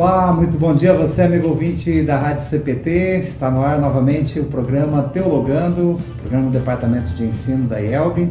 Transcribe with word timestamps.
Olá, 0.00 0.32
muito 0.32 0.56
bom 0.56 0.76
dia 0.76 0.92
a 0.92 0.96
você, 0.96 1.22
amigo 1.22 1.48
ouvinte 1.48 2.02
da 2.02 2.16
Rádio 2.16 2.44
CPT. 2.44 3.18
Está 3.24 3.50
no 3.50 3.64
ar 3.64 3.80
novamente 3.80 4.38
o 4.38 4.44
programa 4.44 5.02
Teologando, 5.02 5.98
programa 6.20 6.44
do 6.44 6.52
Departamento 6.52 7.10
de 7.14 7.24
Ensino 7.24 7.66
da 7.66 7.80
IELB. 7.80 8.30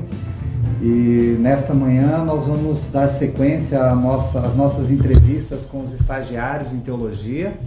E 0.81 1.35
nesta 1.41 1.73
manhã 1.73 2.23
nós 2.23 2.47
vamos 2.47 2.89
dar 2.89 3.09
sequência 3.09 3.83
às 3.83 3.99
nossa, 3.99 4.39
às 4.45 4.55
nossas 4.55 4.89
entrevistas 4.89 5.65
com 5.65 5.81
os 5.81 5.93
estagiários 5.93 6.71
em 6.71 6.79
teologia. 6.79 7.59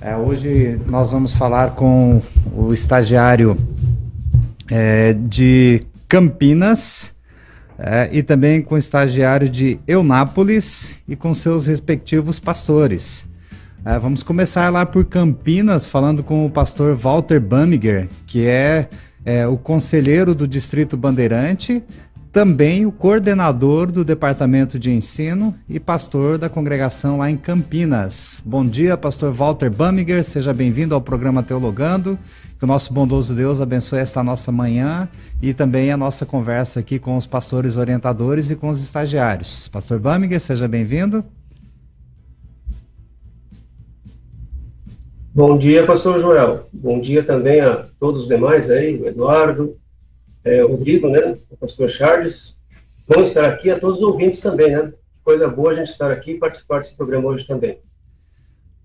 É, 0.00 0.16
hoje 0.16 0.80
nós 0.86 1.12
vamos 1.12 1.34
falar 1.34 1.72
com 1.72 2.22
o 2.56 2.72
estagiário 2.72 3.58
é, 4.70 5.12
de 5.12 5.82
Campinas, 6.08 7.12
é, 7.78 8.08
e 8.10 8.22
também 8.22 8.62
com 8.62 8.74
o 8.74 8.78
estagiário 8.78 9.50
de 9.50 9.78
Eunápolis 9.86 10.96
e 11.06 11.14
com 11.14 11.34
seus 11.34 11.66
respectivos 11.66 12.38
pastores. 12.38 13.33
É, 13.86 13.98
vamos 13.98 14.22
começar 14.22 14.72
lá 14.72 14.86
por 14.86 15.04
Campinas, 15.04 15.86
falando 15.86 16.22
com 16.22 16.46
o 16.46 16.50
pastor 16.50 16.96
Walter 16.96 17.38
Bamiger, 17.38 18.08
que 18.26 18.46
é, 18.46 18.88
é 19.26 19.46
o 19.46 19.58
conselheiro 19.58 20.34
do 20.34 20.48
Distrito 20.48 20.96
Bandeirante, 20.96 21.84
também 22.32 22.86
o 22.86 22.90
coordenador 22.90 23.92
do 23.92 24.02
Departamento 24.02 24.78
de 24.78 24.90
Ensino 24.90 25.54
e 25.68 25.78
pastor 25.78 26.38
da 26.38 26.48
congregação 26.48 27.18
lá 27.18 27.30
em 27.30 27.36
Campinas. 27.36 28.42
Bom 28.46 28.64
dia, 28.64 28.96
pastor 28.96 29.30
Walter 29.32 29.70
Bamiger, 29.70 30.24
seja 30.24 30.54
bem-vindo 30.54 30.94
ao 30.94 31.00
programa 31.02 31.42
Teologando. 31.42 32.18
Que 32.58 32.64
o 32.64 32.66
nosso 32.66 32.90
bondoso 32.90 33.34
Deus 33.34 33.60
abençoe 33.60 33.98
esta 33.98 34.22
nossa 34.22 34.50
manhã 34.50 35.06
e 35.42 35.52
também 35.52 35.92
a 35.92 35.96
nossa 35.96 36.24
conversa 36.24 36.80
aqui 36.80 36.98
com 36.98 37.18
os 37.18 37.26
pastores 37.26 37.76
orientadores 37.76 38.50
e 38.50 38.56
com 38.56 38.70
os 38.70 38.82
estagiários. 38.82 39.68
Pastor 39.68 39.98
Bamiger, 39.98 40.40
seja 40.40 40.66
bem-vindo. 40.66 41.22
Bom 45.36 45.58
dia, 45.58 45.84
pastor 45.84 46.20
Joel. 46.20 46.68
Bom 46.72 47.00
dia 47.00 47.20
também 47.24 47.60
a 47.60 47.88
todos 47.98 48.20
os 48.20 48.28
demais 48.28 48.70
aí, 48.70 48.94
o 48.94 49.08
Eduardo, 49.08 49.76
é, 50.44 50.62
Rodrigo, 50.62 51.08
né, 51.08 51.36
o 51.50 51.56
pastor 51.56 51.90
Charles. 51.90 52.56
Bom 53.04 53.20
estar 53.20 53.44
aqui 53.46 53.68
a 53.68 53.76
todos 53.76 53.96
os 53.96 54.04
ouvintes 54.04 54.40
também, 54.40 54.70
né? 54.70 54.92
Coisa 55.24 55.48
boa 55.48 55.72
a 55.72 55.74
gente 55.74 55.88
estar 55.88 56.12
aqui 56.12 56.34
e 56.34 56.38
participar 56.38 56.78
desse 56.78 56.96
programa 56.96 57.30
hoje 57.30 57.44
também. 57.48 57.80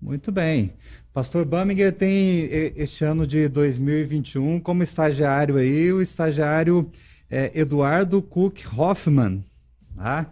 Muito 0.02 0.32
bem. 0.32 0.72
Pastor 1.14 1.44
Baminger 1.44 1.92
tem 1.92 2.48
este 2.74 3.04
ano 3.04 3.28
de 3.28 3.46
2021 3.46 4.58
como 4.58 4.82
estagiário 4.82 5.56
aí, 5.56 5.92
o 5.92 6.02
estagiário 6.02 6.90
é, 7.30 7.52
Eduardo 7.54 8.20
Cook 8.20 8.58
Hoffman. 8.76 9.44
Tá? 9.96 10.28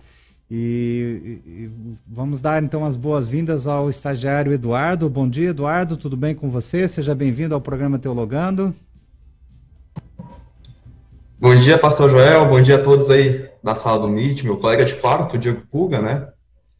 E, 0.50 1.40
e, 1.46 1.70
vamos 2.06 2.40
dar 2.40 2.62
então 2.62 2.84
as 2.84 2.96
boas-vindas 2.96 3.68
ao 3.68 3.90
estagiário 3.90 4.50
Eduardo. 4.50 5.08
Bom 5.10 5.28
dia, 5.28 5.50
Eduardo, 5.50 5.96
tudo 5.96 6.16
bem 6.16 6.34
com 6.34 6.48
você? 6.48 6.88
Seja 6.88 7.14
bem-vindo 7.14 7.54
ao 7.54 7.60
programa 7.60 7.98
Teologando. 7.98 8.74
Bom 11.38 11.54
dia, 11.54 11.76
pastor 11.78 12.10
Joel, 12.10 12.48
bom 12.48 12.60
dia 12.60 12.76
a 12.76 12.82
todos 12.82 13.10
aí 13.10 13.48
da 13.62 13.74
sala 13.74 14.00
do 14.00 14.08
Meet, 14.08 14.42
meu 14.42 14.56
colega 14.56 14.84
de 14.84 14.94
quarto, 14.94 15.36
Diego 15.36 15.62
Puga, 15.70 16.00
né? 16.00 16.28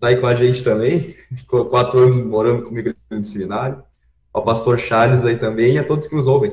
Tá 0.00 0.08
aí 0.08 0.16
com 0.16 0.26
a 0.26 0.34
gente 0.34 0.64
também, 0.64 1.14
ficou 1.36 1.66
quatro 1.66 1.98
anos 1.98 2.16
morando 2.16 2.62
comigo 2.62 2.92
no 3.10 3.22
seminário. 3.22 3.82
Ao 4.32 4.42
pastor 4.42 4.78
Charles 4.78 5.24
aí 5.24 5.36
também 5.36 5.74
e 5.74 5.78
a 5.78 5.84
todos 5.84 6.08
que 6.08 6.14
nos 6.16 6.26
ouvem. 6.26 6.52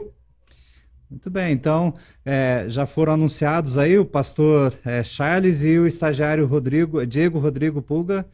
Muito 1.10 1.30
bem, 1.30 1.52
então 1.52 1.94
é, 2.26 2.66
já 2.68 2.86
foram 2.86 3.14
anunciados 3.14 3.78
aí 3.78 3.98
o 3.98 4.06
pastor 4.06 4.74
é, 4.84 5.04
Charles 5.04 5.64
e 5.64 5.78
o 5.78 5.86
estagiário 5.86 6.48
Rodrigo, 6.48 7.06
Diego 7.06 7.38
Rodrigo 7.38 7.82
Pulga, 7.82 8.26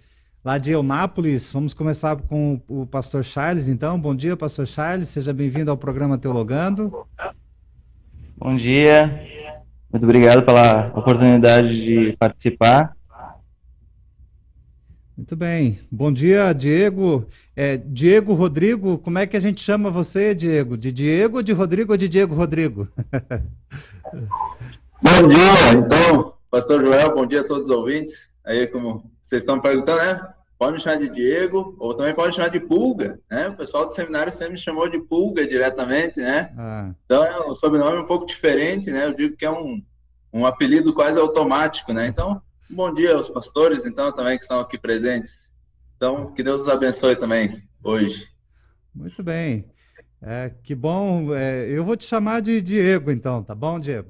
lá 0.44 0.58
de 0.58 0.72
Eunápolis. 0.72 1.52
Vamos 1.52 1.74
começar 1.74 2.16
com 2.16 2.62
o 2.68 2.86
pastor 2.86 3.24
Charles, 3.24 3.68
então. 3.68 4.00
Bom 4.00 4.16
dia, 4.16 4.38
pastor 4.38 4.66
Charles, 4.66 5.10
seja 5.10 5.34
bem-vindo 5.34 5.70
ao 5.70 5.78
programa 5.78 6.18
Teologando. 6.18 7.06
Bom 8.38 8.56
dia, 8.56 9.22
muito 9.92 10.04
obrigado 10.04 10.44
pela 10.44 10.88
oportunidade 10.96 11.70
de 11.70 12.16
participar. 12.18 12.96
Muito 15.22 15.36
bem. 15.36 15.78
Bom 15.92 16.12
dia, 16.12 16.52
Diego. 16.52 17.28
É, 17.56 17.78
Diego 17.78 18.34
Rodrigo, 18.34 18.98
como 18.98 19.20
é 19.20 19.28
que 19.28 19.38
a 19.38 19.40
gente 19.40 19.62
chama 19.62 19.92
você, 19.92 20.34
Diego? 20.34 20.76
De 20.76 20.92
Diego, 20.92 21.44
de 21.44 21.54
Rodrigo 21.54 21.92
ou 21.92 21.98
de 21.98 22.10
Diego 22.10 22.34
Rodrigo? 22.34 22.88
bom 25.00 25.28
dia, 25.28 25.74
então, 25.78 26.34
Pastor 26.50 26.82
Joel, 26.82 27.14
bom 27.14 27.28
dia 27.28 27.42
a 27.42 27.44
todos 27.44 27.70
os 27.70 27.76
ouvintes. 27.78 28.32
Aí, 28.44 28.66
como 28.66 29.12
vocês 29.22 29.44
estão 29.44 29.62
perguntando, 29.62 30.02
né? 30.02 30.28
Pode 30.58 30.74
me 30.74 30.80
chamar 30.80 30.98
de 30.98 31.10
Diego, 31.12 31.76
ou 31.78 31.94
também 31.94 32.16
pode 32.16 32.30
me 32.30 32.34
chamar 32.34 32.50
de 32.50 32.60
Pulga, 32.60 33.20
né? 33.30 33.50
O 33.50 33.58
pessoal 33.58 33.86
do 33.86 33.94
seminário 33.94 34.34
sempre 34.34 34.54
me 34.54 34.58
chamou 34.58 34.90
de 34.90 34.98
Pulga 34.98 35.46
diretamente, 35.46 36.20
né? 36.20 36.52
Ah. 36.58 36.90
Então 37.06 37.24
é 37.24 37.48
um 37.48 37.54
sobrenome 37.54 38.02
um 38.02 38.08
pouco 38.08 38.26
diferente, 38.26 38.90
né? 38.90 39.06
Eu 39.06 39.14
digo 39.14 39.38
que 39.38 39.46
é 39.46 39.52
um, 39.52 39.84
um 40.34 40.48
apelido 40.48 40.96
quase 40.96 41.20
automático, 41.20 41.94
né? 41.94 42.08
Então, 42.08 42.42
bom 42.72 42.94
dia 42.94 43.16
aos 43.16 43.30
pastores, 43.30 43.86
então, 43.86 44.12
também 44.12 44.38
que 44.38 44.44
estão 44.44 44.60
aqui 44.60 44.78
presentes. 44.78 45.52
Então, 45.98 46.32
que 46.34 46.42
Deus 46.42 46.62
os 46.62 46.68
abençoe 46.68 47.16
também 47.16 47.62
hoje. 47.84 48.28
Muito 48.94 49.22
bem. 49.22 49.66
É, 50.22 50.52
que 50.64 50.74
bom. 50.74 51.36
É, 51.36 51.68
eu 51.70 51.84
vou 51.84 51.96
te 51.96 52.06
chamar 52.06 52.42
de 52.42 52.62
Diego, 52.62 53.12
então, 53.12 53.44
tá 53.44 53.54
bom, 53.54 53.80
Diego? 53.80 54.10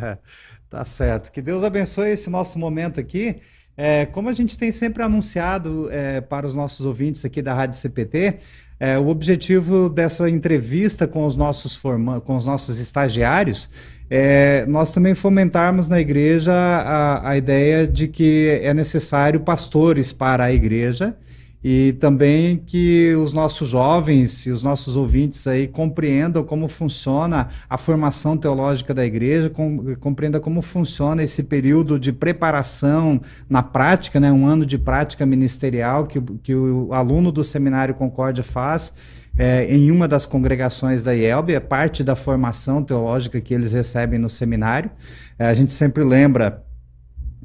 tá 0.70 0.84
certo. 0.84 1.30
Que 1.30 1.42
Deus 1.42 1.62
abençoe 1.62 2.10
esse 2.10 2.30
nosso 2.30 2.58
momento 2.58 2.98
aqui. 2.98 3.40
É, 3.76 4.06
como 4.06 4.28
a 4.28 4.32
gente 4.32 4.58
tem 4.58 4.70
sempre 4.70 5.02
anunciado 5.02 5.88
é, 5.90 6.20
para 6.20 6.46
os 6.46 6.54
nossos 6.54 6.84
ouvintes 6.84 7.24
aqui 7.24 7.40
da 7.40 7.54
Rádio 7.54 7.78
CPT, 7.78 8.38
é, 8.78 8.98
o 8.98 9.08
objetivo 9.08 9.88
dessa 9.88 10.28
entrevista 10.28 11.06
com 11.06 11.24
os 11.24 11.36
nossos, 11.36 11.76
forma 11.76 12.20
com 12.20 12.36
os 12.36 12.44
nossos 12.44 12.78
estagiários 12.78 13.70
é 14.14 14.66
nós 14.66 14.92
também 14.92 15.14
fomentarmos 15.14 15.88
na 15.88 15.98
igreja 15.98 16.52
a, 16.52 17.30
a 17.30 17.36
ideia 17.38 17.86
de 17.88 18.06
que 18.06 18.60
é 18.62 18.74
necessário 18.74 19.40
pastores 19.40 20.12
para 20.12 20.44
a 20.44 20.52
igreja 20.52 21.16
e 21.64 21.94
também 21.94 22.58
que 22.58 23.14
os 23.14 23.32
nossos 23.32 23.68
jovens 23.68 24.44
e 24.44 24.50
os 24.50 24.62
nossos 24.62 24.96
ouvintes 24.96 25.46
aí 25.46 25.66
compreendam 25.66 26.44
como 26.44 26.68
funciona 26.68 27.48
a 27.70 27.78
formação 27.78 28.36
teológica 28.36 28.92
da 28.92 29.02
igreja, 29.02 29.48
com, 29.48 29.96
compreenda 29.96 30.38
como 30.38 30.60
funciona 30.60 31.22
esse 31.22 31.44
período 31.44 31.98
de 31.98 32.12
preparação 32.12 33.18
na 33.48 33.62
prática, 33.62 34.20
né, 34.20 34.30
um 34.30 34.46
ano 34.46 34.66
de 34.66 34.76
prática 34.76 35.24
ministerial 35.24 36.06
que, 36.06 36.20
que 36.42 36.54
o 36.54 36.92
aluno 36.92 37.32
do 37.32 37.42
Seminário 37.42 37.94
Concórdia 37.94 38.44
faz 38.44 38.92
é, 39.42 39.64
em 39.64 39.90
uma 39.90 40.06
das 40.06 40.24
congregações 40.24 41.02
da 41.02 41.12
IELB, 41.12 41.52
é 41.52 41.58
parte 41.58 42.04
da 42.04 42.14
formação 42.14 42.80
teológica 42.80 43.40
que 43.40 43.52
eles 43.52 43.72
recebem 43.72 44.16
no 44.16 44.30
seminário. 44.30 44.88
É, 45.36 45.46
a 45.46 45.52
gente 45.52 45.72
sempre 45.72 46.04
lembra 46.04 46.62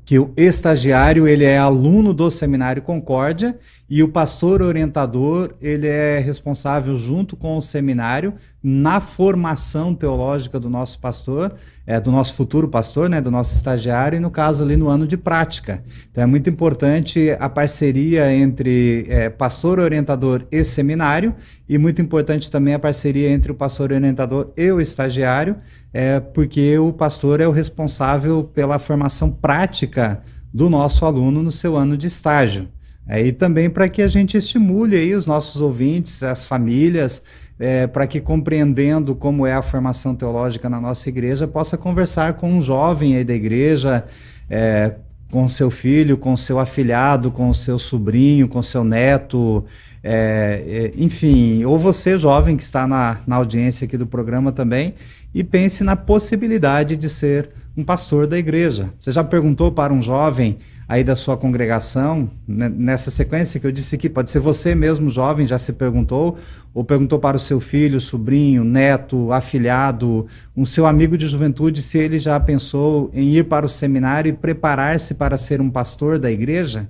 que 0.05 0.19
o 0.19 0.31
estagiário 0.37 1.27
ele 1.27 1.43
é 1.43 1.57
aluno 1.57 2.13
do 2.13 2.29
Seminário 2.29 2.83
Concórdia 2.83 3.57
e 3.89 4.03
o 4.03 4.09
pastor 4.09 4.61
orientador 4.61 5.53
ele 5.61 5.87
é 5.87 6.19
responsável 6.19 6.95
junto 6.95 7.37
com 7.37 7.57
o 7.57 7.61
seminário 7.61 8.33
na 8.61 8.99
formação 8.99 9.95
teológica 9.95 10.59
do 10.59 10.69
nosso 10.69 10.99
pastor, 10.99 11.55
é, 11.85 11.97
do 11.97 12.11
nosso 12.11 12.33
futuro 12.33 12.67
pastor, 12.67 13.09
né, 13.09 13.21
do 13.21 13.31
nosso 13.31 13.55
estagiário 13.55 14.17
e 14.17 14.19
no 14.19 14.29
caso 14.29 14.63
ali 14.63 14.75
no 14.75 14.89
ano 14.89 15.07
de 15.07 15.15
prática. 15.15 15.81
Então 16.11 16.21
é 16.21 16.27
muito 16.27 16.49
importante 16.49 17.31
a 17.39 17.47
parceria 17.47 18.33
entre 18.33 19.05
é, 19.07 19.29
pastor 19.29 19.79
orientador 19.79 20.43
e 20.51 20.65
seminário 20.65 21.33
e 21.69 21.77
muito 21.77 22.01
importante 22.01 22.51
também 22.51 22.73
a 22.73 22.79
parceria 22.79 23.29
entre 23.29 23.53
o 23.53 23.55
pastor 23.55 23.93
orientador 23.93 24.51
e 24.57 24.69
o 24.69 24.81
estagiário 24.81 25.55
é 25.93 26.19
porque 26.19 26.77
o 26.77 26.91
pastor 26.91 27.39
é 27.39 27.47
o 27.47 27.51
responsável 27.51 28.43
pela 28.43 28.79
formação 28.79 29.31
prática 29.31 30.21
do 30.53 30.69
nosso 30.69 31.05
aluno 31.05 31.41
no 31.41 31.51
seu 31.51 31.77
ano 31.77 31.97
de 31.97 32.07
estágio. 32.07 32.67
É, 33.07 33.25
e 33.25 33.31
também 33.31 33.69
para 33.69 33.87
que 33.87 34.01
a 34.01 34.07
gente 34.07 34.37
estimule 34.37 34.95
aí 34.95 35.15
os 35.15 35.25
nossos 35.25 35.61
ouvintes, 35.61 36.23
as 36.23 36.45
famílias, 36.45 37.23
é, 37.59 37.87
para 37.87 38.05
que 38.05 38.19
compreendendo 38.19 39.15
como 39.15 39.45
é 39.45 39.53
a 39.53 39.61
formação 39.61 40.13
teológica 40.13 40.69
na 40.69 40.79
nossa 40.79 41.09
igreja, 41.09 41.47
possa 41.47 41.77
conversar 41.77 42.33
com 42.33 42.51
um 42.51 42.61
jovem 42.61 43.15
aí 43.15 43.23
da 43.23 43.33
igreja, 43.33 44.03
é, 44.49 44.95
com 45.31 45.47
seu 45.47 45.69
filho, 45.69 46.17
com 46.17 46.35
seu 46.35 46.59
afilhado, 46.59 47.31
com 47.31 47.51
seu 47.53 47.79
sobrinho, 47.79 48.47
com 48.47 48.61
seu 48.61 48.83
neto, 48.83 49.65
é, 50.03 50.63
é, 50.67 50.91
enfim, 50.95 51.65
ou 51.65 51.77
você 51.77 52.17
jovem 52.17 52.55
que 52.55 52.63
está 52.63 52.87
na, 52.87 53.19
na 53.25 53.35
audiência 53.35 53.85
aqui 53.85 53.97
do 53.97 54.07
programa 54.07 54.51
também, 54.51 54.93
e 55.33 55.43
pense 55.43 55.83
na 55.83 55.95
possibilidade 55.95 56.95
de 56.95 57.09
ser 57.09 57.49
um 57.75 57.83
pastor 57.83 58.25
da 58.25 58.37
igreja. 58.37 58.89
Você 58.99 59.11
já 59.11 59.23
perguntou 59.23 59.71
para 59.71 59.93
um 59.93 60.01
jovem 60.01 60.57
aí 60.87 61.03
da 61.03 61.15
sua 61.15 61.35
congregação, 61.35 62.29
né, 62.47 62.69
nessa 62.69 63.11
sequência 63.11 63.59
que 63.59 63.67
eu 63.67 63.71
disse 63.71 63.95
aqui, 63.95 64.07
pode 64.07 64.31
ser 64.31 64.39
você 64.39 64.73
mesmo, 64.73 65.09
jovem, 65.09 65.45
já 65.45 65.57
se 65.57 65.73
perguntou, 65.73 66.37
ou 66.73 66.83
perguntou 66.83 67.19
para 67.19 67.35
o 67.35 67.39
seu 67.39 67.59
filho, 67.59 67.99
sobrinho, 67.99 68.63
neto, 68.63 69.33
afilhado, 69.33 70.27
um 70.55 70.65
seu 70.65 70.85
amigo 70.85 71.17
de 71.17 71.27
juventude, 71.27 71.81
se 71.81 71.97
ele 71.97 72.17
já 72.17 72.39
pensou 72.39 73.11
em 73.13 73.35
ir 73.35 73.45
para 73.45 73.65
o 73.65 73.69
seminário 73.69 74.29
e 74.29 74.33
preparar-se 74.33 75.15
para 75.15 75.37
ser 75.37 75.59
um 75.59 75.69
pastor 75.69 76.17
da 76.17 76.31
igreja? 76.31 76.87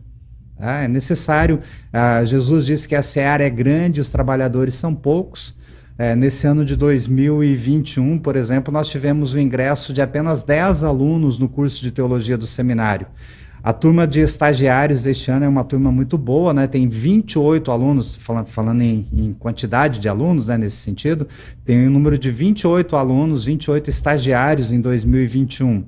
Ah, 0.60 0.84
é 0.84 0.88
necessário. 0.88 1.60
Ah, 1.92 2.24
Jesus 2.24 2.66
disse 2.66 2.88
que 2.88 2.96
a 2.96 3.02
seara 3.02 3.44
é 3.44 3.50
grande, 3.50 4.02
os 4.02 4.12
trabalhadores 4.12 4.76
são 4.76 4.94
poucos. 4.94 5.56
É, 6.00 6.16
nesse 6.16 6.46
ano 6.46 6.64
de 6.64 6.76
2021, 6.76 8.20
por 8.20 8.36
exemplo, 8.36 8.72
nós 8.72 8.88
tivemos 8.88 9.34
o 9.34 9.40
ingresso 9.40 9.92
de 9.92 10.00
apenas 10.00 10.44
10 10.44 10.84
alunos 10.84 11.40
no 11.40 11.50
curso 11.50 11.82
de 11.82 11.92
teologia 11.92 12.38
do 12.38 12.46
seminário. 12.46 13.08
A 13.63 13.74
turma 13.74 14.07
de 14.07 14.21
estagiários 14.21 15.06
este 15.06 15.31
ano 15.31 15.45
é 15.45 15.48
uma 15.48 15.63
turma 15.63 15.92
muito 15.92 16.18
boa, 16.18 16.54
né? 16.54 16.68
Tem 16.68 16.88
28 16.88 17.71
alunos, 17.71 18.15
falando, 18.15 18.45
falando 18.45 18.81
em, 18.81 19.06
em 19.12 19.33
quantidade 19.33 20.00
de 20.00 20.07
alunos, 20.07 20.48
né, 20.48 20.57
nesse 20.57 20.77
sentido, 20.77 21.27
tem 21.65 21.88
um 21.88 21.92
número 21.92 22.18
de 22.18 22.30
28 22.30 22.95
alunos, 22.95 23.45
28 23.45 23.89
estagiários 23.89 24.71
em 24.71 24.80
2021. 24.80 25.83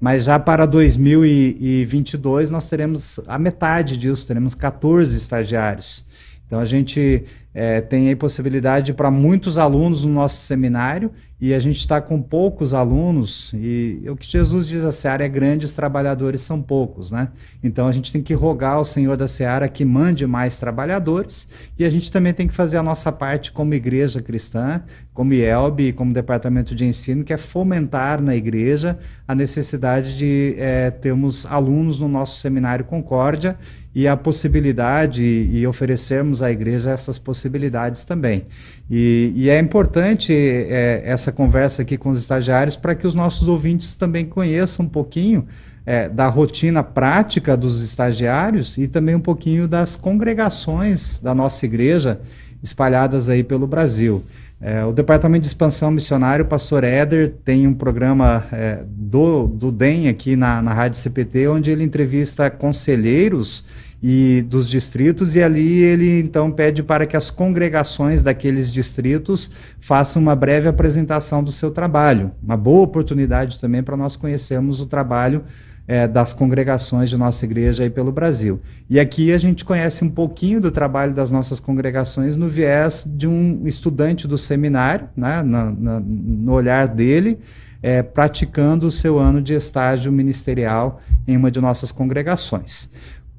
Mas 0.00 0.24
já 0.24 0.38
para 0.38 0.64
2022 0.64 2.50
nós 2.50 2.70
teremos 2.70 3.18
a 3.26 3.38
metade 3.38 3.96
disso, 3.96 4.26
teremos 4.26 4.54
14 4.54 5.16
estagiários. 5.16 6.06
Então 6.46 6.60
a 6.60 6.64
gente 6.64 7.24
é, 7.58 7.80
tem 7.80 8.06
aí 8.06 8.14
possibilidade 8.14 8.94
para 8.94 9.10
muitos 9.10 9.58
alunos 9.58 10.04
no 10.04 10.12
nosso 10.12 10.36
seminário 10.36 11.10
e 11.40 11.52
a 11.52 11.58
gente 11.58 11.78
está 11.78 12.00
com 12.00 12.22
poucos 12.22 12.72
alunos 12.72 13.52
e 13.52 14.00
o 14.08 14.14
que 14.14 14.30
Jesus 14.30 14.68
diz, 14.68 14.84
a 14.84 14.92
seara 14.92 15.24
é 15.24 15.28
grande, 15.28 15.66
os 15.66 15.74
trabalhadores 15.74 16.40
são 16.40 16.62
poucos, 16.62 17.10
né? 17.10 17.28
Então 17.60 17.88
a 17.88 17.92
gente 17.92 18.12
tem 18.12 18.22
que 18.22 18.32
rogar 18.32 18.74
ao 18.74 18.84
Senhor 18.84 19.16
da 19.16 19.26
seara 19.26 19.68
que 19.68 19.84
mande 19.84 20.24
mais 20.24 20.60
trabalhadores 20.60 21.48
e 21.76 21.84
a 21.84 21.90
gente 21.90 22.12
também 22.12 22.32
tem 22.32 22.46
que 22.46 22.54
fazer 22.54 22.76
a 22.76 22.82
nossa 22.82 23.10
parte 23.10 23.50
como 23.50 23.74
igreja 23.74 24.22
cristã, 24.22 24.80
como 25.12 25.34
IELB 25.34 25.92
como 25.94 26.12
departamento 26.12 26.76
de 26.76 26.84
ensino, 26.84 27.24
que 27.24 27.32
é 27.32 27.36
fomentar 27.36 28.22
na 28.22 28.36
igreja 28.36 28.96
a 29.26 29.34
necessidade 29.34 30.16
de 30.16 30.54
é, 30.58 30.92
termos 30.92 31.44
alunos 31.44 31.98
no 31.98 32.06
nosso 32.06 32.38
seminário 32.38 32.84
Concórdia 32.84 33.58
e 33.98 34.06
a 34.06 34.16
possibilidade 34.16 35.24
e 35.24 35.66
oferecermos 35.66 36.40
à 36.40 36.52
igreja 36.52 36.90
essas 36.90 37.18
possibilidades 37.18 38.04
também. 38.04 38.46
E, 38.88 39.32
e 39.34 39.50
é 39.50 39.58
importante 39.58 40.32
é, 40.32 41.02
essa 41.04 41.32
conversa 41.32 41.82
aqui 41.82 41.98
com 41.98 42.08
os 42.08 42.20
estagiários 42.20 42.76
para 42.76 42.94
que 42.94 43.08
os 43.08 43.16
nossos 43.16 43.48
ouvintes 43.48 43.96
também 43.96 44.24
conheçam 44.24 44.86
um 44.86 44.88
pouquinho 44.88 45.48
é, 45.84 46.08
da 46.08 46.28
rotina 46.28 46.84
prática 46.84 47.56
dos 47.56 47.82
estagiários 47.82 48.78
e 48.78 48.86
também 48.86 49.16
um 49.16 49.20
pouquinho 49.20 49.66
das 49.66 49.96
congregações 49.96 51.18
da 51.18 51.34
nossa 51.34 51.66
igreja 51.66 52.20
espalhadas 52.62 53.28
aí 53.28 53.42
pelo 53.42 53.66
Brasil. 53.66 54.22
É, 54.60 54.84
o 54.84 54.92
Departamento 54.92 55.42
de 55.42 55.48
Expansão 55.48 55.90
Missionário, 55.90 56.44
o 56.44 56.48
pastor 56.48 56.84
Éder, 56.84 57.34
tem 57.44 57.66
um 57.66 57.74
programa 57.74 58.44
é, 58.52 58.78
do, 58.86 59.48
do 59.48 59.72
DEM 59.72 60.08
aqui 60.08 60.36
na, 60.36 60.62
na 60.62 60.72
Rádio 60.72 61.00
CPT, 61.00 61.48
onde 61.48 61.70
ele 61.72 61.82
entrevista 61.82 62.48
conselheiros 62.48 63.64
e 64.02 64.44
dos 64.48 64.68
distritos, 64.68 65.34
e 65.34 65.42
ali 65.42 65.82
ele 65.82 66.20
então 66.20 66.50
pede 66.50 66.82
para 66.82 67.04
que 67.06 67.16
as 67.16 67.30
congregações 67.30 68.22
daqueles 68.22 68.70
distritos 68.70 69.50
façam 69.80 70.22
uma 70.22 70.36
breve 70.36 70.68
apresentação 70.68 71.42
do 71.42 71.50
seu 71.50 71.70
trabalho. 71.70 72.30
Uma 72.42 72.56
boa 72.56 72.82
oportunidade 72.82 73.58
também 73.58 73.82
para 73.82 73.96
nós 73.96 74.14
conhecermos 74.14 74.80
o 74.80 74.86
trabalho 74.86 75.42
é, 75.88 76.06
das 76.06 76.34
congregações 76.34 77.08
de 77.08 77.16
nossa 77.16 77.46
igreja 77.46 77.82
aí 77.82 77.90
pelo 77.90 78.12
Brasil. 78.12 78.60
E 78.90 79.00
aqui 79.00 79.32
a 79.32 79.38
gente 79.38 79.64
conhece 79.64 80.04
um 80.04 80.10
pouquinho 80.10 80.60
do 80.60 80.70
trabalho 80.70 81.14
das 81.14 81.30
nossas 81.30 81.58
congregações 81.58 82.36
no 82.36 82.46
viés 82.46 83.08
de 83.08 83.26
um 83.26 83.66
estudante 83.66 84.28
do 84.28 84.36
seminário, 84.36 85.08
né, 85.16 85.42
na, 85.42 85.70
na, 85.72 86.00
no 86.00 86.52
olhar 86.52 86.86
dele, 86.86 87.38
é, 87.82 88.02
praticando 88.02 88.86
o 88.86 88.90
seu 88.90 89.18
ano 89.18 89.40
de 89.40 89.54
estágio 89.54 90.12
ministerial 90.12 91.00
em 91.26 91.36
uma 91.36 91.50
de 91.50 91.60
nossas 91.60 91.90
congregações. 91.90 92.90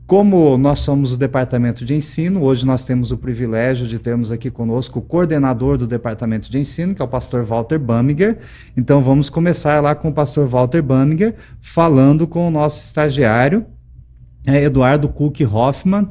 Como 0.09 0.57
nós 0.57 0.79
somos 0.79 1.11
o 1.11 1.17
departamento 1.17 1.85
de 1.85 1.94
ensino, 1.94 2.41
hoje 2.41 2.65
nós 2.65 2.83
temos 2.83 3.11
o 3.11 3.17
privilégio 3.19 3.88
de 3.88 4.00
termos 4.00 4.31
aqui 4.31 4.50
conosco 4.50 4.97
o 4.97 5.01
coordenador 5.03 5.77
do 5.77 5.85
departamento 5.85 6.50
de 6.50 6.57
ensino, 6.57 6.95
que 6.95 7.01
é 7.03 7.06
o 7.06 7.07
pastor 7.07 7.44
Walter 7.44 7.77
Bamiger. 7.77 8.39
Então 8.75 9.03
vamos 9.03 9.29
começar 9.29 9.79
lá 9.83 9.94
com 9.94 10.09
o 10.09 10.11
pastor 10.11 10.47
Walter 10.47 10.81
Bamiger, 10.81 11.35
falando 11.61 12.25
com 12.25 12.47
o 12.47 12.50
nosso 12.50 12.83
estagiário, 12.83 13.67
é, 14.47 14.63
Eduardo 14.63 15.07
Cook 15.09 15.41
Hoffman. 15.41 16.07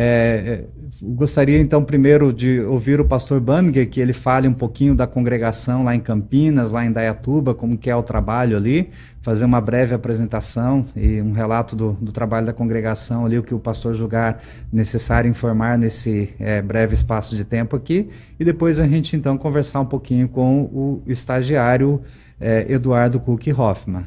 É, 0.00 0.64
é 0.64 0.78
gostaria 1.02 1.58
então 1.58 1.84
primeiro 1.84 2.32
de 2.32 2.60
ouvir 2.60 3.00
o 3.00 3.04
pastor 3.04 3.40
Bamiger, 3.40 3.88
que 3.88 4.00
ele 4.00 4.12
fale 4.12 4.46
um 4.46 4.54
pouquinho 4.54 4.94
da 4.94 5.06
congregação 5.06 5.84
lá 5.84 5.94
em 5.94 6.00
Campinas, 6.00 6.72
lá 6.72 6.84
em 6.84 6.92
Dayatuba, 6.92 7.54
como 7.54 7.76
que 7.76 7.90
é 7.90 7.96
o 7.96 8.02
trabalho 8.02 8.56
ali, 8.56 8.90
fazer 9.22 9.44
uma 9.44 9.60
breve 9.60 9.94
apresentação 9.94 10.86
e 10.94 11.20
um 11.20 11.32
relato 11.32 11.74
do, 11.74 11.92
do 12.00 12.12
trabalho 12.12 12.46
da 12.46 12.52
congregação 12.52 13.26
ali, 13.26 13.38
o 13.38 13.42
que 13.42 13.54
o 13.54 13.58
pastor 13.58 13.94
julgar 13.94 14.40
necessário 14.72 15.28
informar 15.28 15.76
nesse 15.76 16.30
é, 16.38 16.62
breve 16.62 16.94
espaço 16.94 17.34
de 17.36 17.44
tempo 17.44 17.76
aqui, 17.76 18.08
e 18.38 18.44
depois 18.44 18.80
a 18.80 18.86
gente 18.86 19.16
então 19.16 19.36
conversar 19.36 19.80
um 19.80 19.86
pouquinho 19.86 20.28
com 20.28 20.62
o 20.62 21.02
estagiário 21.06 22.00
é, 22.40 22.66
Eduardo 22.68 23.18
Cook 23.18 23.46
Hoffman. 23.56 24.04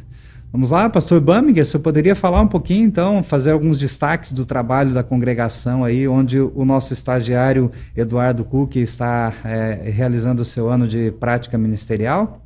Vamos 0.54 0.70
lá, 0.70 0.90
pastor 0.90 1.22
Baminger, 1.22 1.66
você 1.66 1.80
poderia 1.80 2.14
falar 2.14 2.42
um 2.42 2.48
pouquinho, 2.48 2.86
então, 2.86 3.24
fazer 3.24 3.52
alguns 3.52 3.80
destaques 3.80 4.34
do 4.34 4.46
trabalho 4.46 4.94
da 4.94 5.02
congregação 5.02 5.82
aí, 5.86 6.06
onde 6.10 6.42
o 6.42 6.66
nosso 6.66 6.92
estagiário 6.92 7.72
Eduardo 7.96 8.44
Cook 8.44 8.76
está 8.76 9.34
é, 9.46 9.90
realizando 9.90 10.42
o 10.42 10.46
seu 10.46 10.68
ano 10.68 10.90
de 10.90 11.10
prática 11.12 11.58
ministerial? 11.58 12.42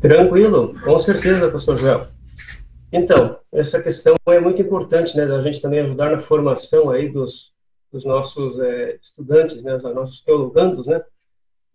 Tranquilo, 0.00 0.74
com 0.82 0.98
certeza, 0.98 1.48
pastor 1.48 1.76
Joel. 1.76 2.08
Então, 2.92 3.38
essa 3.52 3.80
questão 3.80 4.16
é 4.26 4.40
muito 4.40 4.60
importante, 4.60 5.16
né, 5.16 5.26
da 5.26 5.40
gente 5.40 5.62
também 5.62 5.78
ajudar 5.78 6.10
na 6.10 6.18
formação 6.18 6.90
aí 6.90 7.08
dos, 7.08 7.52
dos 7.92 8.04
nossos 8.04 8.58
é, 8.58 8.98
estudantes, 9.00 9.62
né, 9.62 9.76
os 9.76 9.84
nossos 9.84 10.20
teologandos, 10.22 10.88
né, 10.88 11.00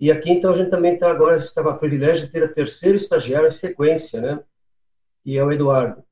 e 0.02 0.12
aqui, 0.12 0.32
então, 0.32 0.52
a 0.52 0.56
gente 0.56 0.72
também 0.72 0.96
está 0.96 1.12
agora, 1.12 1.38
estava 1.38 1.70
a 1.70 1.78
privilégio 1.78 2.26
de 2.26 2.32
ter 2.32 2.44
a 2.44 2.52
terceira 2.52 2.98
estagiária 2.98 3.50
em 3.50 3.52
sequência, 3.52 4.20
né? 4.20 4.44
E 5.24 5.38
é 5.38 5.44
o 5.44 5.52
Eduardo. 5.52 6.04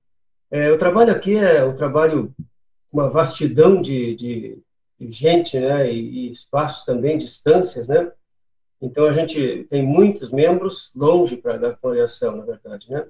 É, 0.51 0.71
o 0.71 0.77
trabalho 0.77 1.11
aqui 1.11 1.35
é 1.35 1.63
o 1.63 1.75
trabalho, 1.75 2.31
uma 2.91 3.09
vastidão 3.09 3.81
de, 3.81 4.13
de, 4.13 4.59
de 4.99 5.11
gente, 5.11 5.59
né? 5.59 5.91
E, 5.91 6.27
e, 6.27 6.31
espaço 6.31 6.85
também, 6.85 7.17
distâncias, 7.17 7.87
né? 7.87 8.11
Então, 8.79 9.07
a 9.07 9.11
gente 9.11 9.65
tem 9.71 9.81
muitos 9.81 10.31
membros 10.31 10.91
longe 10.95 11.35
para 11.35 11.57
da 11.57 11.75
congregação, 11.75 12.37
na 12.37 12.45
verdade, 12.45 12.91
né? 12.91 13.07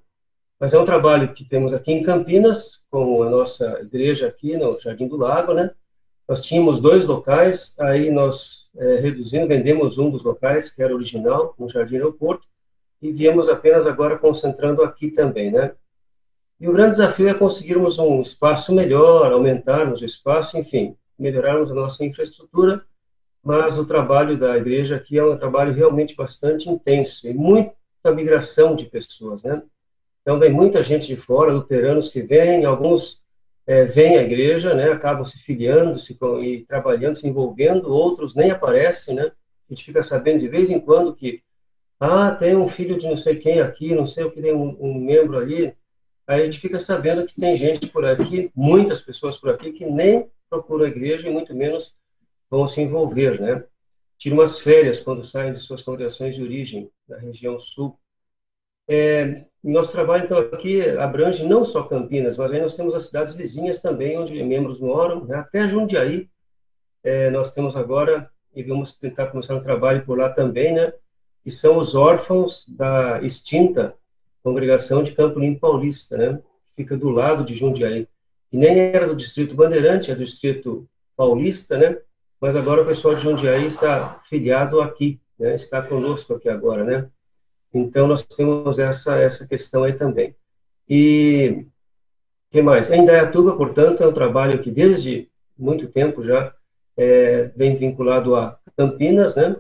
Mas 0.58 0.74
é 0.74 0.80
um 0.80 0.86
trabalho 0.86 1.34
que 1.34 1.44
temos 1.44 1.74
aqui 1.74 1.92
em 1.92 2.04
Campinas, 2.04 2.86
com 2.90 3.24
a 3.24 3.30
nossa 3.30 3.82
igreja 3.82 4.30
aqui 4.30 4.56
no 4.56 4.80
Jardim 4.80 5.10
do 5.10 5.18
Lago, 5.18 5.54
né? 5.54 5.72
Nós 6.30 6.42
tínhamos 6.44 6.80
dois 6.80 7.08
locais, 7.08 7.76
aí 7.80 8.12
nós 8.12 8.70
é, 8.78 8.98
reduzindo, 8.98 9.48
vendemos 9.48 9.98
um 9.98 10.12
dos 10.12 10.24
locais, 10.24 10.70
que 10.70 10.84
era 10.84 10.94
original, 10.94 11.56
no 11.58 11.68
Jardim 11.68 11.96
Aeroporto, 11.96 12.46
e 13.02 13.12
viemos 13.12 13.50
apenas 13.50 13.88
agora 13.88 14.16
concentrando 14.16 14.84
aqui 14.84 15.10
também, 15.10 15.52
né? 15.52 15.72
E 16.60 16.70
o 16.70 16.72
grande 16.72 16.92
desafio 16.92 17.28
é 17.30 17.34
conseguirmos 17.34 17.98
um 17.98 18.22
espaço 18.22 18.76
melhor, 18.76 19.32
aumentarmos 19.32 20.02
o 20.02 20.06
espaço, 20.06 20.56
enfim, 20.56 20.96
melhorarmos 21.18 21.72
a 21.72 21.74
nossa 21.74 22.06
infraestrutura, 22.06 22.86
mas 23.44 23.80
o 23.80 23.86
trabalho 23.86 24.38
da 24.38 24.56
igreja 24.56 24.98
aqui 24.98 25.18
é 25.18 25.26
um 25.26 25.36
trabalho 25.36 25.74
realmente 25.74 26.16
bastante 26.16 26.70
intenso 26.70 27.28
e 27.28 27.34
muita 27.34 27.74
migração 28.14 28.76
de 28.76 28.86
pessoas, 28.86 29.42
né? 29.42 29.64
Então 30.22 30.38
vem 30.38 30.52
muita 30.52 30.84
gente 30.84 31.08
de 31.08 31.16
fora, 31.16 31.52
luteranos 31.52 32.08
que 32.08 32.22
vêm, 32.22 32.66
alguns 32.66 33.24
é, 33.70 33.86
vêm 33.86 34.18
à 34.18 34.24
igreja, 34.24 34.74
né, 34.74 34.90
acabam 34.90 35.24
se 35.24 35.38
filiando 35.38 36.00
se, 36.00 36.18
e 36.42 36.66
trabalhando, 36.66 37.14
se 37.14 37.28
envolvendo, 37.28 37.94
outros 37.94 38.34
nem 38.34 38.50
aparecem, 38.50 39.14
né, 39.14 39.26
a 39.26 39.72
gente 39.72 39.86
fica 39.86 40.02
sabendo 40.02 40.40
de 40.40 40.48
vez 40.48 40.72
em 40.72 40.80
quando 40.80 41.16
que, 41.16 41.44
ah, 42.00 42.32
tem 42.32 42.56
um 42.56 42.68
filho 42.68 42.98
de 42.98 43.08
não 43.08 43.16
sei 43.16 43.36
quem 43.36 43.60
aqui, 43.60 43.94
não 43.94 44.08
sei 44.08 44.24
o 44.24 44.32
que, 44.32 44.42
tem 44.42 44.56
um, 44.56 44.76
um 44.82 44.96
membro 44.96 45.38
ali, 45.38 45.72
aí 46.26 46.42
a 46.42 46.46
gente 46.46 46.60
fica 46.60 46.80
sabendo 46.80 47.28
que 47.28 47.40
tem 47.40 47.56
gente 47.56 47.86
por 47.86 48.04
aqui, 48.04 48.50
muitas 48.56 49.04
pessoas 49.04 49.38
por 49.38 49.52
aqui, 49.52 49.72
que 49.72 49.86
nem 49.86 50.28
procuram 50.50 50.86
a 50.86 50.90
igreja 50.90 51.30
e 51.30 51.32
muito 51.32 51.54
menos 51.54 51.96
vão 52.50 52.68
se 52.68 52.82
envolver, 52.82 53.40
né, 53.40 53.64
tiram 54.18 54.38
umas 54.38 54.60
férias 54.60 55.00
quando 55.00 55.24
saem 55.24 55.54
de 55.54 55.60
suas 55.60 55.84
congregações 55.84 56.34
de 56.34 56.42
origem, 56.42 56.90
da 57.08 57.20
região 57.20 57.60
sul, 57.60 57.96
é, 58.90 59.46
nosso 59.64 59.92
trabalho, 59.92 60.26
então, 60.26 60.40
aqui 60.40 60.82
abrange 60.98 61.46
não 61.46 61.64
só 61.64 61.84
Campinas, 61.84 62.38
mas 62.38 62.52
aí 62.52 62.60
nós 62.60 62.76
temos 62.76 62.96
as 62.96 63.06
cidades 63.06 63.36
vizinhas 63.36 63.80
também, 63.80 64.18
onde 64.18 64.42
membros 64.44 64.80
moram, 64.80 65.26
né? 65.26 65.38
até 65.38 65.68
Jundiaí, 65.68 66.28
é, 67.04 67.30
nós 67.30 67.54
temos 67.54 67.76
agora, 67.76 68.32
e 68.56 68.64
vamos 68.64 68.94
tentar 68.94 69.28
começar 69.28 69.54
um 69.54 69.62
trabalho 69.62 70.04
por 70.04 70.18
lá 70.18 70.30
também, 70.30 70.74
né? 70.74 70.92
que 71.44 71.52
são 71.52 71.78
os 71.78 71.94
órfãos 71.94 72.66
da 72.68 73.22
extinta 73.22 73.94
congregação 74.42 75.04
de 75.04 75.12
Campo 75.12 75.40
Limpo 75.40 75.60
Paulista, 75.60 76.18
né? 76.18 76.42
que 76.66 76.76
fica 76.76 76.98
do 76.98 77.10
lado 77.10 77.44
de 77.44 77.54
Jundiaí, 77.54 78.08
que 78.50 78.58
nem 78.58 78.80
era 78.80 79.06
do 79.06 79.16
Distrito 79.16 79.54
Bandeirante, 79.54 80.10
é 80.10 80.16
do 80.16 80.24
Distrito 80.24 80.90
Paulista, 81.16 81.78
né? 81.78 81.96
mas 82.42 82.56
agora 82.56 82.82
o 82.82 82.86
pessoal 82.86 83.14
de 83.14 83.22
Jundiaí 83.22 83.68
está 83.68 84.20
filiado 84.24 84.82
aqui, 84.82 85.20
né? 85.38 85.54
está 85.54 85.80
conosco 85.80 86.34
aqui 86.34 86.50
agora, 86.50 86.84
né? 86.84 87.08
Então, 87.74 88.08
nós 88.08 88.24
temos 88.24 88.80
essa, 88.80 89.18
essa 89.18 89.48
questão 89.48 89.84
aí 89.84 89.94
também. 89.94 90.36
E 90.88 91.66
que 92.52 92.62
mais? 92.62 92.90
Em 92.90 93.06
Dayatuba, 93.06 93.56
portanto, 93.56 94.02
é 94.02 94.08
um 94.08 94.14
trabalho 94.14 94.60
que 94.62 94.72
desde 94.72 95.30
muito 95.58 95.88
tempo 95.88 96.24
já 96.24 96.54
é, 96.98 97.52
vem 97.56 97.76
vinculado 97.76 98.36
a 98.36 98.58
Campinas, 98.76 99.36
né? 99.36 99.56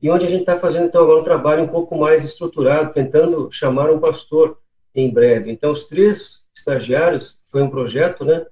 E 0.00 0.08
onde 0.08 0.24
a 0.24 0.28
gente 0.30 0.40
está 0.40 0.56
fazendo, 0.58 0.86
então, 0.86 1.02
agora 1.02 1.20
um 1.20 1.24
trabalho 1.24 1.64
um 1.64 1.68
pouco 1.68 1.94
mais 1.94 2.24
estruturado, 2.24 2.94
tentando 2.94 3.50
chamar 3.50 3.90
um 3.90 4.00
pastor 4.00 4.58
em 4.94 5.12
breve. 5.12 5.50
Então, 5.50 5.70
os 5.70 5.84
três 5.84 6.48
estagiários, 6.54 7.42
foi 7.44 7.62
um 7.62 7.70
projeto, 7.70 8.24
né? 8.24 8.46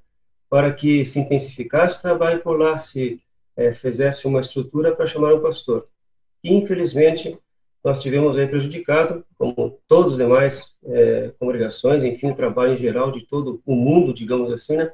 Para 0.50 0.72
que 0.72 1.04
se 1.06 1.18
intensificasse 1.18 1.98
o 1.98 2.02
trabalho 2.02 2.40
por 2.40 2.58
lá, 2.58 2.76
se 2.76 3.20
é, 3.56 3.72
fizesse 3.72 4.26
uma 4.26 4.40
estrutura 4.40 4.94
para 4.94 5.06
chamar 5.06 5.34
um 5.34 5.40
pastor. 5.40 5.86
E, 6.44 6.52
infelizmente, 6.52 7.38
nós 7.88 8.02
tivemos 8.02 8.36
aí 8.36 8.46
prejudicado, 8.46 9.24
como 9.38 9.78
todos 9.88 10.12
os 10.12 10.18
demais 10.18 10.76
é, 10.84 11.32
congregações, 11.38 12.04
enfim, 12.04 12.30
o 12.30 12.34
trabalho 12.34 12.74
em 12.74 12.76
geral 12.76 13.10
de 13.10 13.24
todo 13.24 13.62
o 13.64 13.74
mundo, 13.74 14.12
digamos 14.12 14.52
assim, 14.52 14.76
né, 14.76 14.92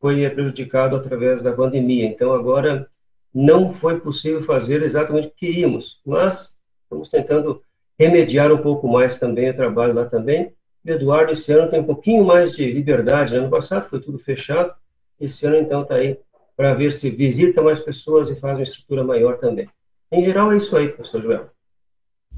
foi 0.00 0.28
prejudicado 0.30 0.96
através 0.96 1.42
da 1.42 1.52
pandemia. 1.52 2.06
Então, 2.06 2.32
agora, 2.32 2.88
não 3.34 3.70
foi 3.70 4.00
possível 4.00 4.40
fazer 4.40 4.82
exatamente 4.82 5.28
o 5.28 5.30
que 5.30 5.46
queríamos, 5.46 6.00
mas 6.06 6.58
estamos 6.84 7.10
tentando 7.10 7.60
remediar 7.98 8.50
um 8.50 8.62
pouco 8.62 8.88
mais 8.88 9.18
também 9.18 9.50
o 9.50 9.54
trabalho 9.54 9.92
lá 9.92 10.06
também. 10.06 10.54
O 10.82 10.90
Eduardo, 10.90 11.32
esse 11.32 11.52
ano, 11.52 11.70
tem 11.70 11.80
um 11.80 11.84
pouquinho 11.84 12.24
mais 12.24 12.52
de 12.52 12.72
liberdade. 12.72 13.36
Ano 13.36 13.50
passado 13.50 13.82
foi 13.82 14.00
tudo 14.00 14.18
fechado, 14.18 14.72
esse 15.20 15.46
ano, 15.46 15.58
então, 15.58 15.82
está 15.82 15.96
aí 15.96 16.18
para 16.56 16.72
ver 16.72 16.92
se 16.92 17.10
visita 17.10 17.60
mais 17.60 17.78
pessoas 17.78 18.30
e 18.30 18.36
faz 18.36 18.58
uma 18.58 18.62
estrutura 18.62 19.04
maior 19.04 19.36
também. 19.36 19.68
Em 20.10 20.24
geral, 20.24 20.50
é 20.52 20.56
isso 20.56 20.74
aí, 20.78 20.88
pastor 20.88 21.20
Joel. 21.20 21.55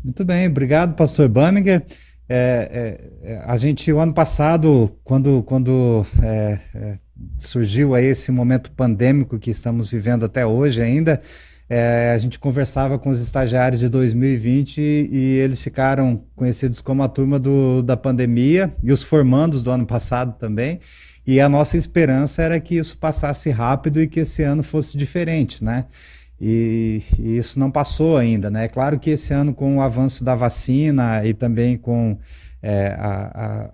Muito 0.02 0.24
bem, 0.24 0.46
obrigado, 0.46 0.94
pastor 0.94 1.28
Baminger. 1.28 1.84
É, 2.28 2.98
é, 3.24 3.32
é, 3.32 3.42
a 3.44 3.56
gente, 3.56 3.90
o 3.92 3.98
ano 3.98 4.12
passado, 4.12 4.94
quando, 5.02 5.42
quando 5.44 6.06
é, 6.22 6.58
é, 6.74 6.98
surgiu 7.38 7.94
aí 7.94 8.04
esse 8.04 8.30
momento 8.30 8.70
pandêmico 8.72 9.38
que 9.38 9.50
estamos 9.50 9.90
vivendo 9.90 10.24
até 10.24 10.46
hoje 10.46 10.82
ainda, 10.82 11.20
é, 11.70 12.12
a 12.14 12.18
gente 12.18 12.38
conversava 12.38 12.98
com 12.98 13.10
os 13.10 13.20
estagiários 13.20 13.80
de 13.80 13.88
2020 13.88 14.78
e, 14.78 15.08
e 15.10 15.38
eles 15.38 15.62
ficaram 15.62 16.22
conhecidos 16.36 16.80
como 16.80 17.02
a 17.02 17.08
turma 17.08 17.38
do, 17.38 17.82
da 17.82 17.96
pandemia 17.96 18.74
e 18.82 18.92
os 18.92 19.02
formandos 19.02 19.62
do 19.62 19.70
ano 19.70 19.86
passado 19.86 20.38
também. 20.38 20.80
E 21.26 21.40
a 21.40 21.48
nossa 21.48 21.76
esperança 21.76 22.42
era 22.42 22.58
que 22.58 22.76
isso 22.76 22.96
passasse 22.96 23.50
rápido 23.50 24.00
e 24.00 24.08
que 24.08 24.20
esse 24.20 24.42
ano 24.42 24.62
fosse 24.62 24.96
diferente, 24.96 25.62
né? 25.62 25.84
E, 26.40 27.02
e, 27.18 27.36
isso 27.36 27.58
não 27.58 27.70
passou 27.70 28.16
ainda, 28.16 28.50
né? 28.50 28.66
É 28.66 28.68
claro 28.68 28.98
que 28.98 29.10
esse 29.10 29.34
ano, 29.34 29.52
com 29.52 29.78
o 29.78 29.80
avanço 29.80 30.24
da 30.24 30.34
vacina 30.34 31.24
e 31.24 31.34
também 31.34 31.76
com 31.76 32.16
é, 32.62 32.94
a, 32.98 33.30
a, 33.34 33.70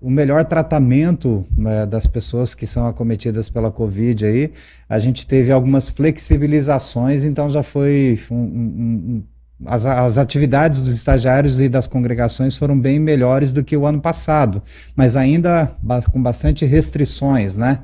o 0.00 0.10
melhor 0.10 0.44
tratamento 0.44 1.46
né, 1.56 1.84
das 1.86 2.06
pessoas 2.06 2.54
que 2.54 2.66
são 2.66 2.86
acometidas 2.86 3.48
pela 3.48 3.70
Covid 3.70 4.24
aí, 4.24 4.52
a 4.88 4.98
gente 4.98 5.26
teve 5.26 5.52
algumas 5.52 5.88
flexibilizações, 5.88 7.24
então 7.24 7.50
já 7.50 7.62
foi 7.62 8.18
um, 8.30 8.34
um, 8.34 8.40
um, 8.40 9.22
as, 9.66 9.86
as 9.86 10.18
atividades 10.18 10.80
dos 10.80 10.94
estagiários 10.94 11.60
e 11.60 11.68
das 11.68 11.86
congregações 11.86 12.56
foram 12.56 12.78
bem 12.78 12.98
melhores 12.98 13.52
do 13.52 13.64
que 13.64 13.76
o 13.76 13.86
ano 13.86 14.00
passado, 14.00 14.62
mas 14.94 15.16
ainda 15.16 15.72
com 16.12 16.22
bastante 16.22 16.64
restrições, 16.64 17.56
né? 17.56 17.80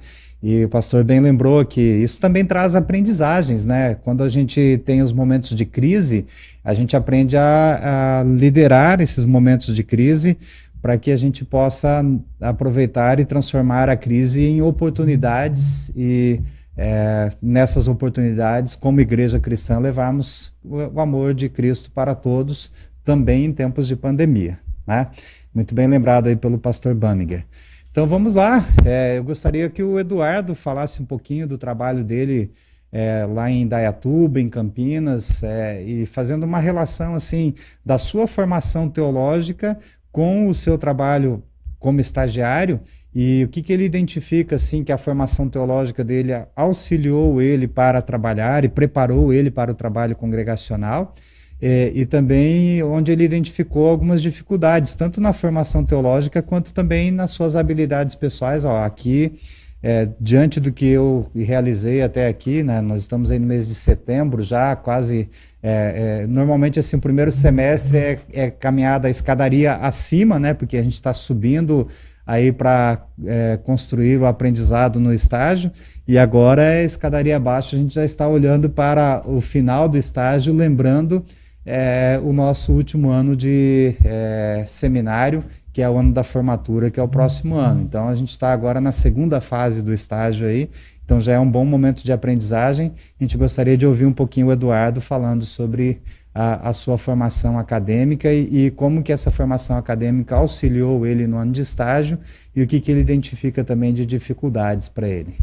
E 0.46 0.62
o 0.62 0.68
pastor 0.68 1.02
bem 1.02 1.20
lembrou 1.20 1.64
que 1.64 1.80
isso 1.80 2.20
também 2.20 2.44
traz 2.44 2.76
aprendizagens, 2.76 3.64
né? 3.64 3.94
Quando 3.94 4.22
a 4.22 4.28
gente 4.28 4.78
tem 4.84 5.00
os 5.00 5.10
momentos 5.10 5.56
de 5.56 5.64
crise, 5.64 6.26
a 6.62 6.74
gente 6.74 6.94
aprende 6.94 7.34
a, 7.34 8.20
a 8.20 8.22
liderar 8.24 9.00
esses 9.00 9.24
momentos 9.24 9.74
de 9.74 9.82
crise 9.82 10.36
para 10.82 10.98
que 10.98 11.10
a 11.10 11.16
gente 11.16 11.46
possa 11.46 12.04
aproveitar 12.38 13.18
e 13.18 13.24
transformar 13.24 13.88
a 13.88 13.96
crise 13.96 14.42
em 14.42 14.60
oportunidades 14.60 15.90
e 15.96 16.42
é, 16.76 17.30
nessas 17.40 17.88
oportunidades, 17.88 18.76
como 18.76 19.00
igreja 19.00 19.40
cristã, 19.40 19.78
levarmos 19.78 20.52
o 20.62 21.00
amor 21.00 21.32
de 21.32 21.48
Cristo 21.48 21.90
para 21.90 22.14
todos, 22.14 22.70
também 23.02 23.46
em 23.46 23.52
tempos 23.52 23.88
de 23.88 23.96
pandemia. 23.96 24.58
Né? 24.86 25.06
Muito 25.54 25.74
bem 25.74 25.86
lembrado 25.86 26.26
aí 26.26 26.36
pelo 26.36 26.58
pastor 26.58 26.94
Baminger. 26.94 27.46
Então 27.94 28.08
vamos 28.08 28.34
lá. 28.34 28.66
É, 28.84 29.18
eu 29.18 29.22
gostaria 29.22 29.70
que 29.70 29.80
o 29.80 30.00
Eduardo 30.00 30.52
falasse 30.52 31.00
um 31.00 31.04
pouquinho 31.04 31.46
do 31.46 31.56
trabalho 31.56 32.02
dele 32.02 32.50
é, 32.90 33.24
lá 33.24 33.48
em 33.48 33.68
Dayatuba, 33.68 34.40
em 34.40 34.48
Campinas, 34.48 35.44
é, 35.44 35.80
e 35.80 36.04
fazendo 36.04 36.42
uma 36.42 36.58
relação 36.58 37.14
assim 37.14 37.54
da 37.86 37.96
sua 37.96 38.26
formação 38.26 38.90
teológica 38.90 39.78
com 40.10 40.48
o 40.48 40.54
seu 40.54 40.76
trabalho 40.76 41.40
como 41.78 42.00
estagiário 42.00 42.80
e 43.14 43.44
o 43.44 43.48
que, 43.48 43.62
que 43.62 43.72
ele 43.72 43.84
identifica 43.84 44.56
assim 44.56 44.82
que 44.82 44.90
a 44.90 44.98
formação 44.98 45.48
teológica 45.48 46.02
dele 46.02 46.32
auxiliou 46.56 47.40
ele 47.40 47.68
para 47.68 48.02
trabalhar 48.02 48.64
e 48.64 48.68
preparou 48.68 49.32
ele 49.32 49.52
para 49.52 49.70
o 49.70 49.74
trabalho 49.74 50.16
congregacional 50.16 51.14
é, 51.60 51.90
e 51.94 52.04
também 52.04 52.82
onde 52.82 53.12
ele 53.12 53.24
identificou 53.24 53.88
algumas 53.88 54.20
dificuldades, 54.20 54.94
tanto 54.94 55.20
na 55.20 55.32
formação 55.32 55.84
teológica 55.84 56.42
quanto 56.42 56.74
também 56.74 57.10
nas 57.10 57.30
suas 57.30 57.56
habilidades 57.56 58.14
pessoais. 58.14 58.64
Ó, 58.64 58.82
aqui, 58.82 59.38
é, 59.82 60.08
diante 60.20 60.60
do 60.60 60.72
que 60.72 60.86
eu 60.86 61.30
realizei 61.34 62.02
até 62.02 62.28
aqui, 62.28 62.62
né, 62.62 62.80
nós 62.80 63.02
estamos 63.02 63.30
aí 63.30 63.38
no 63.38 63.46
mês 63.46 63.66
de 63.66 63.74
setembro 63.74 64.42
já, 64.42 64.74
quase. 64.76 65.28
É, 65.62 66.22
é 66.22 66.26
normalmente, 66.26 66.78
assim, 66.78 66.96
o 66.96 67.00
primeiro 67.00 67.32
semestre 67.32 67.96
é, 67.96 68.18
é 68.32 68.50
caminhada 68.50 69.08
a 69.08 69.10
escadaria 69.10 69.74
acima, 69.76 70.38
né, 70.38 70.52
porque 70.52 70.76
a 70.76 70.82
gente 70.82 70.94
está 70.94 71.14
subindo 71.14 71.88
aí 72.26 72.50
para 72.52 73.06
é, 73.26 73.58
construir 73.62 74.18
o 74.18 74.26
aprendizado 74.26 74.98
no 74.98 75.12
estágio, 75.12 75.70
e 76.06 76.18
agora 76.18 76.62
é 76.62 76.84
escadaria 76.84 77.36
abaixo, 77.36 77.76
a 77.76 77.78
gente 77.78 77.94
já 77.94 78.04
está 78.04 78.26
olhando 78.26 78.68
para 78.68 79.22
o 79.26 79.40
final 79.40 79.88
do 79.88 79.96
estágio, 79.96 80.54
lembrando 80.54 81.24
é, 81.64 82.20
o 82.22 82.32
nosso 82.32 82.72
último 82.72 83.10
ano 83.10 83.34
de 83.34 83.96
é, 84.04 84.64
seminário, 84.66 85.44
que 85.72 85.82
é 85.82 85.88
o 85.88 85.96
ano 85.98 86.12
da 86.12 86.22
formatura, 86.22 86.90
que 86.90 87.00
é 87.00 87.02
o 87.02 87.08
próximo 87.08 87.56
ano. 87.56 87.82
Então 87.82 88.08
a 88.08 88.14
gente 88.14 88.30
está 88.30 88.52
agora 88.52 88.80
na 88.80 88.92
segunda 88.92 89.40
fase 89.40 89.82
do 89.82 89.92
estágio 89.92 90.46
aí, 90.46 90.70
então 91.04 91.20
já 91.20 91.32
é 91.32 91.38
um 91.38 91.50
bom 91.50 91.64
momento 91.64 92.04
de 92.04 92.12
aprendizagem. 92.12 92.92
A 93.20 93.24
gente 93.24 93.36
gostaria 93.36 93.76
de 93.76 93.86
ouvir 93.86 94.06
um 94.06 94.12
pouquinho 94.12 94.48
o 94.48 94.52
Eduardo 94.52 95.00
falando 95.00 95.44
sobre 95.44 96.00
a, 96.34 96.68
a 96.68 96.72
sua 96.72 96.98
formação 96.98 97.58
acadêmica 97.58 98.32
e, 98.32 98.66
e, 98.66 98.70
como 98.70 99.02
que 99.02 99.12
essa 99.12 99.30
formação 99.30 99.76
acadêmica 99.76 100.34
auxiliou 100.34 101.06
ele 101.06 101.26
no 101.26 101.36
ano 101.36 101.52
de 101.52 101.60
estágio 101.60 102.18
e 102.54 102.62
o 102.62 102.66
que, 102.66 102.80
que 102.80 102.90
ele 102.90 103.00
identifica 103.00 103.62
também 103.62 103.94
de 103.94 104.04
dificuldades 104.04 104.88
para 104.88 105.08
ele. 105.08 105.36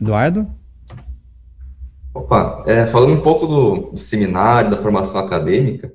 Eduardo? 0.00 0.46
Opa, 2.16 2.62
é, 2.66 2.86
falando 2.86 3.12
um 3.12 3.20
pouco 3.20 3.46
do, 3.46 3.90
do, 3.90 3.98
seminário, 3.98 4.70
da 4.70 4.78
formação 4.78 5.20
acadêmica, 5.20 5.92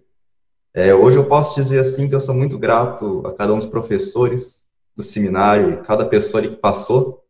é, 0.71 0.93
hoje 0.93 1.17
eu 1.17 1.25
posso 1.25 1.55
dizer 1.55 1.79
assim 1.79 2.07
que 2.07 2.13
eu 2.13 2.19
sou 2.19 2.35
muito 2.35 2.59
grato 2.59 3.25
a 3.25 3.33
cada 3.33 3.51
um 3.51 3.57
dos 3.57 3.65
professores 3.65 4.63
do 4.95 5.01
seminário, 5.01 5.81
cada 5.81 6.05
pessoa 6.05 6.43
que 6.43 6.55
passou 6.55 7.25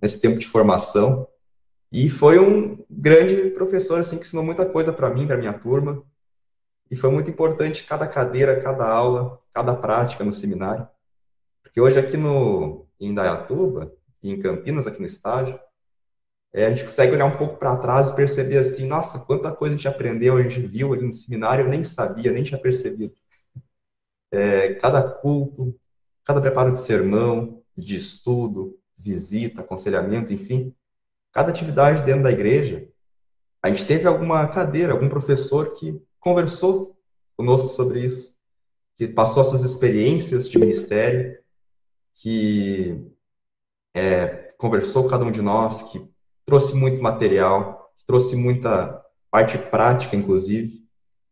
nesse 0.00 0.18
tempo 0.18 0.38
de 0.38 0.46
formação. 0.46 1.28
E 1.92 2.08
foi 2.08 2.38
um 2.38 2.82
grande 2.88 3.50
professor 3.50 4.00
assim 4.00 4.16
que 4.16 4.24
ensinou 4.24 4.42
muita 4.42 4.64
coisa 4.64 4.90
para 4.90 5.10
mim, 5.10 5.26
para 5.26 5.36
minha 5.36 5.52
turma. 5.52 6.02
E 6.90 6.96
foi 6.96 7.10
muito 7.10 7.30
importante 7.30 7.84
cada 7.84 8.06
cadeira, 8.06 8.58
cada 8.58 8.88
aula, 8.88 9.38
cada 9.52 9.74
prática 9.74 10.24
no 10.24 10.32
seminário. 10.32 10.88
Porque 11.62 11.78
hoje 11.78 11.98
aqui 11.98 12.16
no 12.16 12.86
em 12.98 13.10
Indaiatuba 13.10 13.92
e 14.22 14.32
em 14.32 14.40
Campinas, 14.40 14.86
aqui 14.86 14.98
no 14.98 15.06
estágio, 15.06 15.60
é, 16.52 16.66
a 16.66 16.70
gente 16.70 16.84
consegue 16.84 17.14
olhar 17.14 17.26
um 17.26 17.36
pouco 17.36 17.56
para 17.56 17.76
trás 17.76 18.08
e 18.08 18.16
perceber 18.16 18.58
assim, 18.58 18.86
nossa, 18.86 19.20
quanta 19.20 19.52
coisa 19.52 19.74
a 19.74 19.76
gente 19.76 19.88
aprendeu, 19.88 20.36
a 20.36 20.42
gente 20.42 20.60
viu 20.60 20.92
ali 20.92 21.06
no 21.06 21.12
seminário, 21.12 21.64
eu 21.64 21.68
nem 21.68 21.84
sabia, 21.84 22.32
nem 22.32 22.42
tinha 22.42 22.60
percebido. 22.60 23.14
É, 24.32 24.74
cada 24.74 25.02
culto, 25.02 25.78
cada 26.24 26.40
preparo 26.40 26.72
de 26.72 26.80
sermão, 26.80 27.62
de 27.76 27.96
estudo, 27.96 28.78
visita, 28.98 29.60
aconselhamento, 29.60 30.32
enfim, 30.32 30.74
cada 31.32 31.50
atividade 31.50 32.02
dentro 32.02 32.24
da 32.24 32.32
igreja, 32.32 32.88
a 33.62 33.68
gente 33.68 33.86
teve 33.86 34.06
alguma 34.06 34.46
cadeira, 34.48 34.92
algum 34.92 35.08
professor 35.08 35.72
que 35.72 36.00
conversou 36.18 36.96
conosco 37.36 37.68
sobre 37.68 38.00
isso, 38.00 38.36
que 38.96 39.06
passou 39.08 39.42
as 39.42 39.48
suas 39.48 39.62
experiências 39.62 40.48
de 40.48 40.58
ministério, 40.58 41.38
que 42.14 43.06
é, 43.94 44.48
conversou 44.58 45.04
com 45.04 45.10
cada 45.10 45.24
um 45.24 45.30
de 45.30 45.40
nós, 45.40 45.82
que 45.84 46.06
trouxe 46.50 46.74
muito 46.74 47.00
material, 47.00 47.92
trouxe 48.04 48.34
muita 48.34 49.00
parte 49.30 49.56
prática, 49.56 50.16
inclusive, 50.16 50.84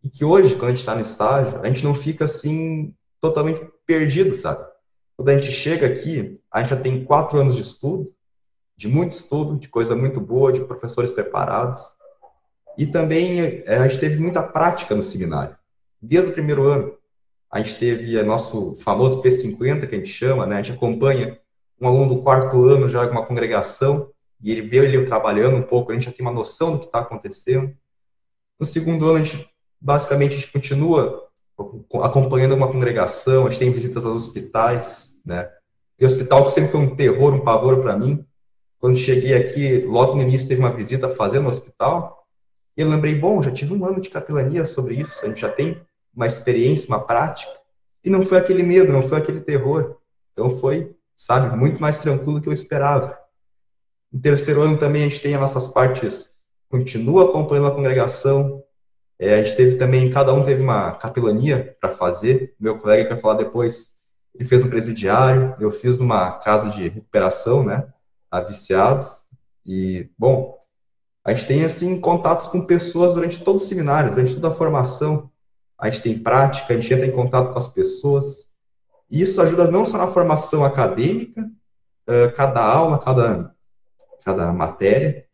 e 0.03 0.09
que 0.09 0.25
hoje, 0.25 0.55
quando 0.55 0.67
a 0.67 0.69
gente 0.69 0.79
está 0.79 0.95
no 0.95 1.01
estágio, 1.01 1.59
a 1.61 1.67
gente 1.67 1.83
não 1.83 1.93
fica 1.93 2.25
assim 2.25 2.95
totalmente 3.21 3.61
perdido, 3.85 4.33
sabe? 4.33 4.65
Quando 5.17 5.31
a 5.31 5.35
gente 5.35 5.51
chega 5.51 5.89
aqui, 5.89 6.41
a 6.53 6.61
gente 6.61 6.71
já 6.71 6.77
tem 6.77 7.05
quatro 7.05 7.41
anos 7.41 7.57
de 7.57 7.63
estudo, 7.63 8.15
de 8.77 8.87
muito 8.87 9.11
estudo, 9.11 9.59
de 9.59 9.69
coisa 9.69 9.97
muito 9.97 10.21
boa, 10.21 10.53
de 10.53 10.65
professores 10.65 11.11
preparados, 11.11 11.83
e 12.79 12.87
também 12.87 13.41
é, 13.41 13.77
a 13.77 13.89
gente 13.89 13.99
teve 13.99 14.21
muita 14.21 14.41
prática 14.41 14.95
no 14.95 15.03
seminário. 15.03 15.57
Desde 16.01 16.31
o 16.31 16.35
primeiro 16.35 16.63
ano, 16.63 16.95
a 17.51 17.59
gente 17.61 17.77
teve 17.77 18.17
o 18.17 18.25
nosso 18.25 18.77
famoso 18.77 19.21
P50, 19.21 19.89
que 19.89 19.97
a 19.97 19.99
gente 19.99 20.13
chama, 20.13 20.47
né? 20.47 20.59
A 20.59 20.63
gente 20.63 20.77
acompanha 20.77 21.37
um 21.81 21.89
aluno 21.89 22.15
do 22.15 22.23
quarto 22.23 22.65
ano 22.67 22.87
já 22.87 23.05
com 23.09 23.15
uma 23.15 23.27
congregação, 23.27 24.13
e 24.41 24.53
ele 24.53 24.63
vê 24.63 24.79
ele 24.79 25.05
trabalhando 25.05 25.57
um 25.57 25.63
pouco, 25.63 25.91
a 25.91 25.95
gente 25.95 26.07
já 26.07 26.13
tem 26.13 26.25
uma 26.25 26.33
noção 26.33 26.73
do 26.73 26.79
que 26.79 26.87
está 26.87 27.01
acontecendo. 27.01 27.75
No 28.59 28.67
segundo 28.67 29.07
ano, 29.07 29.17
a 29.17 29.23
gente, 29.23 29.49
basicamente, 29.81 30.33
a 30.33 30.37
gente 30.37 30.53
continua 30.53 31.29
acompanhando 32.03 32.55
uma 32.55 32.71
congregação, 32.71 33.47
a 33.47 33.51
gente 33.51 33.59
tem 33.59 33.73
visitas 33.73 34.05
aos 34.05 34.27
hospitais, 34.27 35.21
né? 35.25 35.51
E 35.99 36.07
hospital 36.07 36.45
que 36.45 36.53
sempre 36.53 36.71
foi 36.71 36.81
um 36.81 36.95
terror, 36.95 37.35
um 37.35 37.41
pavor 37.41 37.81
para 37.81 37.97
mim. 37.97 38.25
Quando 38.79 38.97
cheguei 38.97 39.35
aqui, 39.35 39.79
logo 39.81 40.15
no 40.15 40.23
início 40.23 40.47
teve 40.47 40.61
uma 40.61 40.73
visita 40.73 41.09
fazendo 41.09 41.43
no 41.43 41.49
hospital, 41.49 42.25
e 42.77 42.81
eu 42.81 42.89
lembrei, 42.89 43.17
bom, 43.17 43.43
já 43.43 43.51
tive 43.51 43.75
um 43.75 43.85
ano 43.85 44.01
de 44.01 44.09
capelania 44.09 44.65
sobre 44.65 44.95
isso, 44.95 45.25
a 45.25 45.29
gente 45.29 45.41
já 45.41 45.51
tem 45.51 45.81
uma 46.15 46.29
experiência, 46.29 46.87
uma 46.87 47.05
prática, 47.05 47.53
e 48.05 48.11
não 48.11 48.23
foi 48.23 48.39
aquele 48.39 48.63
medo, 48.63 48.93
não 48.93 49.03
foi 49.03 49.19
aquele 49.19 49.41
terror. 49.41 49.97
Então 50.33 50.51
foi, 50.51 50.95
sabe, 51.17 51.57
muito 51.57 51.81
mais 51.81 51.99
tranquilo 51.99 52.35
do 52.35 52.43
que 52.43 52.49
eu 52.49 52.53
esperava. 52.53 53.19
No 54.13 54.21
terceiro 54.21 54.63
ano 54.63 54.79
também 54.79 55.05
a 55.05 55.09
gente 55.09 55.21
tem 55.21 55.35
as 55.35 55.41
nossas 55.41 55.69
partes, 55.69 56.39
continua 56.69 57.29
acompanhando 57.29 57.69
a 57.69 57.75
congregação, 57.75 58.63
é, 59.19 59.35
a 59.35 59.43
gente 59.43 59.57
teve 59.57 59.77
também, 59.77 60.11
cada 60.11 60.33
um 60.33 60.45
teve 60.45 60.63
uma 60.63 60.93
capelania 60.93 61.77
para 61.81 61.91
fazer. 61.91 62.55
Meu 62.59 62.79
colega 62.79 63.03
que 63.03 63.11
vai 63.11 63.19
falar 63.19 63.35
depois, 63.35 63.97
ele 64.35 64.49
fez 64.49 64.65
um 64.65 64.71
presidiário, 64.71 65.55
eu 65.59 65.73
fiz 65.73 65.99
numa 65.99 66.33
casa 66.39 66.71
de 66.71 66.89
recuperação, 66.89 67.65
né, 67.65 67.89
a 68.31 68.41
viciados. 68.41 69.27
E, 69.67 70.09
bom, 70.17 70.59
a 71.25 71.35
gente 71.35 71.47
tem, 71.49 71.65
assim, 71.65 72.01
contatos 72.01 72.47
com 72.47 72.65
pessoas 72.65 73.15
durante 73.15 73.43
todo 73.43 73.57
o 73.57 73.61
seminário, 73.61 74.11
durante 74.11 74.35
toda 74.35 74.49
a 74.49 74.53
formação. 74.53 75.31
A 75.79 75.91
gente 75.91 76.03
tem 76.03 76.19
prática, 76.19 76.73
a 76.73 76.77
gente 76.77 76.93
entra 76.95 77.07
em 77.07 77.13
contato 77.13 77.53
com 77.53 77.59
as 77.59 77.69
pessoas. 77.69 78.49
E 79.11 79.21
isso 79.21 79.43
ajuda 79.43 79.71
não 79.71 79.85
só 79.85 79.99
na 79.99 80.07
formação 80.07 80.65
acadêmica, 80.65 81.51
cada 82.35 82.63
aula, 82.63 82.99
cada, 82.99 83.55
cada 84.25 84.53
matéria, 84.53 85.25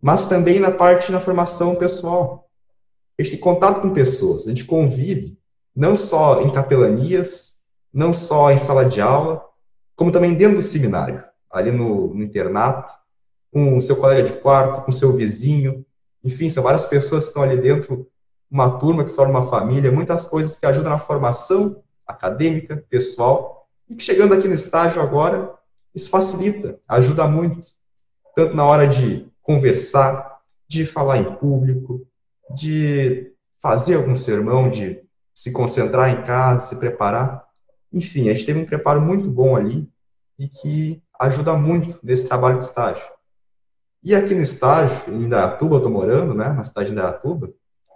mas 0.00 0.26
também 0.26 0.60
na 0.60 0.70
parte 0.70 1.10
na 1.10 1.20
formação 1.20 1.74
pessoal. 1.74 2.48
A 3.18 3.22
gente 3.22 3.32
tem 3.32 3.40
contato 3.40 3.80
com 3.80 3.90
pessoas, 3.92 4.46
a 4.46 4.50
gente 4.50 4.64
convive, 4.64 5.38
não 5.74 5.96
só 5.96 6.42
em 6.42 6.52
capelanias, 6.52 7.62
não 7.92 8.12
só 8.12 8.50
em 8.50 8.58
sala 8.58 8.84
de 8.84 9.00
aula, 9.00 9.42
como 9.94 10.12
também 10.12 10.34
dentro 10.34 10.56
do 10.56 10.62
seminário, 10.62 11.24
ali 11.50 11.72
no, 11.72 12.12
no 12.14 12.22
internato, 12.22 12.92
com 13.50 13.76
o 13.76 13.80
seu 13.80 13.96
colega 13.96 14.22
de 14.22 14.34
quarto, 14.34 14.82
com 14.82 14.90
o 14.90 14.94
seu 14.94 15.14
vizinho, 15.14 15.84
enfim, 16.22 16.48
são 16.48 16.62
várias 16.62 16.84
pessoas 16.84 17.24
que 17.24 17.28
estão 17.30 17.42
ali 17.42 17.56
dentro, 17.56 18.06
uma 18.50 18.78
turma 18.78 19.02
que 19.02 19.10
se 19.10 19.16
torna 19.16 19.32
uma 19.32 19.42
família, 19.42 19.90
muitas 19.90 20.26
coisas 20.26 20.58
que 20.58 20.66
ajudam 20.66 20.90
na 20.90 20.98
formação 20.98 21.82
acadêmica, 22.06 22.84
pessoal, 22.90 23.66
e 23.88 23.94
que 23.94 24.04
chegando 24.04 24.34
aqui 24.34 24.46
no 24.46 24.54
estágio 24.54 25.00
agora, 25.00 25.54
isso 25.94 26.10
facilita, 26.10 26.78
ajuda 26.86 27.26
muito, 27.26 27.66
tanto 28.36 28.54
na 28.54 28.66
hora 28.66 28.86
de 28.86 29.26
conversar, 29.42 30.40
de 30.68 30.84
falar 30.84 31.16
em 31.16 31.34
público, 31.36 32.06
de 32.54 33.32
fazer 33.60 33.94
algum 33.94 34.14
sermão, 34.14 34.68
de 34.68 35.02
se 35.34 35.50
concentrar 35.52 36.10
em 36.10 36.22
casa, 36.22 36.66
se 36.66 36.78
preparar. 36.78 37.46
Enfim, 37.90 38.28
a 38.28 38.34
gente 38.34 38.44
teve 38.44 38.60
um 38.60 38.66
preparo 38.66 39.00
muito 39.00 39.30
bom 39.30 39.56
ali 39.56 39.90
e 40.38 40.48
que 40.48 41.02
ajuda 41.18 41.54
muito 41.54 41.98
nesse 42.02 42.28
trabalho 42.28 42.58
de 42.58 42.64
estágio. 42.64 43.06
E 44.02 44.14
aqui 44.14 44.34
no 44.34 44.42
estágio, 44.42 44.94
em 45.08 45.24
Indaiatuba, 45.24 45.76
eu 45.76 45.78
estou 45.78 45.92
morando, 45.92 46.34
né, 46.34 46.50
na 46.50 46.62
cidade 46.62 46.88
de 46.88 46.92
Indaiatuba, 46.92 47.50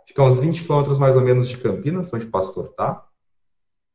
fica 0.06 0.22
uns 0.22 0.38
20 0.38 0.62
quilômetros 0.62 0.98
mais 0.98 1.16
ou 1.18 1.22
menos 1.22 1.48
de 1.48 1.58
Campinas, 1.58 2.12
onde 2.14 2.24
o 2.24 2.30
pastor 2.30 2.66
está. 2.70 3.06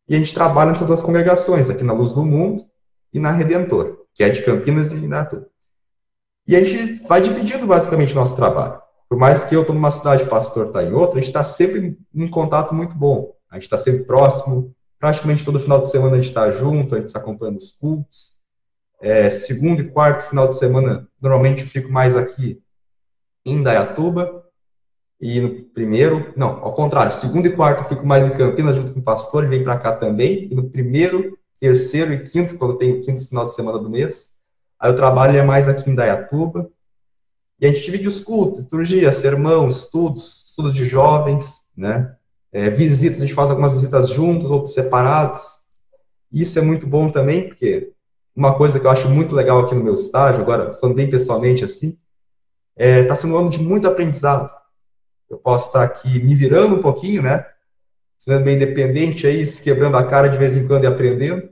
E 0.07 0.13
a 0.13 0.17
gente 0.19 0.33
trabalha 0.33 0.69
nessas 0.69 0.87
duas 0.87 1.01
congregações, 1.01 1.71
aqui 1.71 1.83
na 1.83 1.91
Luz 1.91 2.13
do 2.13 2.23
Mundo 2.23 2.63
e 3.11 3.19
na 3.19 3.31
Redentor, 3.31 4.05
que 4.13 4.23
é 4.23 4.29
de 4.29 4.43
Campinas 4.43 4.91
e 4.91 4.97
Indaiatuba. 4.97 5.54
E 6.47 6.55
a 6.55 6.63
gente 6.63 7.03
vai 7.07 7.21
dividindo 7.21 7.65
basicamente 7.65 8.13
o 8.13 8.15
nosso 8.15 8.35
trabalho. 8.35 8.79
Por 9.09 9.17
mais 9.17 9.45
que 9.45 9.55
eu 9.55 9.61
estou 9.61 9.75
numa 9.75 9.91
cidade 9.91 10.23
o 10.23 10.27
pastor 10.27 10.67
está 10.67 10.83
em 10.83 10.93
outra, 10.93 11.17
a 11.17 11.21
gente 11.21 11.29
está 11.29 11.43
sempre 11.43 11.97
em 12.13 12.27
contato 12.27 12.73
muito 12.73 12.95
bom. 12.95 13.33
A 13.49 13.55
gente 13.55 13.63
está 13.63 13.77
sempre 13.77 14.03
próximo. 14.03 14.75
Praticamente 14.99 15.45
todo 15.45 15.59
final 15.59 15.79
de 15.79 15.89
semana 15.89 16.13
a 16.13 16.15
gente 16.15 16.29
está 16.29 16.49
junto, 16.51 16.95
a 16.95 16.97
gente 16.97 17.07
está 17.07 17.19
acompanhando 17.19 17.57
os 17.57 17.71
cultos. 17.71 18.35
É, 19.01 19.29
segundo 19.29 19.81
e 19.81 19.89
quarto 19.89 20.29
final 20.29 20.47
de 20.47 20.55
semana, 20.55 21.07
normalmente 21.21 21.63
eu 21.63 21.69
fico 21.69 21.91
mais 21.91 22.15
aqui 22.15 22.61
em 23.45 23.61
Dayatuba. 23.61 24.43
E 25.21 25.39
no 25.39 25.63
primeiro, 25.65 26.33
não, 26.35 26.63
ao 26.63 26.73
contrário, 26.73 27.11
segundo 27.11 27.45
e 27.45 27.55
quarto 27.55 27.83
eu 27.83 27.87
fico 27.87 28.05
mais 28.05 28.27
em 28.27 28.31
Campinas 28.31 28.75
junto 28.75 28.93
com 28.93 28.99
o 28.99 29.03
pastor, 29.03 29.43
ele 29.43 29.55
vem 29.55 29.63
para 29.63 29.77
cá 29.77 29.93
também. 29.95 30.49
E 30.51 30.55
no 30.55 30.69
primeiro, 30.69 31.37
terceiro 31.59 32.13
e 32.13 32.23
quinto, 32.23 32.57
quando 32.57 32.77
tem 32.77 32.93
o 32.93 33.01
quinto 33.01 33.25
final 33.27 33.45
de 33.45 33.53
semana 33.53 33.79
do 33.79 33.89
mês, 33.89 34.34
aí 34.79 34.91
o 34.91 34.95
trabalho 34.95 35.37
é 35.37 35.43
mais 35.43 35.67
aqui 35.67 35.89
em 35.89 35.95
Dayatuba. 35.95 36.69
E 37.59 37.65
a 37.65 37.71
gente 37.71 37.85
divide 37.85 38.07
os 38.07 38.21
cultos, 38.21 38.61
liturgia, 38.61 39.11
sermão, 39.13 39.69
estudos, 39.69 40.45
estudos 40.47 40.73
de 40.73 40.85
jovens, 40.85 41.61
né? 41.75 42.15
É, 42.51 42.69
visitas, 42.69 43.19
a 43.19 43.21
gente 43.25 43.33
faz 43.33 43.49
algumas 43.49 43.73
visitas 43.73 44.09
juntos, 44.09 44.49
outras 44.49 44.73
separadas. 44.73 45.61
Isso 46.31 46.57
é 46.59 46.61
muito 46.61 46.85
bom 46.85 47.09
também, 47.09 47.47
porque 47.47 47.93
uma 48.35 48.55
coisa 48.57 48.79
que 48.79 48.85
eu 48.85 48.91
acho 48.91 49.09
muito 49.09 49.33
legal 49.33 49.61
aqui 49.61 49.73
no 49.73 49.83
meu 49.83 49.93
estágio, 49.93 50.41
agora 50.41 50.77
falando 50.77 50.95
bem 50.95 51.09
pessoalmente 51.09 51.63
assim, 51.63 51.97
está 52.77 53.13
é, 53.13 53.15
sendo 53.15 53.35
um 53.35 53.37
ano 53.37 53.49
de 53.49 53.59
muito 53.59 53.87
aprendizado. 53.87 54.53
Eu 55.29 55.37
posso 55.37 55.67
estar 55.67 55.83
aqui 55.83 56.19
me 56.21 56.35
virando 56.35 56.75
um 56.75 56.81
pouquinho, 56.81 57.21
né? 57.21 57.45
Sendo 58.17 58.43
bem 58.43 58.55
independente 58.55 59.25
aí, 59.25 59.45
se 59.47 59.63
quebrando 59.63 59.97
a 59.97 60.05
cara 60.05 60.27
de 60.27 60.37
vez 60.37 60.55
em 60.55 60.67
quando 60.67 60.83
e 60.83 60.87
aprendendo. 60.87 61.49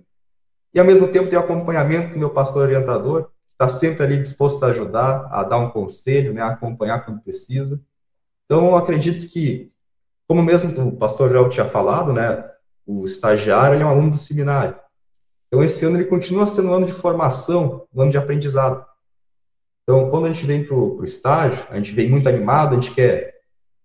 E 0.74 0.80
ao 0.80 0.86
mesmo 0.86 1.08
tempo 1.08 1.30
ter 1.30 1.38
acompanhamento 1.38 2.14
do 2.14 2.20
meu 2.20 2.30
pastor 2.30 2.64
orientador, 2.64 3.30
está 3.52 3.68
sempre 3.68 4.04
ali 4.04 4.20
disposto 4.20 4.64
a 4.64 4.68
ajudar, 4.68 5.28
a 5.32 5.44
dar 5.44 5.58
um 5.58 5.70
conselho, 5.70 6.34
né, 6.34 6.42
a 6.42 6.50
acompanhar 6.50 7.06
quando 7.06 7.22
precisa. 7.22 7.82
Então, 8.46 8.66
eu 8.66 8.76
acredito 8.76 9.28
que, 9.28 9.72
como 10.28 10.42
mesmo 10.42 10.88
o 10.88 10.98
pastor 10.98 11.30
Joel 11.30 11.50
tinha 11.50 11.66
falado, 11.66 12.12
né, 12.12 12.44
o 12.86 13.06
estagiário 13.06 13.80
é 13.80 13.86
um 13.86 13.90
aluno 13.90 14.10
do 14.10 14.18
seminário. 14.18 14.76
Então, 15.48 15.64
esse 15.64 15.86
ano 15.86 15.98
ele 15.98 16.06
continua 16.06 16.48
sendo 16.48 16.70
um 16.70 16.74
ano 16.74 16.86
de 16.86 16.94
formação, 16.94 17.88
um 17.94 18.02
ano 18.02 18.12
de 18.12 18.18
aprendizado. 18.18 18.84
Então, 19.84 20.10
quando 20.10 20.26
a 20.26 20.34
gente 20.34 20.46
vem 20.46 20.66
para 20.66 20.76
o 20.76 21.04
estágio, 21.04 21.64
a 21.70 21.76
gente 21.76 21.94
vem 21.94 22.10
muito 22.10 22.28
animado, 22.28 22.74
a 22.74 22.76
gente 22.76 22.92
quer 22.92 23.34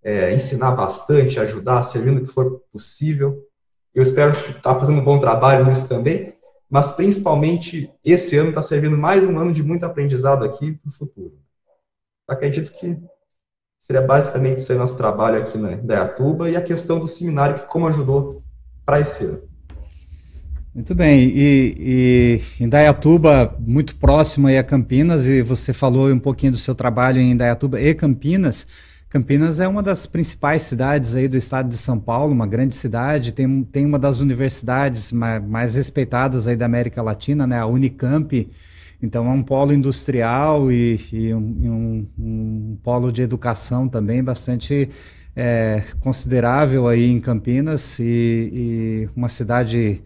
é, 0.02 0.32
ensinar 0.32 0.70
bastante, 0.72 1.38
ajudar, 1.38 1.82
servindo 1.82 2.18
o 2.18 2.20
que 2.22 2.32
for 2.32 2.62
possível. 2.72 3.44
Eu 3.94 4.02
espero 4.02 4.30
estar 4.30 4.60
tá 4.60 4.78
fazendo 4.78 5.00
um 5.00 5.04
bom 5.04 5.18
trabalho 5.18 5.66
nisso 5.66 5.88
também, 5.88 6.37
mas 6.70 6.90
principalmente 6.90 7.90
esse 8.04 8.36
ano 8.36 8.50
está 8.50 8.62
servindo 8.62 8.96
mais 8.96 9.26
um 9.26 9.38
ano 9.38 9.52
de 9.52 9.62
muito 9.62 9.84
aprendizado 9.84 10.44
aqui 10.44 10.72
para 10.72 10.88
o 10.88 10.92
futuro. 10.92 11.38
Acredito 12.28 12.72
que 12.72 12.96
seria 13.78 14.02
basicamente 14.02 14.58
esse 14.58 14.74
nosso 14.74 14.96
trabalho 14.96 15.38
aqui 15.38 15.56
na 15.56 15.72
Indaiatuba 15.72 16.50
e 16.50 16.56
a 16.56 16.62
questão 16.62 16.98
do 16.98 17.08
seminário 17.08 17.54
que 17.54 17.66
como 17.66 17.86
ajudou 17.86 18.42
para 18.84 19.00
esse 19.00 19.24
ano. 19.24 19.48
Muito 20.74 20.94
bem, 20.94 21.32
e, 21.34 21.74
e 22.60 22.62
Indaiatuba, 22.62 23.56
muito 23.58 23.96
próximo 23.96 24.46
aí 24.46 24.58
a 24.58 24.62
Campinas, 24.62 25.26
e 25.26 25.42
você 25.42 25.72
falou 25.72 26.08
um 26.08 26.18
pouquinho 26.20 26.52
do 26.52 26.58
seu 26.58 26.74
trabalho 26.74 27.20
em 27.20 27.32
Indaiatuba 27.32 27.80
e 27.80 27.94
Campinas, 27.94 28.66
Campinas 29.08 29.58
é 29.58 29.66
uma 29.66 29.82
das 29.82 30.06
principais 30.06 30.62
cidades 30.62 31.14
aí 31.14 31.26
do 31.26 31.36
estado 31.36 31.68
de 31.68 31.78
São 31.78 31.98
Paulo, 31.98 32.32
uma 32.32 32.46
grande 32.46 32.74
cidade, 32.74 33.32
tem, 33.32 33.64
tem 33.64 33.86
uma 33.86 33.98
das 33.98 34.20
universidades 34.20 35.12
mais, 35.12 35.42
mais 35.42 35.74
respeitadas 35.76 36.46
aí 36.46 36.54
da 36.54 36.66
América 36.66 37.00
Latina, 37.00 37.46
né, 37.46 37.58
a 37.58 37.66
Unicamp, 37.66 38.50
então 39.02 39.26
é 39.26 39.30
um 39.30 39.42
polo 39.42 39.72
industrial 39.72 40.70
e, 40.70 41.00
e 41.10 41.32
um, 41.32 41.38
um, 41.38 42.06
um, 42.18 42.78
polo 42.82 43.10
de 43.10 43.22
educação 43.22 43.88
também 43.88 44.22
bastante 44.22 44.90
é, 45.34 45.84
considerável 46.00 46.86
aí 46.86 47.10
em 47.10 47.18
Campinas 47.18 47.98
e, 48.00 48.50
e 48.52 49.08
uma 49.16 49.30
cidade 49.30 50.02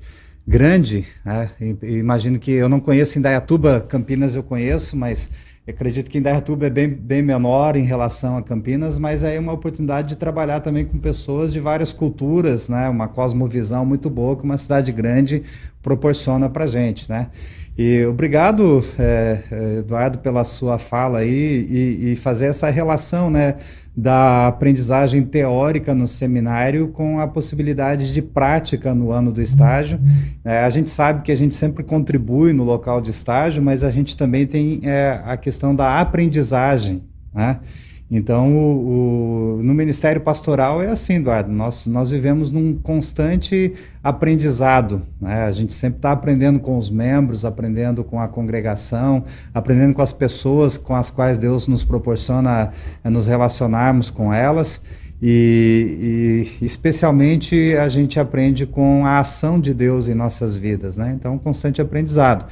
grande, 0.47 1.07
né? 1.25 1.51
imagino 1.83 2.39
que 2.39 2.51
eu 2.51 2.69
não 2.69 2.81
conheço 2.81 3.19
Indaiatuba, 3.19 3.81
Campinas 3.81 4.37
eu 4.37 4.43
conheço, 4.43 4.97
mas 4.97 5.31
eu 5.65 5.73
acredito 5.73 6.11
que 6.11 6.19
Indaiatuba 6.19 6.67
é 6.67 6.71
bem, 6.71 6.89
bem 6.89 7.23
menor 7.23 7.77
em 7.77 7.85
relação 7.85 8.37
a 8.37 8.43
Campinas, 8.43 8.99
mas 8.99 9.23
é 9.23 9.39
uma 9.39 9.53
oportunidade 9.53 10.09
de 10.09 10.17
trabalhar 10.17 10.59
também 10.59 10.85
com 10.85 10.99
pessoas 10.99 11.53
de 11.53 11.61
várias 11.61 11.93
culturas, 11.93 12.69
né? 12.69 12.89
Uma 12.89 13.07
cosmovisão 13.07 13.87
muito 13.87 14.11
boa 14.11 14.37
que 14.37 14.43
uma 14.43 14.59
cidade 14.59 14.91
grande 14.91 15.45
proporciona 15.81 16.51
para 16.51 16.67
gente, 16.67 17.09
né? 17.09 17.29
E 17.77 18.05
obrigado, 18.05 18.85
é, 18.99 19.43
é, 19.51 19.79
Eduardo, 19.79 20.19
pela 20.19 20.45
sua 20.45 20.79
fala 20.79 21.21
aí 21.21 21.67
e, 21.69 22.13
e, 22.13 22.17
fazer 22.17 22.47
essa 22.47 22.69
relação, 22.69 23.31
né, 23.31 23.57
da 23.97 24.47
aprendizagem 24.47 25.23
teórica 25.23 25.95
no 25.95 26.07
seminário 26.07 26.89
com 26.89 27.19
a 27.19 27.27
possibilidade 27.27 28.13
de 28.13 28.21
prática 28.21 28.95
no 28.95 29.11
ano 29.11 29.33
do 29.33 29.41
estágio. 29.41 29.99
É, 30.45 30.61
a 30.61 30.71
gente 30.71 30.91
sabe 30.91 31.23
que 31.23 31.33
a 31.33 31.37
gente 31.37 31.55
sempre 31.55 31.83
contribui 31.83 32.53
no 32.53 32.65
local 32.65 33.01
de 33.01 33.11
estágio, 33.11 33.63
mas 33.63 33.83
a 33.83 33.91
gente 33.91 34.17
também 34.17 34.47
tem 34.47 34.81
é, 34.83 35.21
a 35.25 35.37
questão 35.37 35.75
da 35.75 35.99
aprendizagem, 35.99 37.03
né? 37.35 37.59
Então, 38.15 38.55
o, 38.55 39.57
o, 39.57 39.63
no 39.63 39.73
Ministério 39.73 40.21
Pastoral 40.21 40.83
é 40.83 40.91
assim, 40.91 41.15
Eduardo, 41.15 41.51
nós, 41.51 41.87
nós 41.87 42.11
vivemos 42.11 42.53
num 42.53 42.75
constante 42.75 43.73
aprendizado, 44.05 45.01
né? 45.19 45.45
a 45.45 45.51
gente 45.51 45.73
sempre 45.73 45.97
está 45.97 46.13
aprendendo 46.13 46.61
com 46.61 46.77
os 46.77 46.91
membros, 46.91 47.47
aprendendo 47.47 48.05
com 48.05 48.21
a 48.21 48.29
congregação, 48.29 49.25
aprendendo 49.55 49.95
com 49.95 50.03
as 50.03 50.13
pessoas 50.13 50.77
com 50.77 50.95
as 50.95 51.09
quais 51.09 51.39
Deus 51.39 51.67
nos 51.67 51.85
proporciona 51.85 52.75
é, 53.03 53.09
nos 53.09 53.29
relacionarmos 53.29 54.11
com 54.11 54.31
elas, 54.31 54.85
e, 55.23 56.51
e, 56.61 56.65
especialmente 56.67 57.75
a 57.77 57.89
gente 57.89 58.21
aprende 58.21 58.67
com 58.67 59.07
a 59.07 59.21
ação 59.21 59.59
de 59.59 59.73
Deus 59.73 60.07
em 60.07 60.15
nossas 60.15 60.55
vidas, 60.55 60.99
né? 60.99 61.15
então, 61.17 61.37
um 61.37 61.39
constante 61.39 61.81
aprendizado. 61.81 62.45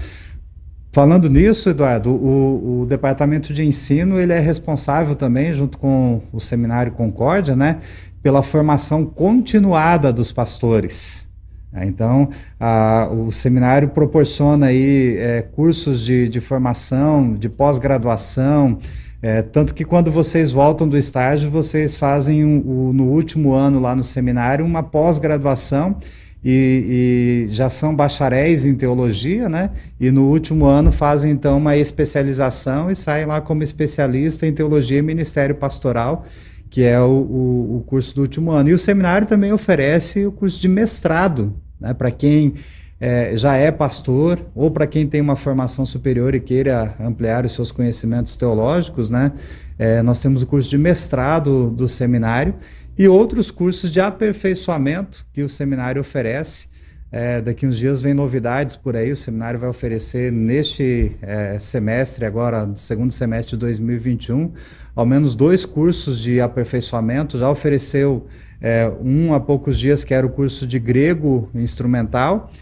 Falando 0.92 1.30
nisso, 1.30 1.70
Eduardo, 1.70 2.10
o, 2.10 2.80
o, 2.80 2.86
departamento 2.86 3.52
de 3.52 3.64
ensino 3.64 4.18
ele 4.18 4.32
é 4.32 4.40
responsável 4.40 5.14
também, 5.14 5.54
junto 5.54 5.78
com 5.78 6.20
o 6.32 6.40
seminário 6.40 6.90
Concórdia, 6.90 7.54
né, 7.54 7.78
pela 8.20 8.42
formação 8.42 9.06
continuada 9.06 10.12
dos 10.12 10.32
pastores. 10.32 11.28
É, 11.72 11.84
então, 11.84 12.30
a, 12.58 13.08
o 13.08 13.30
seminário 13.30 13.90
proporciona 13.90 14.66
aí 14.66 15.16
é, 15.16 15.42
cursos 15.42 16.00
de, 16.00 16.28
de, 16.28 16.40
formação, 16.40 17.34
de 17.34 17.48
pós-graduação, 17.48 18.80
é, 19.22 19.42
tanto 19.42 19.74
que 19.74 19.84
quando 19.84 20.10
vocês 20.10 20.50
voltam 20.50 20.88
do 20.88 20.98
estágio, 20.98 21.50
vocês 21.50 21.96
fazem 21.96 22.44
um, 22.44 22.88
um, 22.88 22.92
no 22.92 23.04
último 23.04 23.52
ano 23.52 23.78
lá 23.78 23.94
no 23.94 24.02
seminário 24.02 24.64
uma 24.64 24.82
pós-graduação 24.82 25.96
e, 26.42 27.46
e, 27.48 27.52
já 27.52 27.68
são 27.68 27.94
bacharéis 27.94 28.64
em 28.64 28.74
teologia, 28.74 29.48
né? 29.48 29.70
E 29.98 30.10
no 30.10 30.28
último 30.28 30.64
ano 30.64 30.90
fazem 30.90 31.30
então 31.32 31.58
uma 31.58 31.76
especialização 31.76 32.90
e 32.90 32.96
saem 32.96 33.26
lá 33.26 33.40
como 33.40 33.62
especialista 33.62 34.46
em 34.46 34.52
teologia 34.52 34.98
e 34.98 35.02
ministério 35.02 35.54
pastoral, 35.54 36.24
que 36.70 36.82
é 36.82 36.98
o, 36.98 37.04
o, 37.04 37.76
o 37.76 37.84
curso 37.86 38.14
do 38.14 38.22
último 38.22 38.50
ano. 38.50 38.70
E 38.70 38.72
o 38.72 38.78
seminário 38.78 39.26
também 39.26 39.52
oferece 39.52 40.24
o 40.24 40.32
curso 40.32 40.60
de 40.60 40.68
mestrado, 40.68 41.54
né? 41.78 41.92
Para 41.92 42.10
quem 42.10 42.54
é, 42.98 43.36
já 43.36 43.56
é 43.56 43.70
pastor 43.70 44.38
ou 44.54 44.70
para 44.70 44.86
quem 44.86 45.06
tem 45.06 45.20
uma 45.20 45.36
formação 45.36 45.84
superior 45.84 46.34
e 46.34 46.40
queira 46.40 46.94
ampliar 47.00 47.44
os 47.44 47.52
seus 47.52 47.72
conhecimentos 47.72 48.36
teológicos, 48.36 49.10
né? 49.10 49.32
É, 49.78 50.02
nós 50.02 50.20
temos 50.20 50.42
o 50.42 50.46
curso 50.46 50.68
de 50.68 50.76
mestrado 50.76 51.70
do 51.70 51.88
seminário 51.88 52.54
e 53.00 53.08
outros 53.08 53.50
cursos 53.50 53.90
de 53.90 53.98
aperfeiçoamento 53.98 55.24
que 55.32 55.42
o 55.42 55.48
seminário 55.48 56.02
oferece. 56.02 56.68
É, 57.10 57.40
daqui 57.40 57.66
uns 57.66 57.78
dias 57.78 57.98
vem 57.98 58.12
novidades 58.12 58.76
por 58.76 58.94
aí. 58.94 59.10
O 59.10 59.16
seminário 59.16 59.58
vai 59.58 59.70
oferecer 59.70 60.30
neste 60.30 61.16
é, 61.22 61.58
semestre, 61.58 62.26
agora, 62.26 62.70
segundo 62.76 63.10
semestre 63.10 63.52
de 63.52 63.60
2021, 63.60 64.52
ao 64.94 65.06
menos 65.06 65.34
dois 65.34 65.64
cursos 65.64 66.20
de 66.20 66.42
aperfeiçoamento. 66.42 67.38
Já 67.38 67.48
ofereceu 67.48 68.26
é, 68.60 68.92
um 69.02 69.32
há 69.32 69.40
poucos 69.40 69.78
dias, 69.78 70.04
que 70.04 70.12
era 70.12 70.26
o 70.26 70.30
curso 70.30 70.66
de 70.66 70.78
grego 70.78 71.48
instrumental, 71.54 72.52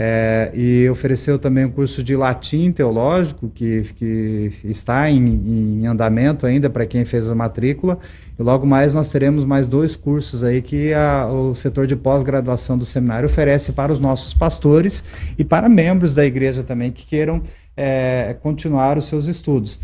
é, 0.00 0.52
e 0.54 0.88
ofereceu 0.88 1.40
também 1.40 1.64
um 1.64 1.72
curso 1.72 2.04
de 2.04 2.14
latim 2.14 2.70
teológico, 2.70 3.50
que, 3.52 3.82
que 3.96 4.52
está 4.62 5.10
em, 5.10 5.80
em 5.80 5.86
andamento 5.88 6.46
ainda 6.46 6.70
para 6.70 6.86
quem 6.86 7.04
fez 7.04 7.28
a 7.28 7.34
matrícula. 7.34 7.98
E 8.38 8.40
logo 8.40 8.64
mais 8.64 8.94
nós 8.94 9.10
teremos 9.10 9.44
mais 9.44 9.66
dois 9.66 9.96
cursos 9.96 10.44
aí 10.44 10.62
que 10.62 10.94
a, 10.94 11.26
o 11.26 11.52
setor 11.52 11.84
de 11.88 11.96
pós-graduação 11.96 12.78
do 12.78 12.84
seminário 12.84 13.26
oferece 13.26 13.72
para 13.72 13.92
os 13.92 13.98
nossos 13.98 14.32
pastores 14.32 15.02
e 15.36 15.42
para 15.42 15.68
membros 15.68 16.14
da 16.14 16.24
igreja 16.24 16.62
também 16.62 16.92
que 16.92 17.04
queiram 17.04 17.42
é, 17.76 18.36
continuar 18.40 18.96
os 18.98 19.06
seus 19.06 19.26
estudos. 19.26 19.80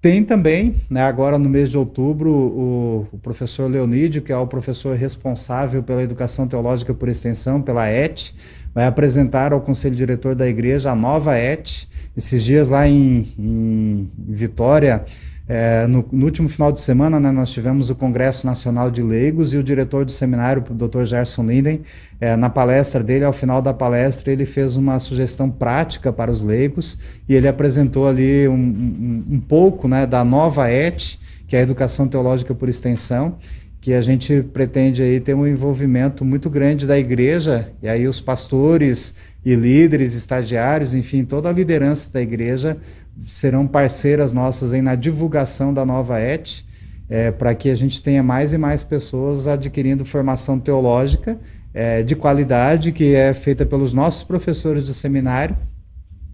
Tem 0.00 0.24
também, 0.24 0.74
né, 0.90 1.02
agora 1.02 1.38
no 1.38 1.48
mês 1.48 1.70
de 1.70 1.78
outubro, 1.78 2.30
o, 2.30 3.08
o, 3.12 3.18
professor 3.18 3.70
Leonídio, 3.70 4.22
que 4.22 4.32
é 4.32 4.36
o 4.36 4.46
professor 4.46 4.96
responsável 4.96 5.84
pela 5.84 6.02
educação 6.02 6.48
teológica 6.48 6.92
por 6.92 7.08
extensão, 7.08 7.62
pela 7.62 7.88
ET, 7.88 8.32
vai 8.76 8.84
apresentar 8.84 9.54
ao 9.54 9.62
conselho 9.62 9.96
diretor 9.96 10.34
da 10.34 10.46
igreja 10.46 10.90
a 10.90 10.94
nova 10.94 11.34
ET. 11.34 11.88
Esses 12.14 12.44
dias 12.44 12.68
lá 12.68 12.86
em, 12.86 13.26
em 13.38 14.06
Vitória, 14.18 15.02
é, 15.48 15.86
no, 15.86 16.06
no, 16.12 16.26
último 16.26 16.46
final 16.46 16.70
de 16.70 16.78
semana, 16.78 17.18
né, 17.18 17.30
nós 17.30 17.50
tivemos 17.50 17.88
o 17.88 17.94
Congresso 17.94 18.46
Nacional 18.46 18.90
de 18.90 19.02
Leigos 19.02 19.54
e 19.54 19.56
o 19.56 19.64
diretor 19.64 20.04
do 20.04 20.12
seminário, 20.12 20.62
o 20.68 20.74
Dr. 20.74 21.04
Gerson 21.04 21.44
Linden, 21.44 21.80
é, 22.20 22.36
na 22.36 22.50
palestra 22.50 23.02
dele, 23.02 23.24
ao 23.24 23.32
final 23.32 23.62
da 23.62 23.72
palestra, 23.72 24.30
ele 24.30 24.44
fez 24.44 24.76
uma 24.76 24.98
sugestão 24.98 25.48
prática 25.48 26.12
para 26.12 26.30
os 26.30 26.42
leigos 26.42 26.98
e 27.26 27.34
ele 27.34 27.48
apresentou 27.48 28.06
ali 28.06 28.46
um, 28.46 28.52
um, 28.52 29.24
um 29.36 29.40
pouco 29.40 29.88
né, 29.88 30.06
da 30.06 30.22
nova 30.22 30.70
ET, 30.70 31.16
que 31.48 31.56
é 31.56 31.60
a 31.60 31.62
Educação 31.62 32.08
Teológica 32.08 32.54
por 32.54 32.68
Extensão, 32.68 33.38
que 33.86 33.94
a 33.94 34.00
gente 34.00 34.42
pretende 34.42 35.00
aí 35.00 35.20
ter 35.20 35.32
um 35.32 35.46
envolvimento 35.46 36.24
muito 36.24 36.50
grande 36.50 36.88
da 36.88 36.98
igreja, 36.98 37.70
e 37.80 37.88
aí 37.88 38.08
os 38.08 38.18
pastores 38.18 39.14
e 39.44 39.54
líderes, 39.54 40.12
estagiários, 40.12 40.92
enfim, 40.92 41.24
toda 41.24 41.48
a 41.48 41.52
liderança 41.52 42.12
da 42.12 42.20
igreja 42.20 42.78
serão 43.24 43.64
parceiras 43.64 44.32
nossas 44.32 44.72
aí 44.72 44.82
na 44.82 44.96
divulgação 44.96 45.72
da 45.72 45.84
nova 45.86 46.18
ET, 46.18 46.64
é, 47.08 47.30
para 47.30 47.54
que 47.54 47.70
a 47.70 47.76
gente 47.76 48.02
tenha 48.02 48.24
mais 48.24 48.52
e 48.52 48.58
mais 48.58 48.82
pessoas 48.82 49.46
adquirindo 49.46 50.04
formação 50.04 50.58
teológica 50.58 51.38
é, 51.72 52.02
de 52.02 52.16
qualidade, 52.16 52.90
que 52.90 53.14
é 53.14 53.32
feita 53.32 53.64
pelos 53.64 53.94
nossos 53.94 54.24
professores 54.24 54.86
do 54.86 54.94
seminário, 54.94 55.56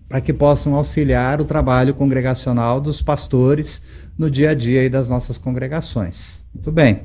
para 0.08 0.22
que 0.22 0.32
possam 0.32 0.74
auxiliar 0.74 1.38
o 1.38 1.44
trabalho 1.44 1.92
congregacional 1.92 2.80
dos 2.80 3.02
pastores 3.02 3.82
no 4.16 4.30
dia 4.30 4.50
a 4.50 4.54
dia 4.54 4.88
das 4.88 5.06
nossas 5.06 5.36
congregações. 5.36 6.42
Muito 6.54 6.72
bem. 6.72 7.02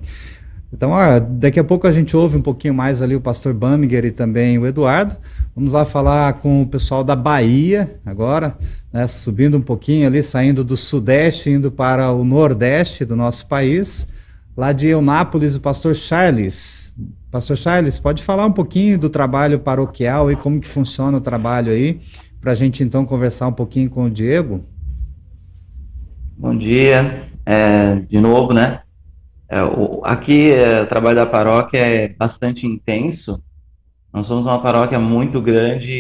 Então, 0.72 0.92
ó, 0.92 1.20
daqui 1.20 1.60
a 1.60 1.64
pouco 1.64 1.88
a 1.88 1.92
gente 1.92 2.16
ouve 2.16 2.38
um 2.38 2.42
pouquinho 2.42 2.74
mais 2.74 3.02
ali 3.02 3.16
o 3.16 3.22
pastor 3.22 3.54
Baminger 3.54 4.04
e 4.04 4.12
também 4.12 4.58
o 4.58 4.68
Eduardo. 4.68 5.16
Vamos 5.56 5.72
lá 5.72 5.86
falar 5.86 6.34
com 6.34 6.62
o 6.62 6.68
pessoal 6.68 7.04
da 7.04 7.16
Bahia 7.16 8.00
agora, 8.06 8.58
né, 8.92 9.08
subindo 9.08 9.58
um 9.58 9.62
pouquinho 9.62 10.06
ali, 10.06 10.22
saindo 10.22 10.64
do 10.64 10.76
sudeste, 10.76 11.50
indo 11.50 11.72
para 11.72 12.12
o 12.12 12.26
nordeste 12.26 13.06
do 13.06 13.16
nosso 13.16 13.48
país. 13.48 14.08
Lá 14.58 14.74
de 14.74 14.90
Eunápolis, 14.90 15.56
o 15.56 15.62
pastor 15.62 15.96
Charles. 15.96 16.94
Pastor 17.32 17.56
Charles, 17.56 17.98
pode 17.98 18.22
falar 18.22 18.46
um 18.46 18.52
pouquinho 18.52 18.98
do 19.00 19.10
trabalho 19.10 19.60
paroquial 19.60 20.32
e 20.32 20.36
como 20.36 20.60
que 20.60 20.68
funciona 20.68 21.18
o 21.18 21.22
trabalho 21.22 21.72
aí, 21.72 22.02
para 22.42 22.52
a 22.52 22.56
gente 22.56 22.84
então 22.84 23.06
conversar 23.06 23.48
um 23.48 23.54
pouquinho 23.54 23.90
com 23.90 24.06
o 24.06 24.10
Diego? 24.10 24.66
Bom 26.38 26.58
dia, 26.58 27.30
é, 27.46 27.96
de 27.96 28.20
novo, 28.20 28.54
né? 28.54 28.82
É, 29.50 29.64
o, 29.64 30.04
aqui, 30.04 30.52
é, 30.52 30.82
o 30.82 30.88
trabalho 30.88 31.18
da 31.18 31.26
paróquia 31.26 31.80
é 31.80 32.08
bastante 32.08 32.68
intenso. 32.68 33.42
Nós 34.12 34.26
somos 34.26 34.46
uma 34.46 34.62
paróquia 34.62 35.00
muito 35.00 35.42
grande 35.42 35.94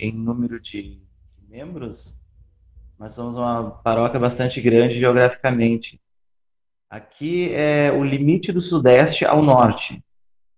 em 0.00 0.12
número 0.12 0.60
de 0.60 1.00
membros, 1.48 2.18
mas 2.98 3.12
somos 3.12 3.36
uma 3.36 3.70
paróquia 3.70 4.18
bastante 4.18 4.60
grande 4.60 4.98
geograficamente. 4.98 6.00
Aqui 6.88 7.52
é 7.52 7.92
o 7.92 8.04
limite 8.04 8.52
do 8.52 8.60
Sudeste 8.60 9.24
ao 9.24 9.42
Norte. 9.42 10.02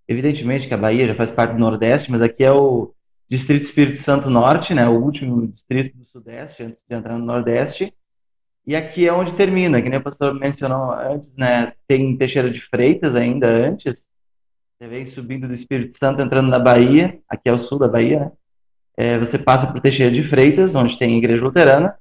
Evidentemente 0.06 0.68
que 0.68 0.74
a 0.74 0.78
Bahia 0.78 1.08
já 1.08 1.14
faz 1.14 1.30
parte 1.30 1.54
do 1.54 1.58
Nordeste, 1.58 2.10
mas 2.10 2.22
aqui 2.22 2.44
é 2.44 2.52
o 2.52 2.94
Distrito 3.28 3.64
Espírito 3.64 3.98
Santo 3.98 4.30
Norte, 4.30 4.72
né, 4.72 4.86
o 4.86 5.02
último 5.02 5.46
distrito 5.48 5.96
do 5.96 6.04
Sudeste, 6.04 6.62
antes 6.62 6.84
de 6.88 6.94
entrar 6.94 7.18
no 7.18 7.24
Nordeste. 7.24 7.92
E 8.66 8.74
aqui 8.74 9.06
é 9.06 9.12
onde 9.12 9.36
termina, 9.36 9.80
que 9.80 9.88
nem 9.88 9.98
o 9.98 10.02
pastor 10.02 10.34
mencionou 10.34 10.92
antes, 10.92 11.32
né? 11.36 11.72
Tem 11.86 12.16
Teixeira 12.16 12.50
de 12.50 12.60
Freitas 12.60 13.14
ainda 13.14 13.46
antes. 13.46 14.06
Você 14.76 14.88
vem 14.88 15.06
subindo 15.06 15.46
do 15.46 15.54
Espírito 15.54 15.96
Santo, 15.96 16.20
entrando 16.20 16.48
na 16.48 16.58
Bahia, 16.58 17.20
aqui 17.28 17.48
é 17.48 17.52
o 17.52 17.58
sul 17.58 17.78
da 17.78 17.86
Bahia, 17.86 18.20
né? 18.20 18.32
É, 18.96 19.18
você 19.18 19.38
passa 19.38 19.70
por 19.70 19.80
Teixeira 19.80 20.10
de 20.10 20.24
Freitas, 20.24 20.74
onde 20.74 20.98
tem 20.98 21.18
igreja 21.18 21.42
luterana, 21.42 21.96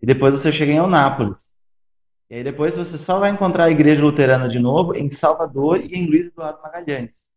e 0.00 0.06
depois 0.06 0.34
você 0.34 0.50
chega 0.50 0.72
em 0.72 0.76
Eunápolis. 0.76 1.52
E 2.28 2.36
aí 2.36 2.44
depois 2.44 2.76
você 2.76 2.96
só 2.98 3.20
vai 3.20 3.30
encontrar 3.30 3.66
a 3.66 3.70
igreja 3.70 4.02
luterana 4.02 4.48
de 4.48 4.58
novo 4.58 4.94
em 4.94 5.10
Salvador 5.10 5.80
e 5.84 5.94
em 5.94 6.06
Luiz 6.06 6.26
Eduardo 6.28 6.62
Magalhães. 6.62 7.28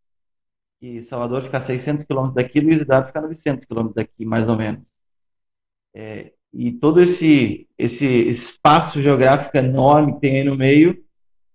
E 0.81 1.01
Salvador 1.03 1.43
fica 1.43 1.57
a 1.57 1.59
600 1.59 2.05
quilômetros 2.05 2.35
daqui, 2.35 2.61
Luiz 2.61 2.81
Eduardo 2.81 3.07
fica 3.07 3.19
a 3.19 3.21
900 3.23 3.65
quilômetros 3.65 3.95
daqui, 3.95 4.25
mais 4.25 4.47
ou 4.47 4.55
menos. 4.55 4.89
É, 5.93 6.31
e 6.55 6.71
todo 6.71 7.01
esse, 7.01 7.67
esse 7.77 8.07
espaço 8.07 9.01
geográfico 9.01 9.57
enorme 9.57 10.13
que 10.13 10.21
tem 10.21 10.37
aí 10.37 10.43
no 10.45 10.55
meio, 10.55 11.03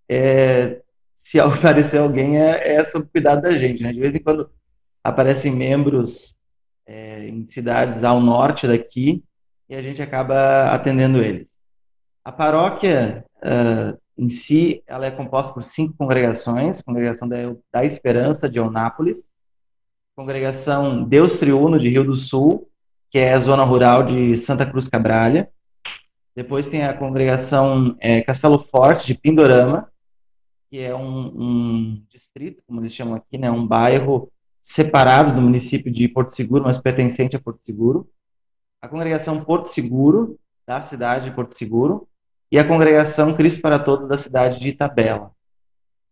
é, 0.07 0.83
se 1.15 1.41
aparecer 1.41 1.99
alguém, 1.99 2.39
é, 2.39 2.75
é 2.75 2.85
sob 2.85 3.07
cuidado 3.07 3.41
da 3.41 3.57
gente. 3.57 3.83
Né? 3.83 3.93
De 3.95 4.01
vez 4.01 4.15
em 4.15 4.23
quando 4.23 4.51
aparecem 5.03 5.51
membros 5.51 6.37
é, 6.87 7.27
em 7.27 7.47
cidades 7.49 8.05
ao 8.05 8.21
norte 8.21 8.67
daqui 8.67 9.25
e 9.71 9.75
a 9.75 9.81
gente 9.81 10.03
acaba 10.03 10.71
atendendo 10.71 11.23
eles. 11.23 11.47
A 12.23 12.31
paróquia 12.31 13.25
uh, 13.37 13.99
em 14.19 14.29
si, 14.29 14.83
ela 14.87 15.07
é 15.07 15.11
composta 15.11 15.55
por 15.55 15.63
cinco 15.63 15.95
congregações, 15.97 16.83
congregação 16.83 17.27
da, 17.27 17.37
da 17.73 17.85
Esperança 17.85 18.51
de 18.51 18.59
Eunápolis, 18.59 19.23
congregação 20.15 21.05
Deus 21.05 21.39
Triuno 21.39 21.79
de 21.79 21.89
Rio 21.89 22.05
do 22.05 22.15
Sul, 22.15 22.69
que 23.11 23.19
é 23.19 23.35
a 23.35 23.39
zona 23.39 23.65
rural 23.65 24.05
de 24.05 24.37
Santa 24.37 24.65
Cruz 24.65 24.89
Cabralha. 24.89 25.51
Depois 26.35 26.69
tem 26.69 26.85
a 26.85 26.95
congregação 26.95 27.97
é, 27.99 28.23
Castelo 28.23 28.65
Forte 28.71 29.07
de 29.07 29.15
Pindorama, 29.15 29.91
que 30.71 30.79
é 30.79 30.95
um, 30.95 31.27
um 31.27 32.03
distrito, 32.09 32.63
como 32.65 32.81
eles 32.81 32.95
chamam 32.95 33.15
aqui, 33.15 33.37
né, 33.37 33.51
um 33.51 33.67
bairro 33.67 34.31
separado 34.63 35.35
do 35.35 35.41
município 35.41 35.93
de 35.93 36.07
Porto 36.07 36.31
Seguro, 36.31 36.65
mas 36.65 36.79
pertencente 36.79 37.35
a 37.35 37.41
Porto 37.41 37.65
Seguro. 37.65 38.09
A 38.81 38.89
congregação 38.89 39.45
Porto 39.45 39.67
Seguro, 39.67 40.39
da 40.65 40.81
cidade 40.81 41.25
de 41.25 41.35
Porto 41.35 41.57
Seguro, 41.57 42.07
e 42.53 42.59
a 42.59 42.67
congregação 42.67 43.35
Cristo 43.35 43.61
para 43.61 43.79
Todos, 43.81 44.09
da 44.09 44.17
cidade 44.17 44.61
de 44.61 44.69
Itabela. 44.69 45.33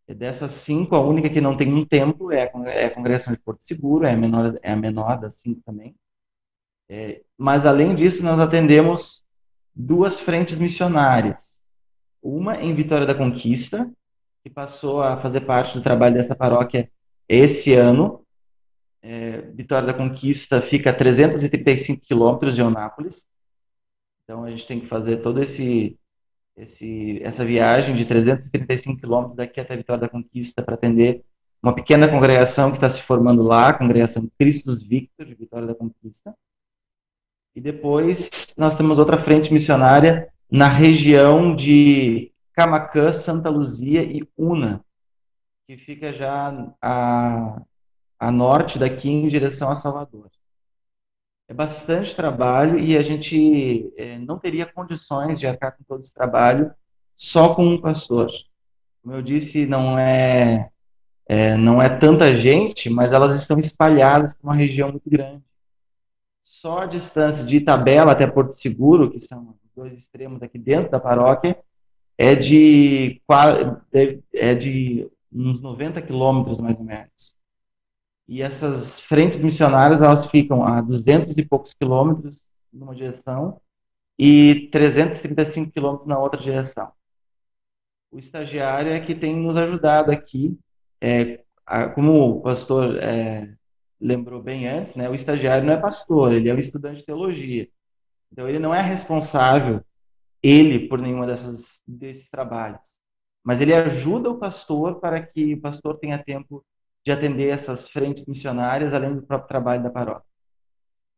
E 0.08 0.14
dessas 0.14 0.50
cinco, 0.52 0.96
a 0.96 1.00
única 1.00 1.28
que 1.28 1.40
não 1.40 1.56
tem 1.56 1.72
um 1.72 1.84
templo 1.84 2.32
é 2.32 2.42
a, 2.42 2.68
é 2.70 2.90
congregação 2.90 3.32
de 3.32 3.38
Porto 3.38 3.62
Seguro, 3.64 4.04
é 4.06 4.12
a 4.12 4.16
menor, 4.16 4.58
é 4.62 4.72
a 4.72 4.76
menor 4.76 5.20
das 5.20 5.36
cinco 5.36 5.60
também. 5.64 5.94
É, 6.88 7.22
mas, 7.36 7.66
além 7.66 7.94
disso, 7.94 8.24
nós 8.24 8.40
atendemos 8.40 9.22
duas 9.74 10.18
frentes 10.18 10.58
missionárias. 10.58 11.60
Uma 12.22 12.56
em 12.56 12.74
Vitória 12.74 13.06
da 13.06 13.14
Conquista, 13.14 13.90
que 14.42 14.50
passou 14.50 15.02
a 15.02 15.18
fazer 15.18 15.42
parte 15.42 15.74
do 15.74 15.82
trabalho 15.82 16.14
dessa 16.14 16.34
paróquia 16.34 16.90
esse 17.28 17.74
ano. 17.74 18.24
É, 19.02 19.42
Vitória 19.52 19.86
da 19.86 19.94
Conquista 19.94 20.60
fica 20.62 20.90
a 20.90 20.94
335 20.94 22.00
quilômetros 22.00 22.54
de 22.54 22.60
Eunápolis. 22.60 23.28
Então 24.24 24.44
a 24.44 24.50
gente 24.50 24.66
tem 24.66 24.80
que 24.80 24.86
fazer 24.86 25.18
todo 25.18 25.42
esse, 25.42 25.98
esse 26.56 27.22
essa 27.22 27.44
viagem 27.44 27.94
de 27.94 28.04
335 28.04 28.98
quilômetros 28.98 29.36
daqui 29.36 29.60
até 29.60 29.76
Vitória 29.76 30.00
da 30.00 30.08
Conquista 30.08 30.62
para 30.62 30.74
atender 30.74 31.24
uma 31.62 31.74
pequena 31.74 32.08
congregação 32.08 32.70
que 32.70 32.76
está 32.76 32.88
se 32.88 33.02
formando 33.02 33.42
lá, 33.42 33.68
a 33.68 33.72
congregação 33.72 34.28
Cristos 34.38 34.82
Victor 34.82 35.26
de 35.26 35.34
Vitória 35.34 35.66
da 35.66 35.74
Conquista. 35.74 36.34
E 37.58 37.60
depois 37.60 38.54
nós 38.56 38.76
temos 38.76 39.00
outra 39.00 39.20
frente 39.24 39.52
missionária 39.52 40.28
na 40.48 40.68
região 40.68 41.56
de 41.56 42.30
Camacã, 42.52 43.10
Santa 43.10 43.50
Luzia 43.50 44.00
e 44.04 44.22
Una, 44.38 44.80
que 45.66 45.76
fica 45.76 46.12
já 46.12 46.72
a, 46.80 47.60
a 48.16 48.30
norte 48.30 48.78
daqui 48.78 49.10
em 49.10 49.26
direção 49.26 49.72
a 49.72 49.74
Salvador. 49.74 50.30
É 51.48 51.52
bastante 51.52 52.14
trabalho 52.14 52.78
e 52.78 52.96
a 52.96 53.02
gente 53.02 53.92
é, 53.96 54.16
não 54.20 54.38
teria 54.38 54.64
condições 54.64 55.40
de 55.40 55.48
arcar 55.48 55.76
com 55.76 55.82
todo 55.82 56.02
esse 56.02 56.14
trabalho 56.14 56.70
só 57.16 57.56
com 57.56 57.66
um 57.66 57.80
pastor. 57.80 58.30
Como 59.02 59.16
eu 59.16 59.20
disse, 59.20 59.66
não 59.66 59.98
é, 59.98 60.70
é 61.26 61.56
não 61.56 61.82
é 61.82 61.88
tanta 61.88 62.36
gente, 62.36 62.88
mas 62.88 63.10
elas 63.12 63.34
estão 63.34 63.58
espalhadas 63.58 64.32
por 64.32 64.46
uma 64.46 64.54
região 64.54 64.92
muito 64.92 65.10
grande. 65.10 65.47
Só 66.42 66.78
a 66.78 66.86
distância 66.86 67.44
de 67.44 67.56
Itabela 67.56 68.12
até 68.12 68.26
Porto 68.26 68.52
Seguro, 68.52 69.10
que 69.10 69.20
são 69.20 69.56
os 69.64 69.70
dois 69.74 69.92
extremos 69.92 70.42
aqui 70.42 70.58
dentro 70.58 70.90
da 70.90 70.98
paróquia, 70.98 71.58
é 72.16 72.34
de, 72.34 73.22
é 74.34 74.54
de 74.54 75.08
uns 75.32 75.62
90 75.62 76.02
quilômetros, 76.02 76.60
mais 76.60 76.76
ou 76.78 76.84
menos. 76.84 77.36
E 78.26 78.42
essas 78.42 79.00
frentes 79.00 79.42
missionárias, 79.42 80.02
elas 80.02 80.26
ficam 80.26 80.64
a 80.64 80.80
200 80.80 81.38
e 81.38 81.44
poucos 81.44 81.72
quilômetros 81.72 82.46
numa 82.72 82.94
direção 82.94 83.60
e 84.18 84.68
335 84.72 85.70
quilômetros 85.70 86.08
na 86.08 86.18
outra 86.18 86.40
direção. 86.40 86.92
O 88.10 88.18
estagiário 88.18 88.90
é 88.90 89.00
que 89.00 89.14
tem 89.14 89.36
nos 89.36 89.56
ajudado 89.56 90.10
aqui, 90.10 90.58
é, 91.00 91.44
como 91.94 92.38
o 92.38 92.40
pastor 92.40 92.96
é, 92.96 93.54
lembrou 94.00 94.42
bem 94.42 94.66
antes, 94.68 94.94
né, 94.94 95.08
o 95.08 95.14
estagiário 95.14 95.64
não 95.64 95.72
é 95.72 95.76
pastor, 95.76 96.32
ele 96.32 96.48
é 96.48 96.54
um 96.54 96.58
estudante 96.58 96.98
de 96.98 97.06
teologia. 97.06 97.68
Então, 98.32 98.48
ele 98.48 98.58
não 98.58 98.74
é 98.74 98.80
responsável 98.80 99.82
ele 100.42 100.88
por 100.88 101.00
nenhuma 101.00 101.26
dessas 101.26 101.82
desses 101.86 102.28
trabalhos, 102.28 103.00
mas 103.42 103.60
ele 103.60 103.74
ajuda 103.74 104.30
o 104.30 104.38
pastor 104.38 105.00
para 105.00 105.20
que 105.20 105.54
o 105.54 105.60
pastor 105.60 105.98
tenha 105.98 106.22
tempo 106.22 106.64
de 107.04 107.10
atender 107.10 107.48
essas 107.48 107.88
frentes 107.88 108.26
missionárias, 108.26 108.92
além 108.92 109.16
do 109.16 109.22
próprio 109.22 109.48
trabalho 109.48 109.82
da 109.82 109.90
paróquia. 109.90 110.28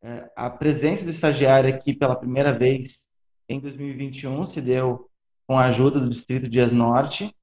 É, 0.03 0.31
a 0.35 0.49
presença 0.49 1.03
do 1.03 1.11
estagiário 1.11 1.69
aqui 1.69 1.93
pela 1.93 2.15
primeira 2.15 2.51
vez 2.51 3.07
em 3.47 3.59
2021 3.59 4.45
se 4.45 4.61
deu 4.61 5.09
com 5.45 5.59
a 5.59 5.65
ajuda 5.65 5.99
do 5.99 6.09
Distrito 6.09 6.47
Dias 6.47 6.71
Norte 6.71 7.35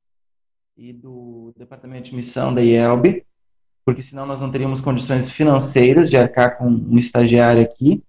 e 0.77 0.93
do 0.93 1.53
Departamento 1.57 2.09
de 2.09 2.17
Missão 2.17 2.55
da 2.55 2.63
IELB, 2.63 3.25
porque 3.89 4.03
senão 4.03 4.27
nós 4.27 4.39
não 4.39 4.51
teríamos 4.51 4.83
condições 4.83 5.31
financeiras 5.31 6.11
de 6.11 6.17
arcar 6.19 6.59
com 6.59 6.67
um 6.67 6.99
estagiário 6.99 7.63
aqui. 7.63 8.03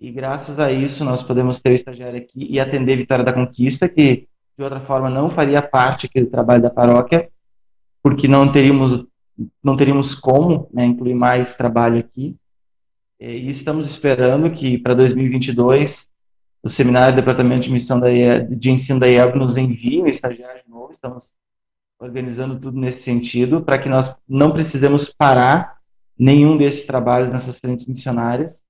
E 0.00 0.10
graças 0.10 0.58
a 0.58 0.72
isso 0.72 1.04
nós 1.04 1.22
podemos 1.22 1.60
ter 1.60 1.68
o 1.68 1.74
estagiário 1.74 2.18
aqui 2.18 2.46
e 2.50 2.58
atender 2.58 2.96
Vitória 2.96 3.22
da 3.22 3.30
Conquista, 3.30 3.90
que 3.90 4.26
de 4.56 4.64
outra 4.64 4.80
forma 4.80 5.10
não 5.10 5.28
faria 5.28 5.60
parte 5.60 6.06
aqui 6.06 6.22
do 6.22 6.30
trabalho 6.30 6.62
da 6.62 6.70
paróquia, 6.70 7.28
porque 8.02 8.26
não 8.26 8.50
teríamos 8.50 9.04
não 9.62 9.76
teríamos 9.76 10.14
como 10.14 10.66
né, 10.72 10.86
incluir 10.86 11.14
mais 11.14 11.54
trabalho 11.54 11.98
aqui. 11.98 12.34
E 13.20 13.50
estamos 13.50 13.84
esperando 13.84 14.50
que 14.50 14.78
para 14.78 14.94
2022 14.94 16.08
o 16.62 16.70
seminário 16.70 17.14
do 17.14 17.20
Departamento 17.20 17.64
de 17.64 17.70
Missão 17.70 18.00
da 18.00 18.08
de 18.38 18.70
Ensino 18.70 18.98
da 18.98 19.06
IELB 19.06 19.36
nos 19.36 19.58
envie 19.58 20.00
um 20.00 20.06
estagiário 20.06 20.62
novo. 20.66 20.90
Estamos 20.90 21.34
organizando 21.98 22.58
tudo 22.60 22.78
nesse 22.78 23.02
sentido 23.02 23.62
para 23.62 23.78
que 23.78 23.88
nós 23.88 24.14
não 24.28 24.52
precisemos 24.52 25.12
parar 25.12 25.78
nenhum 26.18 26.56
desses 26.56 26.84
trabalhos 26.84 27.30
nessas 27.30 27.58
frentes 27.58 27.86
missionárias 27.86 28.66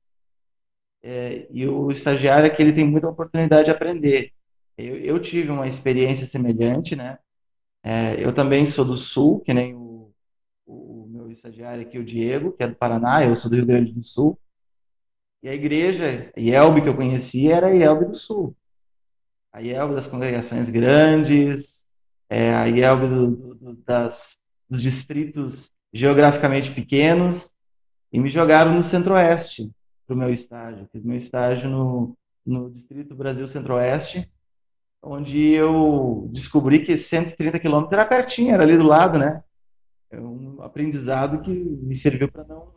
é, 1.08 1.46
e 1.50 1.64
o 1.68 1.92
estagiário 1.92 2.50
aqui 2.50 2.60
ele 2.60 2.72
tem 2.72 2.84
muita 2.84 3.08
oportunidade 3.08 3.66
de 3.66 3.70
aprender. 3.70 4.32
Eu, 4.76 4.96
eu 4.96 5.22
tive 5.22 5.50
uma 5.50 5.66
experiência 5.68 6.26
semelhante, 6.26 6.96
né? 6.96 7.18
É, 7.80 8.16
eu 8.22 8.34
também 8.34 8.66
sou 8.66 8.84
do 8.84 8.96
Sul, 8.96 9.38
que 9.38 9.54
nem 9.54 9.72
o, 9.72 10.12
o 10.66 11.06
meu 11.08 11.30
estagiário 11.30 11.82
aqui, 11.82 11.96
o 11.96 12.04
Diego, 12.04 12.50
que 12.50 12.64
é 12.64 12.66
do 12.66 12.74
Paraná, 12.74 13.24
eu 13.24 13.36
sou 13.36 13.48
do 13.48 13.56
Rio 13.56 13.66
Grande 13.66 13.92
do 13.92 14.02
Sul. 14.02 14.36
E 15.44 15.48
a 15.48 15.54
igreja 15.54 16.32
IELB 16.36 16.82
que 16.82 16.88
eu 16.88 16.96
conheci 16.96 17.48
era 17.48 17.68
a 17.68 17.70
IELB 17.70 18.06
do 18.06 18.16
Sul. 18.16 18.56
A 19.52 19.62
IELB 19.62 19.94
das 19.94 20.08
congregações 20.08 20.68
grandes, 20.68 21.85
é, 22.28 22.54
a 22.54 22.66
IELB 22.66 23.08
do, 23.08 23.54
do, 23.54 23.72
das, 23.84 24.38
dos 24.68 24.82
distritos 24.82 25.70
geograficamente 25.92 26.72
pequenos, 26.72 27.54
e 28.12 28.18
me 28.18 28.28
jogaram 28.28 28.74
no 28.74 28.82
Centro-Oeste 28.82 29.70
para 30.06 30.14
o 30.14 30.18
meu 30.18 30.30
estágio. 30.30 30.88
Fiz 30.92 31.04
meu 31.04 31.16
estágio 31.16 31.68
no, 31.68 32.16
no 32.44 32.70
Distrito 32.70 33.14
Brasil 33.14 33.46
Centro-Oeste, 33.46 34.30
onde 35.02 35.38
eu 35.38 36.28
descobri 36.32 36.80
que 36.80 36.96
130 36.96 37.58
quilômetros 37.58 37.92
era 37.92 38.08
pertinho, 38.08 38.52
era 38.52 38.62
ali 38.62 38.76
do 38.76 38.84
lado, 38.84 39.18
né? 39.18 39.42
É 40.10 40.20
um 40.20 40.62
aprendizado 40.62 41.40
que 41.40 41.50
me 41.50 41.94
serviu 41.94 42.30
para 42.30 42.44
não 42.44 42.72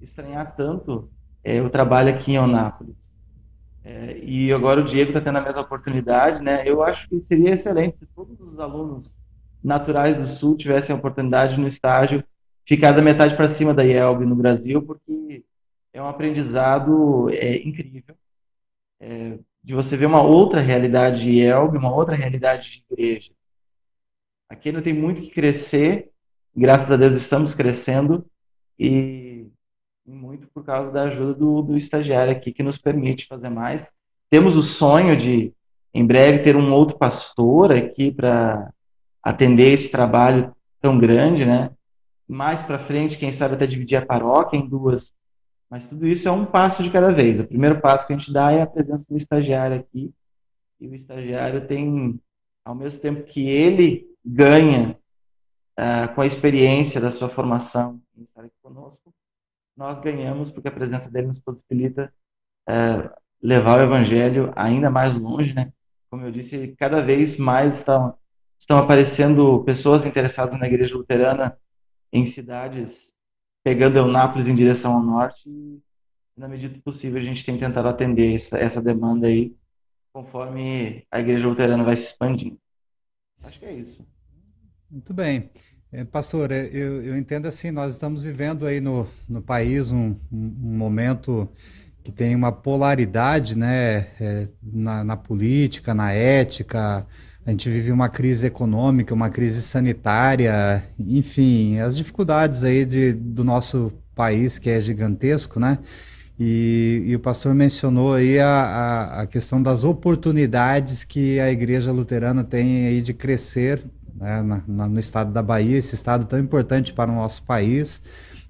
estranhar 0.00 0.54
tanto 0.54 1.10
é, 1.42 1.60
o 1.62 1.70
trabalho 1.70 2.14
aqui 2.14 2.32
em 2.32 2.38
Onápolis. 2.38 2.96
É, 3.88 4.18
e 4.22 4.52
agora 4.52 4.82
o 4.82 4.84
Diego 4.84 5.08
está 5.08 5.20
tendo 5.22 5.38
a 5.38 5.40
mesma 5.40 5.62
oportunidade, 5.62 6.42
né? 6.42 6.62
Eu 6.68 6.82
acho 6.82 7.08
que 7.08 7.22
seria 7.22 7.52
excelente 7.52 7.96
se 7.96 8.06
todos 8.14 8.38
os 8.38 8.60
alunos 8.60 9.16
naturais 9.64 10.18
do 10.18 10.26
Sul 10.26 10.58
tivessem 10.58 10.94
a 10.94 10.98
oportunidade 10.98 11.58
no 11.58 11.66
estágio 11.66 12.22
ficar 12.66 12.92
da 12.92 13.00
metade 13.00 13.34
para 13.34 13.48
cima 13.48 13.72
da 13.72 13.82
IELB 13.82 14.26
no 14.26 14.36
Brasil, 14.36 14.82
porque 14.82 15.42
é 15.90 16.02
um 16.02 16.06
aprendizado 16.06 17.30
é, 17.30 17.56
incrível 17.66 18.14
é, 19.00 19.38
de 19.64 19.72
você 19.74 19.96
ver 19.96 20.04
uma 20.04 20.22
outra 20.22 20.60
realidade 20.60 21.22
de 21.22 21.30
IELB, 21.30 21.78
uma 21.78 21.94
outra 21.94 22.14
realidade 22.14 22.70
de 22.70 22.84
igreja. 22.90 23.30
Aqui 24.50 24.68
ainda 24.68 24.82
tem 24.82 24.92
muito 24.92 25.22
que 25.22 25.30
crescer, 25.30 26.10
graças 26.54 26.92
a 26.92 26.96
Deus 26.96 27.14
estamos 27.14 27.54
crescendo 27.54 28.22
e 28.78 29.27
muito 30.14 30.46
por 30.48 30.64
causa 30.64 30.90
da 30.90 31.04
ajuda 31.04 31.34
do, 31.34 31.62
do 31.62 31.76
estagiário 31.76 32.32
aqui 32.32 32.52
que 32.52 32.62
nos 32.62 32.78
permite 32.78 33.26
fazer 33.26 33.48
mais. 33.48 33.88
Temos 34.30 34.56
o 34.56 34.62
sonho 34.62 35.16
de, 35.16 35.52
em 35.92 36.06
breve, 36.06 36.40
ter 36.40 36.56
um 36.56 36.72
outro 36.72 36.96
pastor 36.96 37.72
aqui 37.72 38.10
para 38.10 38.72
atender 39.22 39.72
esse 39.72 39.90
trabalho 39.90 40.54
tão 40.80 40.98
grande, 40.98 41.44
né? 41.44 41.70
Mais 42.26 42.60
para 42.62 42.78
frente, 42.78 43.16
quem 43.16 43.32
sabe 43.32 43.54
até 43.54 43.66
dividir 43.66 43.96
a 43.96 44.04
paróquia 44.04 44.56
em 44.56 44.68
duas 44.68 45.14
mas 45.70 45.86
tudo 45.86 46.06
isso 46.06 46.26
é 46.26 46.30
um 46.30 46.46
passo 46.46 46.82
de 46.82 46.90
cada 46.90 47.12
vez. 47.12 47.38
O 47.38 47.46
primeiro 47.46 47.80
passo 47.80 48.06
que 48.06 48.12
a 48.12 48.16
gente 48.16 48.32
dá 48.32 48.50
é 48.50 48.62
a 48.62 48.66
presença 48.66 49.04
do 49.08 49.16
estagiário 49.16 49.78
aqui. 49.78 50.12
E 50.80 50.88
o 50.88 50.94
estagiário 50.94 51.66
tem, 51.66 52.18
ao 52.64 52.74
mesmo 52.74 53.00
tempo 53.00 53.24
que 53.24 53.48
ele 53.48 54.08
ganha 54.24 54.98
uh, 55.78 56.14
com 56.14 56.22
a 56.22 56.26
experiência 56.26 57.00
da 57.00 57.10
sua 57.10 57.28
formação 57.28 58.00
em 58.16 58.22
estar 58.22 58.42
aqui 58.42 58.54
conosco, 58.62 59.07
nós 59.78 60.00
ganhamos 60.00 60.50
porque 60.50 60.66
a 60.66 60.72
presença 60.72 61.08
dele 61.08 61.28
nos 61.28 61.38
possibilita 61.38 62.12
uh, 62.68 63.08
levar 63.40 63.78
o 63.78 63.84
evangelho 63.84 64.52
ainda 64.56 64.90
mais 64.90 65.14
longe, 65.14 65.54
né? 65.54 65.72
Como 66.10 66.24
eu 66.24 66.32
disse, 66.32 66.74
cada 66.76 67.00
vez 67.00 67.36
mais 67.36 67.78
estão, 67.78 68.18
estão 68.58 68.76
aparecendo 68.76 69.62
pessoas 69.62 70.04
interessadas 70.04 70.58
na 70.58 70.66
igreja 70.66 70.96
luterana 70.96 71.56
em 72.12 72.26
cidades 72.26 73.14
pegando 73.62 73.98
Eunápolis 73.98 74.48
em 74.48 74.54
direção 74.54 74.94
ao 74.94 75.02
norte 75.02 75.48
e, 75.48 75.80
na 76.36 76.48
medida 76.48 76.74
do 76.74 76.80
possível, 76.80 77.20
a 77.20 77.24
gente 77.24 77.44
tem 77.44 77.58
tentado 77.58 77.86
atender 77.86 78.34
essa, 78.34 78.58
essa 78.58 78.82
demanda 78.82 79.28
aí, 79.28 79.54
conforme 80.12 81.06
a 81.10 81.20
igreja 81.20 81.46
luterana 81.46 81.84
vai 81.84 81.94
se 81.94 82.04
expandindo. 82.04 82.58
Acho 83.42 83.58
que 83.60 83.66
é 83.66 83.74
isso. 83.74 84.04
Muito 84.90 85.12
bem. 85.12 85.50
É, 85.90 86.04
pastor, 86.04 86.52
é, 86.52 86.68
eu, 86.70 87.02
eu, 87.02 87.16
entendo 87.16 87.46
assim, 87.46 87.70
nós 87.70 87.92
estamos 87.92 88.22
vivendo 88.22 88.66
aí 88.66 88.78
no, 88.78 89.06
no 89.26 89.40
país 89.40 89.90
um, 89.90 90.14
um, 90.30 90.76
momento 90.76 91.48
que 92.04 92.12
tem 92.12 92.34
uma 92.34 92.52
polaridade 92.52 93.56
né, 93.56 94.08
é, 94.20 94.48
na, 94.62 95.02
na, 95.02 95.16
política, 95.16 95.94
na 95.94 96.12
ética, 96.12 97.06
a 97.46 97.50
gente 97.50 97.70
vive 97.70 97.90
uma 97.90 98.10
crise 98.10 98.46
econômica, 98.46 99.14
uma 99.14 99.30
crise 99.30 99.62
sanitária, 99.62 100.84
enfim, 100.98 101.78
as 101.78 101.96
dificuldades 101.96 102.64
aí 102.64 102.84
de, 102.84 103.14
do 103.14 103.42
nosso 103.42 103.90
país 104.14 104.58
que 104.58 104.68
é 104.68 104.78
gigantesco, 104.80 105.58
né? 105.58 105.78
E, 106.38 107.02
e 107.06 107.16
o 107.16 107.18
pastor 107.18 107.54
mencionou 107.54 108.14
aí 108.14 108.38
a, 108.38 108.46
a, 108.46 109.22
a, 109.22 109.26
questão 109.26 109.60
das 109.60 109.82
oportunidades 109.82 111.02
que 111.02 111.40
a 111.40 111.50
igreja 111.50 111.90
luterana 111.90 112.44
tem 112.44 112.86
aí 112.86 113.02
de 113.02 113.12
crescer 113.12 113.82
né, 114.18 114.42
na, 114.42 114.62
na, 114.66 114.88
no 114.88 114.98
estado 114.98 115.32
da 115.32 115.42
Bahia, 115.42 115.76
esse 115.76 115.94
estado 115.94 116.24
tão 116.26 116.38
importante 116.38 116.92
para 116.92 117.10
o 117.10 117.14
nosso 117.14 117.42
país. 117.42 118.02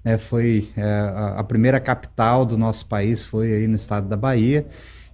É, 0.03 0.17
foi 0.17 0.69
é, 0.77 0.83
a, 1.35 1.43
primeira 1.43 1.79
capital 1.79 2.45
do 2.45 2.57
nosso 2.57 2.87
país 2.87 3.21
foi 3.21 3.53
aí 3.53 3.67
no 3.67 3.75
estado 3.75 4.07
da 4.07 4.15
Bahia 4.15 4.65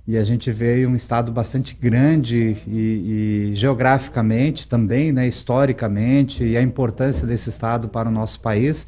e 0.07 0.15
a 0.15 0.23
gente 0.23 0.51
vê 0.51 0.85
um 0.85 0.95
estado 0.95 1.31
bastante 1.31 1.75
grande 1.75 2.55
e, 2.67 3.49
e, 3.49 3.55
geograficamente 3.55 4.67
também, 4.67 5.11
né, 5.11 5.27
historicamente, 5.27 6.43
e 6.43 6.55
a 6.55 6.61
importância 6.61 7.25
desse 7.25 7.49
estado 7.49 7.89
para 7.89 8.07
o 8.07 8.11
nosso 8.11 8.39
país 8.39 8.87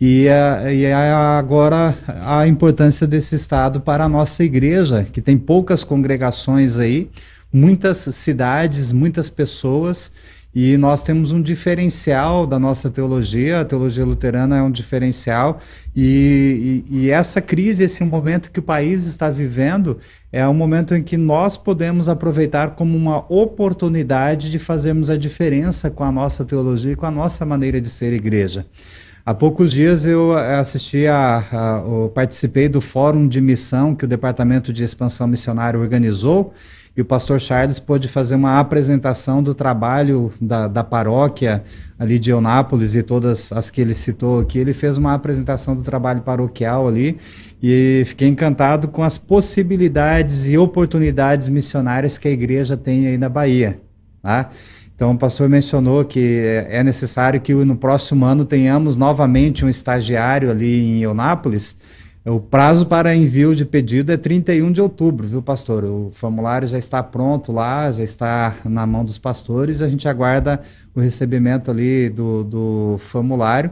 e, 0.00 0.28
a, 0.28 0.72
e 0.72 0.84
a, 0.90 1.38
agora 1.38 1.96
a 2.24 2.46
importância 2.48 3.06
desse 3.06 3.36
estado 3.36 3.80
para 3.80 4.04
a 4.04 4.08
nossa 4.08 4.42
igreja, 4.42 5.06
que 5.10 5.20
tem 5.20 5.38
poucas 5.38 5.84
congregações 5.84 6.78
aí, 6.78 7.08
muitas 7.52 7.98
cidades, 7.98 8.90
muitas 8.90 9.30
pessoas 9.30 10.12
e 10.58 10.78
nós 10.78 11.02
temos 11.02 11.32
um 11.32 11.42
diferencial 11.42 12.46
da 12.46 12.58
nossa 12.58 12.88
teologia, 12.88 13.60
a 13.60 13.64
teologia 13.66 14.06
luterana 14.06 14.56
é 14.56 14.62
um 14.62 14.70
diferencial, 14.70 15.60
e, 15.94 16.82
e, 16.88 17.00
e, 17.00 17.10
essa 17.10 17.42
crise, 17.42 17.84
esse 17.84 18.02
momento 18.02 18.50
que 18.50 18.58
o 18.58 18.62
país 18.62 19.04
está 19.04 19.28
vivendo, 19.28 19.98
é 20.32 20.48
um 20.48 20.54
momento 20.54 20.94
em 20.94 21.02
que 21.02 21.18
nós 21.18 21.58
podemos 21.58 22.08
aproveitar 22.08 22.70
como 22.70 22.96
uma 22.96 23.30
oportunidade 23.30 24.50
de 24.50 24.58
fazermos 24.58 25.10
a 25.10 25.18
diferença 25.18 25.90
com 25.90 26.02
a 26.02 26.10
nossa 26.10 26.42
teologia 26.42 26.92
e 26.92 26.96
com 26.96 27.04
a 27.04 27.10
nossa 27.10 27.44
maneira 27.44 27.78
de 27.78 27.90
ser 27.90 28.14
igreja. 28.14 28.64
Há 29.26 29.34
poucos 29.34 29.70
dias 29.70 30.06
eu 30.06 30.34
assisti 30.34 31.06
a, 31.06 31.44
a, 31.52 31.76
a 31.80 32.08
participei 32.14 32.66
do 32.66 32.80
fórum 32.80 33.28
de 33.28 33.42
missão 33.42 33.94
que 33.94 34.06
o 34.06 34.08
Departamento 34.08 34.72
de 34.72 34.82
Expansão 34.82 35.26
Missionária 35.26 35.78
organizou, 35.78 36.54
e 36.96 37.02
o 37.02 37.04
pastor 37.04 37.38
Charles 37.38 37.78
pôde 37.78 38.08
fazer 38.08 38.36
uma 38.36 38.58
apresentação 38.58 39.42
do 39.42 39.54
trabalho 39.54 40.32
da, 40.40 40.66
da 40.66 40.82
paróquia 40.82 41.62
ali 41.98 42.18
de 42.18 42.30
Eunápolis 42.30 42.94
e 42.94 43.02
todas 43.02 43.52
as 43.52 43.70
que 43.70 43.82
ele 43.82 43.92
citou 43.92 44.40
aqui. 44.40 44.58
Ele 44.58 44.72
fez 44.72 44.96
uma 44.96 45.12
apresentação 45.12 45.76
do 45.76 45.82
trabalho 45.82 46.22
paroquial 46.22 46.88
ali 46.88 47.18
e 47.62 48.02
fiquei 48.06 48.28
encantado 48.28 48.88
com 48.88 49.02
as 49.02 49.18
possibilidades 49.18 50.48
e 50.48 50.56
oportunidades 50.56 51.48
missionárias 51.48 52.16
que 52.16 52.28
a 52.28 52.30
igreja 52.30 52.78
tem 52.78 53.06
aí 53.06 53.18
na 53.18 53.28
Bahia. 53.28 53.78
Tá? 54.22 54.48
Então, 54.94 55.12
o 55.12 55.18
pastor 55.18 55.46
mencionou 55.50 56.02
que 56.02 56.64
é 56.70 56.82
necessário 56.82 57.38
que 57.38 57.52
no 57.52 57.76
próximo 57.76 58.24
ano 58.24 58.46
tenhamos 58.46 58.96
novamente 58.96 59.62
um 59.62 59.68
estagiário 59.68 60.50
ali 60.50 60.80
em 60.80 61.02
Eunápolis 61.02 61.76
o 62.26 62.40
prazo 62.40 62.86
para 62.86 63.14
envio 63.14 63.54
de 63.54 63.64
pedido 63.64 64.10
é 64.10 64.16
31 64.16 64.72
de 64.72 64.80
outubro, 64.80 65.28
viu, 65.28 65.40
pastor? 65.40 65.84
O 65.84 66.10
formulário 66.12 66.66
já 66.66 66.76
está 66.76 67.00
pronto 67.00 67.52
lá, 67.52 67.92
já 67.92 68.02
está 68.02 68.56
na 68.64 68.84
mão 68.84 69.04
dos 69.04 69.16
pastores. 69.16 69.80
A 69.80 69.88
gente 69.88 70.08
aguarda 70.08 70.60
o 70.92 70.98
recebimento 70.98 71.70
ali 71.70 72.08
do, 72.10 72.42
do 72.42 72.96
formulário 72.98 73.70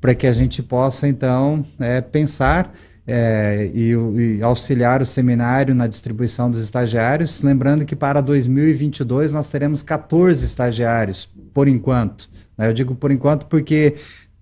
para 0.00 0.14
que 0.14 0.28
a 0.28 0.32
gente 0.32 0.62
possa, 0.62 1.08
então, 1.08 1.64
é, 1.80 2.00
pensar 2.00 2.72
é, 3.06 3.70
e, 3.74 3.92
e, 3.92 4.42
auxiliar 4.42 5.02
o 5.02 5.06
seminário 5.06 5.74
na 5.74 5.88
distribuição 5.88 6.48
dos 6.48 6.62
estagiários. 6.62 7.42
Lembrando 7.42 7.84
que 7.84 7.96
para 7.96 8.20
2022 8.20 9.32
nós 9.32 9.50
teremos 9.50 9.82
14 9.82 10.44
estagiários, 10.44 11.28
por 11.52 11.66
enquanto. 11.66 12.28
Né? 12.56 12.68
Eu 12.68 12.72
digo 12.72 12.94
por 12.94 13.10
enquanto 13.10 13.46
porque 13.46 13.96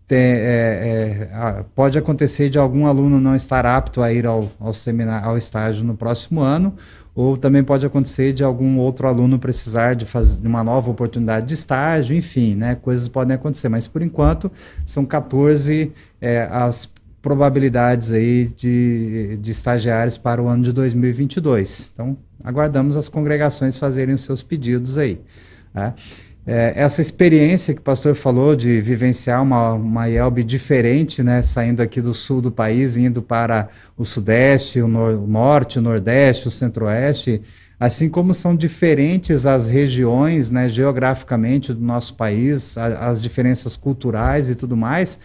tem, 0.06 0.18
é, 0.18 1.28
é, 1.32 1.64
pode 1.74 1.96
acontecer 1.96 2.50
de 2.50 2.58
algum 2.58 2.86
aluno 2.86 3.18
não 3.18 3.34
estar 3.34 3.64
apto 3.64 4.02
a 4.02 4.12
ir 4.12 4.26
ao, 4.26 4.50
ao, 4.60 4.74
seminário, 4.74 5.26
ao 5.28 5.38
estágio 5.38 5.84
no 5.84 5.96
próximo 5.96 6.40
ano, 6.40 6.74
ou 7.14 7.36
também 7.36 7.62
pode 7.62 7.86
acontecer 7.86 8.32
de 8.32 8.44
algum 8.44 8.78
outro 8.78 9.06
aluno 9.06 9.38
precisar 9.38 9.94
de 9.94 10.04
fazer 10.04 10.46
uma 10.46 10.62
nova 10.62 10.90
oportunidade 10.90 11.46
de 11.46 11.54
estágio, 11.54 12.14
enfim, 12.16 12.54
né, 12.54 12.74
coisas 12.74 13.08
podem 13.08 13.34
acontecer, 13.34 13.68
mas 13.68 13.86
por 13.86 14.02
enquanto 14.02 14.50
são 14.84 15.06
14 15.06 15.92
é, 16.20 16.48
as 16.50 16.92
probabilidades 17.22 18.12
aí 18.12 18.46
de, 18.54 19.38
de 19.40 19.50
estagiários 19.50 20.18
para 20.18 20.42
o 20.42 20.46
ano 20.46 20.62
de 20.62 20.72
2022. 20.72 21.92
Então, 21.94 22.18
aguardamos 22.42 22.98
as 22.98 23.08
congregações 23.08 23.78
fazerem 23.78 24.14
os 24.14 24.20
seus 24.20 24.42
pedidos 24.42 24.98
aí. 24.98 25.18
Né? 25.72 25.94
É, 26.46 26.74
essa 26.76 27.00
experiência 27.00 27.72
que 27.72 27.80
o 27.80 27.82
pastor 27.84 28.14
falou 28.14 28.54
de 28.54 28.78
vivenciar 28.78 29.42
uma, 29.42 29.72
uma 29.72 30.08
IELB 30.08 30.44
diferente, 30.44 31.22
né, 31.22 31.42
saindo 31.42 31.80
aqui 31.80 32.02
do 32.02 32.12
sul 32.12 32.42
do 32.42 32.52
país, 32.52 32.98
indo 32.98 33.22
para 33.22 33.70
o 33.96 34.04
sudeste, 34.04 34.80
o, 34.82 34.86
nor 34.86 35.14
o 35.14 35.26
norte, 35.26 35.78
o 35.78 35.82
nordeste, 35.82 36.46
o 36.46 36.50
centro-oeste, 36.50 37.40
assim 37.80 38.10
como 38.10 38.34
são 38.34 38.54
diferentes 38.54 39.46
as 39.46 39.68
regiões, 39.68 40.50
né, 40.50 40.68
geograficamente 40.68 41.72
do 41.72 41.80
nosso 41.80 42.14
país, 42.14 42.76
a, 42.76 43.08
as 43.08 43.22
diferenças 43.22 43.74
culturais 43.74 44.50
e 44.50 44.54
tudo 44.54 44.76
mais, 44.76 45.18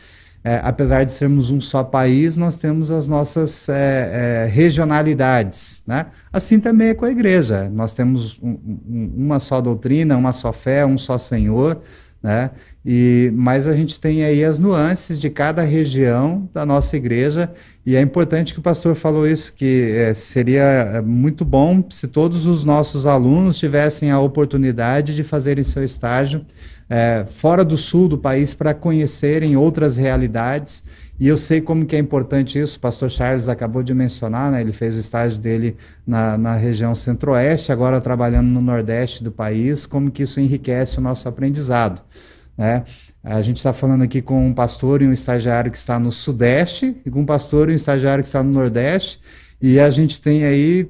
é, 0.44 0.62
apesar 0.64 1.04
de 1.04 1.12
sermos 1.12 1.52
um 1.52 1.60
só 1.60 1.84
país, 1.84 2.38
nós 2.38 2.56
temos 2.56 2.92
as 2.92 3.08
nossas 3.08 3.68
é, 3.68 4.46
é, 4.46 4.50
regionalidades. 4.50 5.84
Né? 5.86 6.06
Assim 6.32 6.60
também 6.60 6.90
é 6.90 6.94
com 6.94 7.06
a 7.06 7.12
igreja. 7.12 7.70
Nós 7.70 7.94
temos 7.94 8.40
um, 8.42 8.52
um, 8.52 9.14
uma 9.18 9.40
só 9.40 9.60
doutrina, 9.60 10.16
uma 10.16 10.32
só 10.32 10.54
fé, 10.54 10.86
um 10.86 10.98
só 10.98 11.18
Senhor. 11.18 11.82
Né? 12.22 12.52
E, 12.86 13.32
mas 13.34 13.68
a 13.68 13.76
gente 13.76 14.00
tem 14.00 14.24
aí 14.24 14.44
as 14.44 14.60
nuances 14.60 15.20
de 15.20 15.30
cada 15.30 15.62
região 15.62 16.50
da 16.54 16.66
nossa 16.66 16.98
igreja, 16.98 17.52
e 17.86 17.96
é 17.96 18.02
importante 18.02 18.54
que 18.54 18.60
o 18.60 18.64
pastor 18.64 18.94
falou 18.94 19.28
isso, 19.28 19.54
que 19.54 19.92
é, 19.92 20.14
seria 20.14 20.64
é, 20.64 21.02
muito 21.02 21.46
bom 21.46 21.84
se 21.90 22.08
todos 22.08 22.46
os 22.46 22.66
nossos 22.66 23.06
alunos 23.06 23.58
tivessem 23.58 24.12
a 24.12 24.20
oportunidade 24.20 25.16
de 25.16 25.24
fazerem 25.24 25.64
seu 25.64 25.84
estágio 25.84 26.46
é, 26.90 27.26
fora 27.30 27.64
do 27.64 27.78
sul 27.78 28.08
do 28.08 28.18
país 28.18 28.54
para 28.54 28.74
conhecerem 28.74 29.56
outras 29.56 29.98
realidades. 29.98 30.84
E 31.20 31.28
eu 31.28 31.38
sei 31.38 31.62
como 31.62 31.86
que 31.86 31.96
é 31.96 32.00
importante 32.00 32.60
isso. 32.60 32.78
O 32.78 32.80
pastor 32.80 33.12
Charles 33.12 33.50
acabou 33.50 33.84
de 33.84 33.94
mencionar, 33.94 34.52
né? 34.52 34.62
ele 34.62 34.72
fez 34.72 34.96
o 34.96 35.00
estágio 35.00 35.38
dele 35.40 35.76
na, 36.08 36.38
na 36.38 36.56
região 36.56 36.96
centro-oeste, 36.96 37.72
agora 37.72 38.00
trabalhando 38.00 38.48
no 38.48 38.62
nordeste 38.62 39.24
do 39.24 39.32
país, 39.32 39.86
como 39.86 40.10
que 40.10 40.24
isso 40.24 40.40
enriquece 40.40 40.98
o 40.98 41.02
nosso 41.02 41.28
aprendizado. 41.28 42.02
Né? 42.58 42.86
A 43.22 43.42
gente 43.42 43.58
está 43.58 43.74
falando 43.74 44.02
aqui 44.02 44.22
com 44.22 44.48
um 44.48 44.54
pastor 44.54 45.02
e 45.02 45.08
um 45.08 45.12
estagiário 45.12 45.70
que 45.70 45.78
está 45.78 46.00
no 46.00 46.10
sudeste, 46.10 46.96
e 47.06 47.12
com 47.12 47.20
um 47.20 47.26
pastor 47.26 47.70
e 47.70 47.74
um 47.74 47.76
estagiário 47.76 48.24
que 48.24 48.28
está 48.28 48.42
no 48.42 48.52
nordeste, 48.52 49.20
e 49.62 49.80
a 49.80 49.90
gente 49.90 50.22
tem 50.22 50.46
aí 50.46 50.90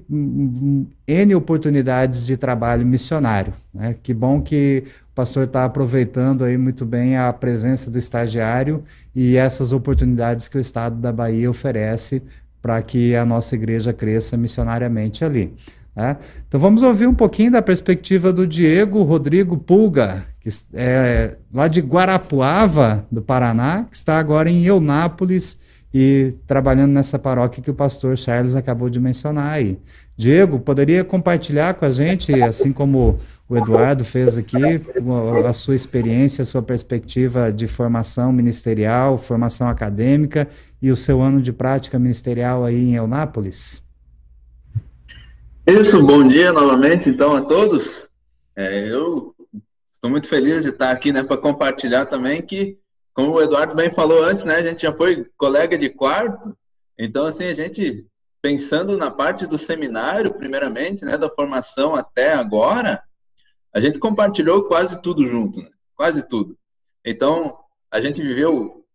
N 1.08 1.36
oportunidades 1.36 2.26
de 2.26 2.38
trabalho 2.38 2.86
missionário. 2.86 3.54
Né? 3.74 3.96
Que 4.02 4.14
bom 4.14 4.42
que 4.42 4.84
o 5.12 5.16
pastor 5.16 5.46
está 5.46 5.66
aproveitando 5.66 6.44
aí 6.44 6.56
muito 6.56 6.86
bem 6.86 7.18
a 7.18 7.34
presença 7.34 7.90
do 7.90 7.98
estagiário 7.98 8.84
e 9.16 9.36
essas 9.36 9.72
oportunidades 9.74 10.48
que 10.48 10.58
o 10.58 10.62
Estado 10.62 10.98
da 10.98 11.12
Bahia 11.12 11.50
oferece 11.50 12.22
para 12.62 12.80
que 12.82 13.16
a 13.16 13.26
nossa 13.26 13.56
igreja 13.56 13.92
cresça 13.92 14.38
missionariamente 14.38 15.26
ali. 15.26 15.54
Né? 15.96 16.18
Então 16.48 16.60
vamos 16.60 16.84
ouvir 16.84 17.08
um 17.08 17.16
pouquinho 17.16 17.52
da 17.52 17.64
perspectiva 17.64 18.32
do 18.32 18.46
Diego 18.46 19.02
Rodrigo 19.02 19.58
Pulga, 19.58 20.26
que 20.40 20.50
é 20.74 21.38
lá 21.52 21.68
de 21.68 21.82
Guarapuava, 21.82 23.06
do 23.12 23.22
Paraná, 23.22 23.86
que 23.90 23.96
está 23.96 24.20
agora 24.20 24.48
em 24.48 24.64
Eunápolis, 24.64 25.60
e 25.94 26.36
trabalhando 26.46 26.92
nessa 26.92 27.18
paróquia 27.18 27.64
que 27.64 27.72
o 27.72 27.74
pastor 27.74 28.18
Charles 28.18 28.56
acabou 28.56 28.90
de 28.90 29.00
mencionar 29.00 29.54
aí. 29.54 29.80
Diego, 30.16 30.60
poderia 30.60 31.04
compartilhar 31.04 31.74
com 31.74 31.86
a 31.86 31.92
gente, 31.92 32.34
assim 32.44 32.72
como 32.72 33.20
o 33.48 33.58
Eduardo 33.58 34.06
fez 34.06 34.38
aqui, 34.38 34.58
a 35.48 35.54
sua 35.54 35.76
experiência, 35.76 36.44
a 36.44 36.46
sua 36.46 36.62
perspectiva 36.62 37.52
de 37.52 37.68
formação 37.68 38.32
ministerial, 38.32 39.18
formação 39.18 39.68
acadêmica 39.68 40.48
e 40.82 40.92
o 40.92 40.96
seu 40.96 41.22
ano 41.22 41.42
de 41.42 41.52
prática 41.52 41.98
ministerial 41.98 42.64
aí 42.64 42.76
em 42.76 42.96
Eunápolis? 42.96 43.84
Isso, 45.66 46.06
bom 46.06 46.28
dia 46.28 46.54
novamente 46.54 47.10
então 47.10 47.36
a 47.36 47.42
todos. 47.42 48.08
É, 48.56 48.88
eu 48.88 49.34
estou 49.92 50.10
muito 50.10 50.28
feliz 50.28 50.64
de 50.64 50.70
estar 50.70 50.92
aqui 50.92 51.12
né, 51.12 51.24
para 51.24 51.38
compartilhar 51.38 52.06
também 52.06 52.42
que 52.42 52.78
como 53.14 53.34
o 53.34 53.42
Eduardo 53.42 53.76
bem 53.76 53.90
falou 53.90 54.24
antes, 54.24 54.46
né, 54.46 54.56
a 54.56 54.64
gente 54.64 54.84
já 54.84 54.94
foi 54.94 55.26
colega 55.38 55.78
de 55.78 55.90
quarto, 55.90 56.56
então 56.98 57.26
assim, 57.26 57.46
a 57.46 57.54
gente 57.54 58.06
pensando 58.42 58.98
na 58.98 59.12
parte 59.12 59.46
do 59.46 59.58
seminário, 59.58 60.34
primeiramente, 60.34 61.04
né, 61.04 61.18
da 61.18 61.30
formação 61.30 61.96
até 61.96 62.34
agora, 62.34 63.04
a 63.74 63.80
gente 63.80 64.00
compartilhou 64.00 64.64
quase 64.64 65.02
tudo 65.02 65.26
junto, 65.28 65.60
né? 65.60 65.70
quase 65.96 66.28
tudo. 66.28 66.58
Então, 67.06 67.58
a 67.92 68.00
gente 68.00 68.22
viveu 68.22 68.86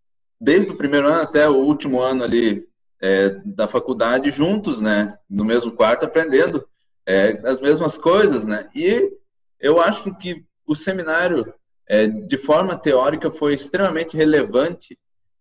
desde 0.40 0.72
o 0.72 0.76
primeiro 0.76 1.06
ano 1.06 1.22
até 1.22 1.48
o 1.48 1.56
último 1.56 2.00
ano 2.00 2.24
ali 2.24 2.66
é, 3.00 3.30
da 3.44 3.68
faculdade 3.68 4.30
juntos, 4.30 4.80
né, 4.80 5.16
no 5.28 5.44
mesmo 5.44 5.72
quarto, 5.72 6.04
aprendendo 6.04 6.66
é, 7.06 7.40
as 7.46 7.60
mesmas 7.60 7.98
coisas, 7.98 8.46
né, 8.46 8.68
e 8.74 9.12
eu 9.60 9.80
acho 9.80 10.14
que 10.16 10.44
o 10.66 10.74
seminário, 10.74 11.52
é, 11.88 12.06
de 12.06 12.38
forma 12.38 12.76
teórica, 12.76 13.30
foi 13.30 13.54
extremamente 13.54 14.16
relevante, 14.16 14.98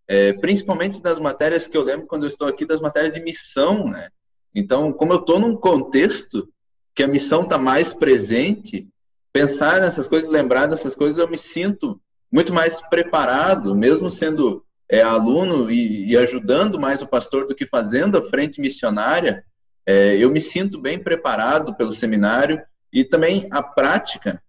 é, 0.08 0.34
principalmente 0.34 1.02
das 1.02 1.20
matérias 1.20 1.68
que 1.68 1.78
eu 1.78 1.84
lembro 1.84 2.08
quando 2.08 2.24
eu 2.24 2.28
estou 2.28 2.48
aqui, 2.48 2.66
das 2.66 2.82
matérias 2.82 3.14
de 3.14 3.22
missão, 3.22 3.86
né, 3.86 4.10
então, 4.54 4.94
como 4.94 5.14
eu 5.14 5.20
estou 5.20 5.39
num 5.39 5.56
contexto 5.56 6.48
que 6.94 7.04
a 7.04 7.08
missão 7.08 7.44
está 7.44 7.58
mais 7.58 7.94
presente, 7.94 8.88
pensar 9.32 9.82
nessas 9.82 10.08
coisas, 10.08 10.30
lembrar 10.30 10.68
dessas 10.68 10.96
coisas, 10.96 11.18
eu 11.18 11.28
me 11.28 11.38
sinto 11.38 12.00
muito 12.32 12.54
mais 12.54 12.82
preparado, 12.82 13.74
mesmo 13.74 14.10
sendo 14.10 14.64
é, 14.88 15.02
aluno 15.02 15.72
e, 15.72 16.12
e, 16.12 16.18
ajudando 16.18 16.80
mais 16.80 17.02
o 17.02 17.08
pastor 17.08 17.48
do 17.48 17.56
que 17.56 17.66
fazendo 17.66 18.18
a 18.18 18.22
frente 18.22 18.62
missionária, 18.62 19.44
é, 19.86 20.18
eu 20.18 20.30
me 20.30 20.39
sinto 20.39 20.80
bem 20.80 21.00
preparado 21.00 21.76
pelo 21.76 21.91
seminário 21.91 22.62
e 22.91 23.04
também 23.04 23.48
a 23.52 23.62
prática 23.64 24.41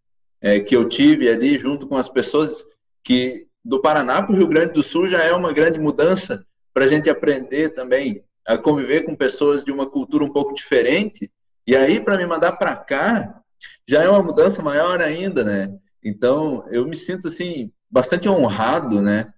é, 0.44 0.60
que 0.60 0.76
eu 0.76 0.86
tive 0.88 1.28
ali 1.28 1.58
junto 1.58 1.86
com 1.86 1.96
as 1.96 2.08
pessoas 2.08 2.64
que 3.02 3.46
do 3.64 3.80
Paraná 3.80 4.22
para 4.22 4.32
o 4.32 4.36
Rio 4.36 4.46
Grande 4.46 4.74
do 4.74 4.82
Sul 4.82 5.08
já 5.08 5.22
é 5.22 5.32
uma 5.32 5.52
grande 5.52 5.78
mudança 5.78 6.44
para 6.72 6.84
a 6.84 6.88
gente 6.88 7.08
aprender 7.08 7.70
também 7.70 8.22
a 8.46 8.58
conviver 8.58 9.04
com 9.04 9.16
pessoas 9.16 9.64
de 9.64 9.72
uma 9.72 9.86
cultura 9.86 10.22
um 10.22 10.32
pouco 10.32 10.54
diferente 10.54 11.30
e 11.66 11.74
aí 11.74 11.98
para 11.98 12.18
me 12.18 12.26
mandar 12.26 12.52
para 12.52 12.76
cá 12.76 13.40
já 13.88 14.02
é 14.02 14.08
uma 14.08 14.22
mudança 14.22 14.62
maior 14.62 15.00
ainda, 15.00 15.42
né? 15.42 15.74
Então 16.04 16.66
eu 16.70 16.86
me 16.86 16.94
sinto 16.94 17.28
assim 17.28 17.72
bastante 17.90 18.28
honrado, 18.28 19.00
né? 19.00 19.32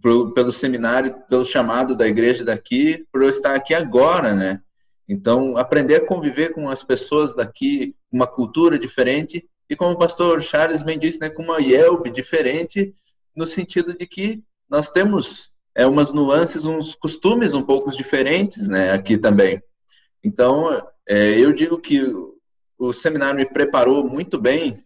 pelo, 0.00 0.32
pelo 0.32 0.52
seminário, 0.52 1.14
pelo 1.28 1.44
chamado 1.44 1.96
da 1.96 2.06
igreja 2.06 2.44
daqui, 2.44 3.04
por 3.12 3.22
eu 3.22 3.28
estar 3.28 3.54
aqui 3.54 3.74
agora, 3.74 4.34
né? 4.34 4.60
Então, 5.08 5.56
aprender 5.58 5.96
a 5.96 6.06
conviver 6.06 6.52
com 6.52 6.68
as 6.68 6.82
pessoas 6.82 7.34
daqui, 7.34 7.94
uma 8.10 8.26
cultura 8.26 8.78
diferente, 8.78 9.46
e 9.68 9.76
como 9.76 9.92
o 9.92 9.98
pastor 9.98 10.42
Charles 10.42 10.82
bem 10.82 10.98
disse, 10.98 11.20
né, 11.20 11.30
com 11.30 11.42
uma 11.42 11.60
Yelp 11.60 12.06
diferente, 12.08 12.94
no 13.34 13.46
sentido 13.46 13.96
de 13.96 14.06
que 14.06 14.42
nós 14.68 14.90
temos 14.90 15.52
é, 15.74 15.86
umas 15.86 16.12
nuances, 16.12 16.64
uns 16.64 16.94
costumes 16.94 17.54
um 17.54 17.62
pouco 17.62 17.90
diferentes, 17.90 18.68
né, 18.68 18.92
aqui 18.92 19.18
também. 19.18 19.62
Então, 20.22 20.70
é, 21.08 21.38
eu 21.38 21.52
digo 21.52 21.78
que 21.78 22.00
o 22.78 22.92
seminário 22.92 23.36
me 23.36 23.46
preparou 23.46 24.08
muito 24.08 24.38
bem, 24.38 24.84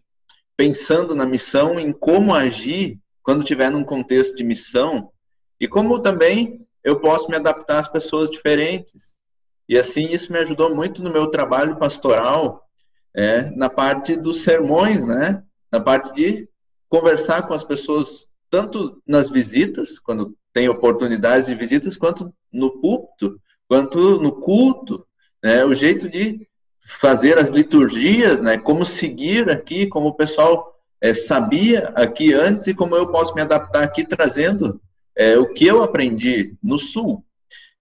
pensando 0.55 1.15
na 1.15 1.25
missão, 1.25 1.79
em 1.79 1.91
como 1.91 2.33
agir 2.33 2.99
quando 3.21 3.41
estiver 3.41 3.69
num 3.69 3.83
contexto 3.83 4.35
de 4.35 4.43
missão, 4.43 5.11
e 5.59 5.67
como 5.67 6.01
também 6.01 6.65
eu 6.83 6.99
posso 6.99 7.29
me 7.29 7.35
adaptar 7.35 7.79
às 7.79 7.87
pessoas 7.87 8.29
diferentes. 8.29 9.19
E 9.67 9.77
assim 9.77 10.09
isso 10.09 10.31
me 10.31 10.39
ajudou 10.39 10.73
muito 10.73 11.03
no 11.03 11.11
meu 11.11 11.27
trabalho 11.27 11.77
pastoral, 11.77 12.68
é, 13.15 13.49
na 13.55 13.69
parte 13.69 14.15
dos 14.15 14.43
sermões, 14.43 15.05
né? 15.05 15.43
Na 15.71 15.79
parte 15.79 16.13
de 16.13 16.47
conversar 16.87 17.47
com 17.47 17.53
as 17.53 17.63
pessoas, 17.63 18.27
tanto 18.49 19.01
nas 19.07 19.29
visitas, 19.29 19.99
quando 19.99 20.35
tem 20.51 20.67
oportunidades 20.67 21.47
de 21.47 21.55
visitas, 21.55 21.97
quanto 21.97 22.33
no 22.51 22.79
púlpito, 22.81 23.39
quanto 23.67 24.19
no 24.19 24.33
culto, 24.33 25.05
né? 25.43 25.63
O 25.65 25.73
jeito 25.73 26.09
de 26.09 26.47
fazer 26.81 27.37
as 27.37 27.49
liturgias, 27.49 28.41
né? 28.41 28.57
Como 28.57 28.85
seguir 28.85 29.49
aqui, 29.49 29.87
como 29.87 30.07
o 30.07 30.15
pessoal 30.15 30.75
é, 31.01 31.13
sabia 31.13 31.89
aqui 31.95 32.33
antes 32.33 32.67
e 32.67 32.73
como 32.73 32.95
eu 32.95 33.07
posso 33.07 33.33
me 33.35 33.41
adaptar 33.41 33.83
aqui 33.83 34.03
trazendo 34.03 34.81
é, 35.15 35.37
o 35.37 35.53
que 35.53 35.65
eu 35.65 35.83
aprendi 35.83 36.55
no 36.63 36.77
Sul, 36.77 37.23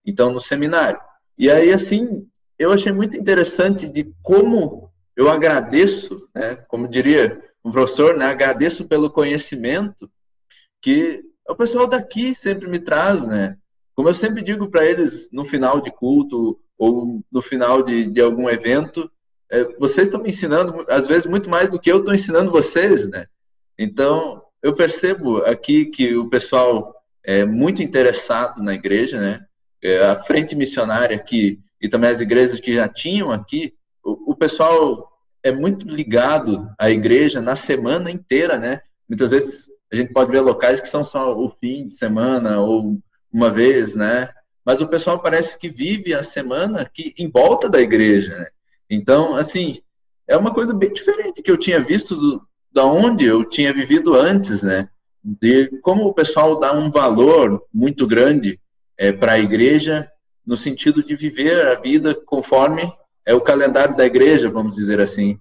então 0.04 0.32
no 0.32 0.40
seminário. 0.40 1.00
E 1.36 1.50
aí, 1.50 1.72
assim, 1.72 2.26
eu 2.58 2.72
achei 2.72 2.92
muito 2.92 3.16
interessante 3.16 3.88
de 3.88 4.12
como 4.22 4.87
eu 5.18 5.28
agradeço, 5.28 6.28
né, 6.32 6.54
como 6.68 6.86
diria 6.86 7.42
o 7.60 7.72
professor, 7.72 8.16
né, 8.16 8.26
agradeço 8.26 8.86
pelo 8.86 9.10
conhecimento 9.10 10.08
que 10.80 11.24
o 11.48 11.56
pessoal 11.56 11.88
daqui 11.88 12.36
sempre 12.36 12.68
me 12.68 12.78
traz, 12.78 13.26
né? 13.26 13.56
Como 13.96 14.08
eu 14.08 14.14
sempre 14.14 14.42
digo 14.42 14.70
para 14.70 14.86
eles 14.86 15.28
no 15.32 15.44
final 15.44 15.80
de 15.80 15.90
culto 15.90 16.60
ou 16.78 17.20
no 17.32 17.42
final 17.42 17.82
de, 17.82 18.06
de 18.06 18.20
algum 18.20 18.48
evento, 18.48 19.10
é, 19.50 19.64
vocês 19.76 20.06
estão 20.06 20.22
me 20.22 20.28
ensinando, 20.28 20.86
às 20.88 21.08
vezes, 21.08 21.26
muito 21.26 21.50
mais 21.50 21.68
do 21.68 21.80
que 21.80 21.90
eu 21.90 21.98
estou 21.98 22.14
ensinando 22.14 22.52
vocês, 22.52 23.08
né? 23.08 23.26
Então, 23.76 24.40
eu 24.62 24.72
percebo 24.72 25.38
aqui 25.38 25.86
que 25.86 26.14
o 26.14 26.28
pessoal 26.28 26.94
é 27.24 27.44
muito 27.44 27.82
interessado 27.82 28.62
na 28.62 28.72
igreja, 28.72 29.18
né? 29.18 29.44
É, 29.82 29.98
a 30.06 30.22
frente 30.22 30.54
missionária 30.54 31.16
aqui 31.16 31.58
e 31.80 31.88
também 31.88 32.10
as 32.10 32.20
igrejas 32.20 32.60
que 32.60 32.72
já 32.72 32.88
tinham 32.88 33.32
aqui, 33.32 33.74
o, 34.12 34.34
pessoal 34.34 35.12
é 35.42 35.52
muito 35.52 35.86
ligado 35.86 36.70
à 36.78 36.90
igreja 36.90 37.40
na 37.40 37.56
semana 37.56 38.10
inteira, 38.10 38.58
né? 38.58 38.80
Muitas 39.08 39.30
vezes 39.30 39.70
a 39.92 39.96
gente 39.96 40.12
pode 40.12 40.30
ver 40.30 40.40
locais 40.40 40.80
que 40.80 40.88
são 40.88 41.04
só 41.04 41.36
o 41.36 41.50
fim 41.60 41.88
de 41.88 41.94
semana 41.94 42.60
ou 42.60 42.98
uma 43.32 43.50
vez, 43.50 43.94
né? 43.94 44.28
Mas 44.64 44.80
o 44.80 44.88
pessoal 44.88 45.20
parece 45.20 45.58
que 45.58 45.68
vive 45.68 46.12
a 46.14 46.22
semana 46.22 46.82
aqui 46.82 47.14
em 47.18 47.30
volta 47.30 47.68
da 47.68 47.80
igreja, 47.80 48.30
né? 48.30 48.46
Então, 48.90 49.34
assim, 49.36 49.80
é 50.26 50.36
uma 50.36 50.52
coisa 50.52 50.74
bem 50.74 50.92
diferente 50.92 51.42
que 51.42 51.50
eu 51.50 51.56
tinha 51.56 51.80
visto 51.80 52.14
do, 52.14 52.42
da 52.72 52.84
onde 52.84 53.24
eu 53.24 53.44
tinha 53.44 53.72
vivido 53.72 54.14
antes, 54.14 54.62
né? 54.62 54.88
De 55.24 55.68
como 55.80 56.04
o 56.04 56.14
pessoal 56.14 56.58
dá 56.58 56.72
um 56.72 56.90
valor 56.90 57.62
muito 57.72 58.06
grande 58.06 58.60
é, 58.96 59.12
para 59.12 59.32
a 59.32 59.38
igreja, 59.38 60.10
no 60.46 60.56
sentido 60.56 61.02
de 61.02 61.16
viver 61.16 61.66
a 61.66 61.74
vida 61.74 62.14
conforme 62.14 62.90
é 63.28 63.34
o 63.34 63.42
calendário 63.42 63.94
da 63.94 64.06
igreja, 64.06 64.48
vamos 64.48 64.74
dizer 64.74 65.02
assim. 65.02 65.38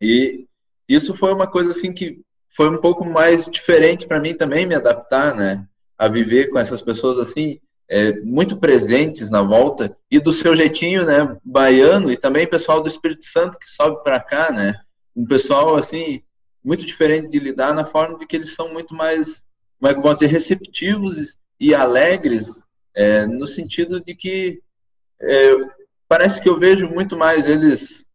E 0.00 0.46
isso 0.88 1.14
foi 1.14 1.34
uma 1.34 1.46
coisa 1.46 1.70
assim 1.70 1.92
que 1.92 2.22
foi 2.48 2.70
um 2.70 2.80
pouco 2.80 3.04
mais 3.04 3.44
diferente 3.44 4.06
para 4.06 4.18
mim 4.18 4.32
também 4.32 4.64
me 4.64 4.74
adaptar, 4.74 5.34
né? 5.34 5.66
A 5.98 6.08
viver 6.08 6.48
com 6.48 6.58
essas 6.58 6.80
pessoas 6.80 7.18
assim, 7.18 7.60
é, 7.90 8.18
muito 8.20 8.56
presentes 8.56 9.30
na 9.30 9.42
volta 9.42 9.94
e 10.10 10.18
do 10.18 10.32
seu 10.32 10.56
jeitinho, 10.56 11.04
né, 11.04 11.36
baiano 11.44 12.10
e 12.10 12.16
também 12.16 12.46
pessoal 12.46 12.80
do 12.80 12.88
Espírito 12.88 13.26
Santo 13.26 13.58
que 13.58 13.70
sobe 13.70 14.02
para 14.02 14.18
cá, 14.18 14.50
né, 14.50 14.80
um 15.14 15.26
pessoal 15.26 15.76
assim 15.76 16.22
muito 16.64 16.86
diferente 16.86 17.28
de 17.28 17.38
lidar 17.38 17.74
na 17.74 17.84
forma 17.84 18.18
de 18.18 18.26
que 18.26 18.34
eles 18.34 18.54
são 18.54 18.72
muito 18.72 18.94
mais, 18.94 19.44
como 19.78 19.92
é 19.92 19.94
que 19.94 20.00
posso 20.00 20.20
dizer, 20.20 20.32
receptivos 20.32 21.36
e 21.60 21.74
alegres 21.74 22.62
é, 22.94 23.26
no 23.26 23.46
sentido 23.46 24.00
de 24.00 24.14
que 24.14 24.62
é, 25.20 25.50
parece 26.08 26.42
que 26.42 26.48
eu 26.48 26.58
vejo 26.58 26.88
muito 26.88 27.16
mais 27.16 27.48
eles 27.48 28.06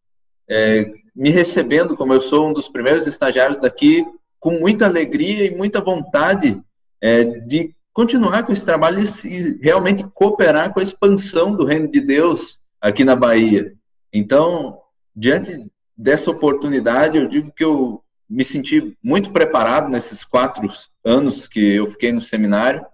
é, 0.48 0.84
me 1.14 1.30
recebendo 1.30 1.96
como 1.96 2.12
eu 2.12 2.20
sou 2.20 2.48
um 2.48 2.52
dos 2.52 2.68
primeiros 2.68 3.06
estagiários 3.06 3.58
daqui 3.58 4.04
com 4.38 4.58
muita 4.58 4.86
alegria 4.86 5.46
e 5.46 5.56
muita 5.56 5.80
vontade 5.80 6.60
é, 7.00 7.24
de 7.24 7.74
continuar 7.92 8.44
com 8.44 8.52
esse 8.52 8.64
trabalho 8.64 9.02
e 9.02 9.58
realmente 9.62 10.04
cooperar 10.14 10.72
com 10.72 10.80
a 10.80 10.82
expansão 10.82 11.54
do 11.54 11.64
reino 11.64 11.90
de 11.90 12.00
Deus 12.00 12.60
aqui 12.80 13.04
na 13.04 13.14
Bahia. 13.14 13.74
Então, 14.12 14.78
diante 15.14 15.70
dessa 15.96 16.30
oportunidade, 16.30 17.18
eu 17.18 17.28
digo 17.28 17.52
que 17.52 17.64
eu 17.64 18.02
me 18.28 18.44
senti 18.44 18.96
muito 19.02 19.32
preparado 19.32 19.90
nesses 19.90 20.24
quatro 20.24 20.66
anos 21.04 21.48
que 21.48 21.74
eu 21.74 21.90
fiquei 21.90 22.12
no 22.12 22.20
seminário. 22.20 22.84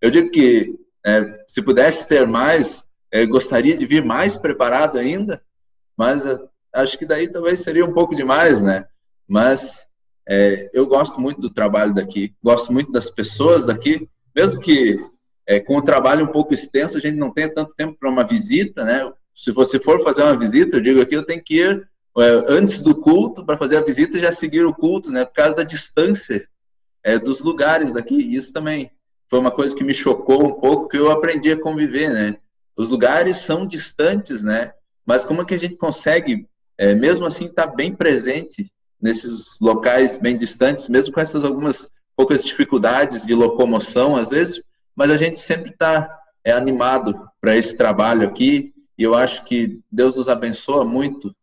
Eu 0.00 0.10
digo 0.10 0.30
que 0.30 0.74
é, 1.04 1.44
se 1.46 1.62
pudesse 1.62 2.08
ter 2.08 2.26
mais, 2.26 2.84
é, 3.10 3.24
gostaria 3.24 3.76
de 3.76 3.86
vir 3.86 4.04
mais 4.04 4.36
preparado 4.36 4.98
ainda, 4.98 5.42
mas 5.96 6.26
é, 6.26 6.38
acho 6.72 6.98
que 6.98 7.06
daí 7.06 7.28
talvez 7.28 7.60
seria 7.60 7.84
um 7.84 7.92
pouco 7.92 8.14
demais, 8.14 8.60
né? 8.60 8.86
Mas 9.28 9.86
é, 10.28 10.70
eu 10.72 10.86
gosto 10.86 11.20
muito 11.20 11.40
do 11.40 11.50
trabalho 11.50 11.94
daqui, 11.94 12.34
gosto 12.42 12.72
muito 12.72 12.90
das 12.90 13.10
pessoas 13.10 13.64
daqui, 13.64 14.08
mesmo 14.34 14.60
que 14.60 14.98
é, 15.46 15.60
com 15.60 15.76
o 15.76 15.82
trabalho 15.82 16.24
um 16.24 16.32
pouco 16.32 16.52
extenso, 16.52 16.96
a 16.96 17.00
gente 17.00 17.16
não 17.16 17.32
tenha 17.32 17.52
tanto 17.52 17.74
tempo 17.74 17.96
para 17.98 18.10
uma 18.10 18.26
visita, 18.26 18.84
né? 18.84 19.12
Se 19.34 19.52
você 19.52 19.78
for 19.78 20.02
fazer 20.02 20.22
uma 20.22 20.36
visita, 20.36 20.76
eu 20.76 20.80
digo 20.80 21.00
aqui, 21.00 21.14
eu 21.14 21.24
tenho 21.24 21.42
que 21.42 21.58
ir 21.60 21.88
é, 22.18 22.44
antes 22.48 22.82
do 22.82 22.94
culto 22.94 23.44
para 23.44 23.56
fazer 23.56 23.76
a 23.76 23.84
visita 23.84 24.18
já 24.18 24.32
seguir 24.32 24.64
o 24.64 24.74
culto, 24.74 25.10
né? 25.10 25.24
Por 25.24 25.34
causa 25.34 25.54
da 25.54 25.62
distância 25.62 26.48
é, 27.04 27.18
dos 27.18 27.40
lugares 27.42 27.92
daqui. 27.92 28.16
Isso 28.16 28.52
também 28.52 28.90
foi 29.28 29.38
uma 29.38 29.50
coisa 29.50 29.76
que 29.76 29.84
me 29.84 29.94
chocou 29.94 30.44
um 30.44 30.52
pouco, 30.54 30.88
que 30.88 30.98
eu 30.98 31.10
aprendi 31.10 31.52
a 31.52 31.60
conviver, 31.60 32.10
né? 32.10 32.36
Os 32.76 32.90
lugares 32.90 33.38
são 33.38 33.66
distantes, 33.66 34.44
né? 34.44 34.72
Mas 35.04 35.24
como 35.24 35.42
é 35.42 35.44
que 35.44 35.54
a 35.54 35.58
gente 35.58 35.76
consegue, 35.76 36.46
é, 36.76 36.94
mesmo 36.94 37.24
assim, 37.24 37.46
estar 37.46 37.68
tá 37.68 37.74
bem 37.74 37.94
presente 37.94 38.70
nesses 39.00 39.58
locais 39.60 40.16
bem 40.16 40.36
distantes, 40.36 40.88
mesmo 40.88 41.14
com 41.14 41.20
essas 41.20 41.44
algumas 41.44 41.90
poucas 42.16 42.44
dificuldades 42.44 43.24
de 43.24 43.34
locomoção, 43.34 44.16
às 44.16 44.28
vezes, 44.28 44.60
mas 44.94 45.10
a 45.10 45.16
gente 45.16 45.40
sempre 45.40 45.70
está 45.70 46.18
é, 46.44 46.52
animado 46.52 47.14
para 47.40 47.56
esse 47.56 47.76
trabalho 47.76 48.26
aqui, 48.26 48.72
e 48.98 49.02
eu 49.02 49.14
acho 49.14 49.44
que 49.44 49.80
Deus 49.92 50.16
nos 50.16 50.28
abençoa 50.28 50.84
muito 50.84 51.34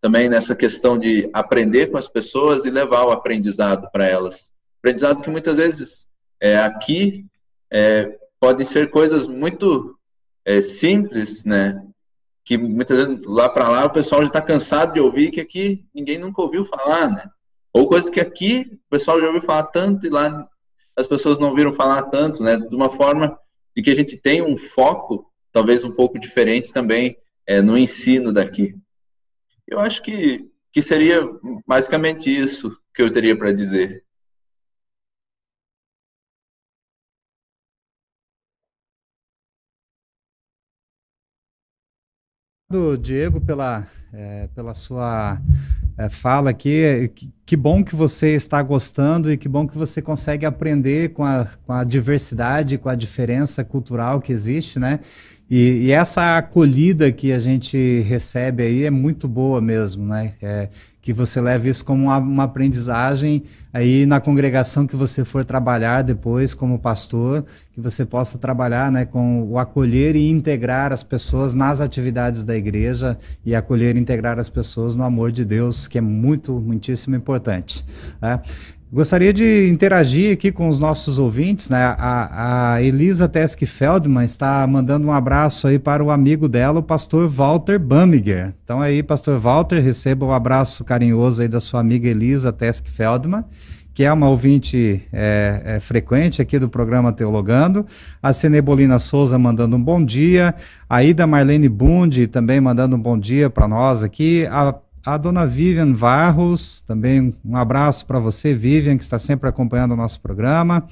também 0.00 0.28
nessa 0.28 0.56
questão 0.56 0.98
de 0.98 1.30
aprender 1.32 1.88
com 1.88 1.98
as 1.98 2.08
pessoas 2.08 2.64
e 2.64 2.70
levar 2.70 3.04
o 3.04 3.12
aprendizado 3.12 3.88
para 3.92 4.04
elas. 4.04 4.52
aprendizado 4.80 5.22
que 5.22 5.30
muitas 5.30 5.56
vezes 5.56 6.08
é, 6.40 6.58
aqui 6.58 7.24
é, 7.70 8.18
pode 8.40 8.64
ser 8.64 8.90
coisas 8.90 9.28
muito 9.28 9.96
é, 10.44 10.60
simples, 10.60 11.44
né? 11.44 11.84
Que 12.44 12.58
muitas 12.58 12.96
vezes 12.96 13.24
lá 13.24 13.48
para 13.48 13.68
lá 13.68 13.84
o 13.84 13.92
pessoal 13.92 14.22
já 14.22 14.28
está 14.28 14.42
cansado 14.42 14.94
de 14.94 15.00
ouvir 15.00 15.30
que 15.30 15.40
aqui 15.40 15.84
ninguém 15.94 16.18
nunca 16.18 16.42
ouviu 16.42 16.64
falar, 16.64 17.10
né? 17.10 17.24
Ou 17.72 17.88
coisas 17.88 18.10
que 18.10 18.20
aqui 18.20 18.78
o 18.86 18.90
pessoal 18.90 19.20
já 19.20 19.26
ouviu 19.26 19.42
falar 19.42 19.64
tanto 19.64 20.06
e 20.06 20.10
lá 20.10 20.46
as 20.96 21.06
pessoas 21.06 21.38
não 21.38 21.48
ouviram 21.48 21.72
falar 21.72 22.02
tanto, 22.04 22.42
né? 22.42 22.56
De 22.56 22.74
uma 22.74 22.90
forma 22.90 23.38
de 23.74 23.82
que 23.82 23.90
a 23.90 23.94
gente 23.94 24.16
tem 24.16 24.42
um 24.42 24.58
foco 24.58 25.30
talvez 25.50 25.84
um 25.84 25.92
pouco 25.92 26.18
diferente 26.18 26.72
também 26.72 27.16
é, 27.46 27.60
no 27.60 27.76
ensino 27.76 28.32
daqui. 28.32 28.74
Eu 29.66 29.78
acho 29.78 30.02
que, 30.02 30.50
que 30.72 30.82
seria 30.82 31.22
basicamente 31.66 32.28
isso 32.28 32.76
que 32.94 33.02
eu 33.02 33.10
teria 33.10 33.36
para 33.36 33.52
dizer. 33.52 34.04
Do 42.72 42.96
Diego 42.96 43.38
pela, 43.38 43.86
é, 44.14 44.48
pela 44.54 44.72
sua 44.72 45.38
é, 45.98 46.08
fala 46.08 46.48
aqui. 46.50 47.12
Que, 47.14 47.30
que, 47.44 47.56
bom 47.56 47.84
que 47.84 47.94
você 47.94 48.32
está 48.32 48.62
gostando 48.62 49.30
e 49.30 49.36
que 49.36 49.46
bom 49.46 49.68
que 49.68 49.76
você 49.76 50.00
consegue 50.00 50.46
aprender 50.46 51.10
com 51.12 51.22
a, 51.22 51.46
com 51.66 51.72
a 51.74 51.84
diversidade, 51.84 52.78
com 52.78 52.88
a 52.88 52.94
diferença 52.94 53.62
cultural 53.62 54.20
que 54.20 54.32
existe, 54.32 54.78
né? 54.78 55.00
E, 55.54 55.88
e, 55.88 55.92
essa 55.92 56.38
acolhida 56.38 57.12
que 57.12 57.30
a 57.30 57.38
gente 57.38 58.00
recebe 58.08 58.62
aí 58.62 58.84
é 58.84 58.90
muito 58.90 59.28
boa 59.28 59.60
mesmo, 59.60 60.06
né? 60.06 60.32
É, 60.40 60.70
que 61.02 61.12
você 61.12 61.42
leve 61.42 61.68
isso 61.68 61.84
como 61.84 62.04
uma, 62.04 62.16
uma, 62.16 62.44
aprendizagem 62.44 63.42
aí 63.70 64.06
na 64.06 64.18
congregação 64.18 64.86
que 64.86 64.96
você 64.96 65.26
for 65.26 65.44
trabalhar 65.44 66.00
depois 66.00 66.54
como 66.54 66.78
pastor, 66.78 67.44
que 67.74 67.82
você 67.82 68.06
possa 68.06 68.38
trabalhar 68.38 68.90
né, 68.90 69.04
com 69.04 69.42
o 69.42 69.58
acolher 69.58 70.16
e 70.16 70.30
integrar 70.30 70.90
as 70.90 71.02
pessoas 71.02 71.52
nas 71.52 71.82
atividades 71.82 72.44
da 72.44 72.56
igreja 72.56 73.18
e 73.44 73.54
acolher 73.54 73.94
e 73.94 74.00
integrar 74.00 74.38
as 74.38 74.48
pessoas 74.48 74.96
no 74.96 75.02
amor 75.02 75.30
de 75.30 75.44
Deus, 75.44 75.86
que 75.86 75.98
é 75.98 76.00
muito, 76.00 76.52
muitíssimo 76.52 77.14
importante. 77.14 77.84
Né? 78.22 78.40
Gostaria 78.94 79.32
de 79.32 79.70
interagir 79.70 80.34
aqui 80.34 80.52
com 80.52 80.68
os 80.68 80.78
nossos 80.78 81.18
ouvintes, 81.18 81.70
né? 81.70 81.82
A, 81.96 82.74
a 82.74 82.82
Elisa 82.82 83.26
Tesk 83.26 83.62
Feldman 83.64 84.22
está 84.22 84.66
mandando 84.66 85.06
um 85.06 85.12
abraço 85.12 85.66
aí 85.66 85.78
para 85.78 86.04
o 86.04 86.10
amigo 86.10 86.46
dela, 86.46 86.80
o 86.80 86.82
pastor 86.82 87.26
Walter 87.26 87.78
Bamiger. 87.78 88.52
Então 88.62 88.82
aí, 88.82 89.02
pastor 89.02 89.38
Walter, 89.38 89.80
receba 89.80 90.26
o 90.26 90.28
um 90.28 90.32
abraço 90.34 90.84
carinhoso 90.84 91.40
aí 91.40 91.48
da 91.48 91.58
sua 91.58 91.80
amiga 91.80 92.06
Elisa 92.06 92.52
Tesk 92.52 92.86
Feldman, 92.86 93.44
que 93.94 94.04
é 94.04 94.12
uma 94.12 94.28
ouvinte 94.28 95.00
é, 95.10 95.62
é, 95.64 95.80
frequente 95.80 96.42
aqui 96.42 96.58
do 96.58 96.68
programa 96.68 97.14
Teologando. 97.14 97.86
A 98.22 98.30
Cenebolina 98.34 98.98
Souza 98.98 99.38
mandando 99.38 99.74
um 99.74 99.82
bom 99.82 100.04
dia. 100.04 100.54
A 100.86 101.02
Ida 101.02 101.26
Marlene 101.26 101.66
Bundi 101.66 102.26
também 102.26 102.60
mandando 102.60 102.94
um 102.94 103.00
bom 103.00 103.18
dia 103.18 103.48
para 103.48 103.66
nós 103.66 104.04
aqui. 104.04 104.46
A 104.50 104.74
a 105.04 105.16
dona 105.16 105.46
Vivian 105.46 105.92
Varros, 105.92 106.82
também 106.82 107.34
um 107.44 107.56
abraço 107.56 108.06
para 108.06 108.18
você, 108.18 108.54
Vivian, 108.54 108.96
que 108.96 109.02
está 109.02 109.18
sempre 109.18 109.48
acompanhando 109.48 109.92
o 109.92 109.96
nosso 109.96 110.20
programa. 110.20 110.86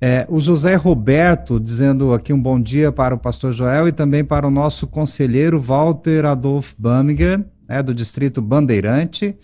É, 0.00 0.24
o 0.28 0.40
José 0.40 0.76
Roberto 0.76 1.58
dizendo 1.58 2.14
aqui 2.14 2.32
um 2.32 2.40
bom 2.40 2.60
dia 2.60 2.92
para 2.92 3.14
o 3.14 3.18
pastor 3.18 3.52
Joel 3.52 3.88
e 3.88 3.92
também 3.92 4.24
para 4.24 4.46
o 4.46 4.50
nosso 4.50 4.86
conselheiro 4.86 5.60
Walter 5.60 6.24
Adolf 6.24 6.72
Bamiger, 6.78 7.44
né, 7.68 7.82
do 7.82 7.92
Distrito 7.92 8.40
Bandeirante. 8.40 9.36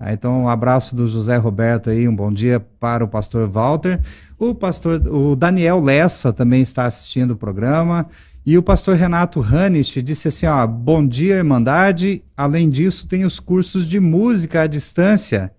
Ah, 0.00 0.12
então, 0.12 0.44
um 0.44 0.48
abraço 0.48 0.94
do 0.94 1.06
José 1.06 1.36
Roberto 1.36 1.90
aí, 1.90 2.08
um 2.08 2.14
bom 2.14 2.32
dia 2.32 2.60
para 2.60 3.04
o 3.04 3.08
pastor 3.08 3.48
Walter. 3.48 4.00
O 4.38 4.54
pastor, 4.54 5.02
o 5.08 5.34
Daniel 5.34 5.80
Lessa 5.80 6.32
também 6.32 6.62
está 6.62 6.86
assistindo 6.86 7.32
o 7.32 7.36
programa. 7.36 8.06
E 8.44 8.56
o 8.56 8.62
pastor 8.62 8.96
Renato 8.96 9.40
Hanisch 9.40 10.02
disse 10.02 10.28
assim: 10.28 10.46
ó, 10.46 10.66
bom 10.66 11.06
dia, 11.06 11.36
Irmandade. 11.36 12.22
Além 12.36 12.70
disso, 12.70 13.06
tem 13.06 13.24
os 13.24 13.38
cursos 13.38 13.86
de 13.86 14.00
música 14.00 14.62
à 14.62 14.66
distância. 14.66 15.52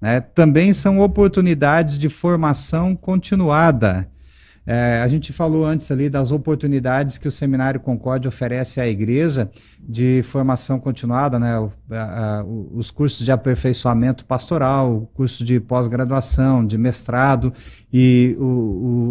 Né? 0.00 0.20
Também 0.20 0.72
são 0.72 1.00
oportunidades 1.00 1.98
de 1.98 2.08
formação 2.08 2.94
continuada. 2.94 4.08
É, 4.66 5.02
a 5.02 5.08
gente 5.08 5.30
falou 5.30 5.64
antes 5.64 5.90
ali 5.90 6.08
das 6.08 6.32
oportunidades 6.32 7.18
que 7.18 7.28
o 7.28 7.30
Seminário 7.30 7.78
Concórdia 7.78 8.28
oferece 8.28 8.80
à 8.80 8.88
igreja 8.88 9.50
de 9.78 10.22
formação 10.22 10.80
continuada, 10.80 11.38
né? 11.38 11.58
O, 11.58 11.70
a, 11.90 12.38
a, 12.38 12.44
os 12.44 12.90
cursos 12.90 13.26
de 13.26 13.30
aperfeiçoamento 13.30 14.24
pastoral, 14.24 14.96
o 14.96 15.06
curso 15.08 15.44
de 15.44 15.60
pós-graduação, 15.60 16.66
de 16.66 16.78
mestrado 16.78 17.52
e 17.92 18.34
o, 18.38 18.44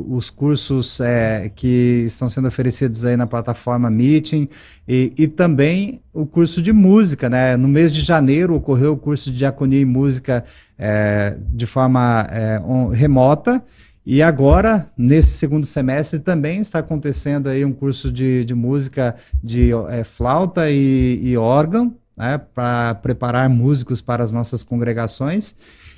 o, 0.10 0.16
os 0.16 0.32
cursos 0.32 1.00
é, 1.00 1.52
que 1.56 2.04
estão 2.08 2.28
sendo 2.28 2.48
oferecidos 2.48 3.06
aí 3.06 3.16
na 3.16 3.28
plataforma 3.28 3.92
Meeting 3.92 4.50
e, 4.88 5.14
e, 5.16 5.28
também 5.28 6.02
o 6.12 6.26
curso 6.26 6.64
de 6.64 6.74
música, 6.74 7.30
né? 7.30 7.56
No 7.56 7.68
mês 7.68 7.94
de 7.94 8.02
janeiro 8.02 8.56
ocorreu 8.56 8.94
o 8.94 8.98
curso 8.98 9.32
de 9.32 9.38
diaconia 9.38 9.80
e 9.80 9.86
música 9.86 10.44
é, 10.80 11.38
de 11.54 11.68
forma 11.68 12.28
é, 12.32 12.60
on, 12.60 12.88
remota 12.88 13.64
e 14.06 14.22
agora, 14.22 14.88
nesse 14.98 15.32
segundo 15.38 15.66
semestre, 15.66 16.20
também 16.20 16.60
está 16.60 16.80
acontecendo 16.80 17.48
aí 17.48 17.64
um 17.64 17.72
curso 17.72 18.12
de, 18.12 18.44
de 18.44 18.54
música 18.54 19.16
de 19.42 19.72
é, 19.90 20.04
flauta 20.04 20.70
e, 20.70 21.20
e 21.22 21.38
órgão, 21.38 21.96
né, 22.16 22.38
para 22.38 22.96
preparar 22.96 23.50
músicos 23.50 24.02
para 24.02 24.24
as 24.24 24.34
nossas 24.34 24.62
congregações. 24.62 25.56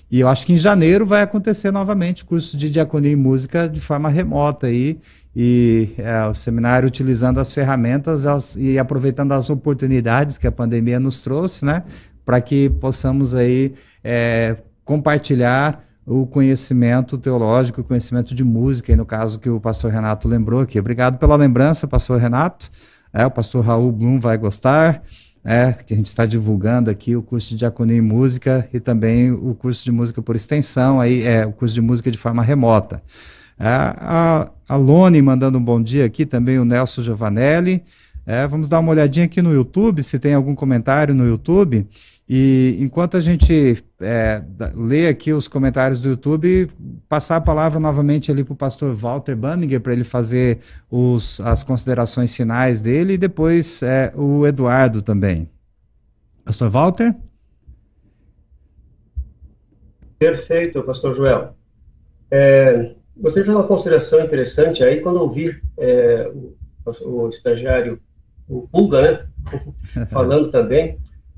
E 0.10 0.20
eu 0.20 0.28
acho 0.28 0.46
que 0.46 0.54
em 0.54 0.58
janeiro 0.58 1.04
vai 1.04 1.24
acontecer 1.24 1.72
novamente 1.72 2.24
o 2.24 2.28
curso 2.28 2.56
de 2.56 2.70
diaconia 2.70 3.12
e 3.12 3.16
música 3.16 3.68
de 3.68 3.82
forma 3.82 4.08
remota 4.08 4.68
aí, 4.68 5.00
e 5.36 5.90
é, 5.98 6.26
o 6.26 6.34
seminário 6.34 6.88
utilizando 6.88 7.40
as 7.40 7.52
ferramentas 7.54 8.26
as, 8.26 8.56
e 8.56 8.78
aproveitando 8.78 9.32
as 9.32 9.50
oportunidades 9.50 10.38
que 10.38 10.46
a 10.46 10.52
pandemia 10.52 11.00
nos 11.00 11.24
trouxe, 11.24 11.66
né, 11.66 11.84
para 12.24 12.40
que 12.40 12.70
possamos 12.70 13.34
aí 13.34 13.74
é, 14.04 14.58
compartilhar 14.84 15.84
o 16.06 16.26
conhecimento 16.26 17.18
teológico, 17.18 17.82
o 17.82 17.84
conhecimento 17.84 18.36
de 18.36 18.44
música, 18.44 18.92
e 18.92 18.96
no 18.96 19.06
caso 19.06 19.40
que 19.40 19.50
o 19.50 19.60
pastor 19.60 19.92
Renato 19.92 20.28
lembrou 20.28 20.62
aqui. 20.62 20.80
Obrigado 20.80 21.18
pela 21.18 21.36
lembrança, 21.36 21.88
pastor 21.88 22.20
Renato. 22.20 22.70
É, 23.12 23.26
o 23.26 23.32
pastor 23.32 23.66
Raul 23.66 23.92
Blum 23.92 24.20
vai 24.20 24.38
gostar, 24.38 25.02
é, 25.44 25.74
que 25.74 25.94
a 25.94 25.98
gente 25.98 26.08
está 26.08 26.26
divulgando 26.26 26.90
aqui 26.90 27.16
o 27.16 27.24
curso 27.24 27.50
de 27.50 27.56
diaconia 27.56 27.98
e 27.98 28.02
música 28.02 28.68
e 28.74 28.80
também 28.80 29.32
o 29.32 29.56
curso 29.56 29.84
de 29.84 29.92
música 29.92 30.22
por 30.22 30.36
extensão, 30.36 31.00
aí 31.00 31.24
é 31.24 31.46
o 31.46 31.52
curso 31.52 31.74
de 31.74 31.82
música 31.82 32.12
de 32.12 32.18
forma 32.18 32.44
remota. 32.44 33.02
É, 33.58 33.68
a, 33.68 34.50
a 34.68 34.76
Lone 34.76 35.22
mandando 35.22 35.58
um 35.58 35.64
bom 35.64 35.82
dia 35.82 36.06
aqui, 36.06 36.26
também 36.26 36.60
o 36.60 36.66
Nelson 36.66 37.02
Giovanelli. 37.02 37.84
É, 38.26 38.46
vamos 38.48 38.68
dar 38.68 38.80
uma 38.80 38.92
olhadinha 38.92 39.26
aqui 39.26 39.42
no 39.42 39.54
YouTube, 39.54 40.02
se 40.04 40.18
tem 40.20 40.34
algum 40.34 40.56
comentário 40.56 41.14
no 41.14 41.26
YouTube. 41.26 41.88
E 42.28 42.78
enquanto 42.80 43.18
a 43.18 43.22
gente 43.22 43.84
é, 44.02 44.44
lê 44.74 45.08
aqui 45.08 45.32
os 45.32 45.48
comentários 45.48 46.02
do 46.02 46.10
YouTube, 46.10 46.72
passar 47.08 47.36
a 47.36 47.42
palavra 47.42 47.80
novamente 47.80 48.32
ali 48.32 48.44
para 48.44 48.54
o 48.54 48.56
pastor 48.56 48.96
Walter 48.96 49.36
Baminger 49.36 49.80
para 49.80 49.94
ele 49.94 50.04
fazer 50.04 50.60
os, 50.90 51.40
as 51.42 51.62
considerações 51.62 52.36
finais 52.36 52.82
dele 52.82 53.14
e 53.14 53.18
depois 53.18 53.84
é, 53.84 54.12
o 54.16 54.46
Eduardo 54.48 55.04
também. 55.04 55.48
Pastor 56.44 56.68
Walter? 56.70 57.16
Perfeito, 60.18 60.82
pastor 60.82 61.14
Joel. 61.14 61.56
É, 62.32 62.96
gostaria 63.16 63.44
de 63.44 63.48
fazer 63.52 63.60
uma 63.60 63.68
consideração 63.68 64.20
interessante 64.22 64.84
aí 64.84 65.00
quando 65.00 65.18
ouvi 65.18 65.62
é, 65.78 66.32
o, 66.34 66.56
o 67.06 67.30
estagiário, 67.30 68.00
o 68.50 68.68
Pulga, 68.68 69.02
né, 69.02 70.06
falando 70.10 70.50
também 70.50 70.98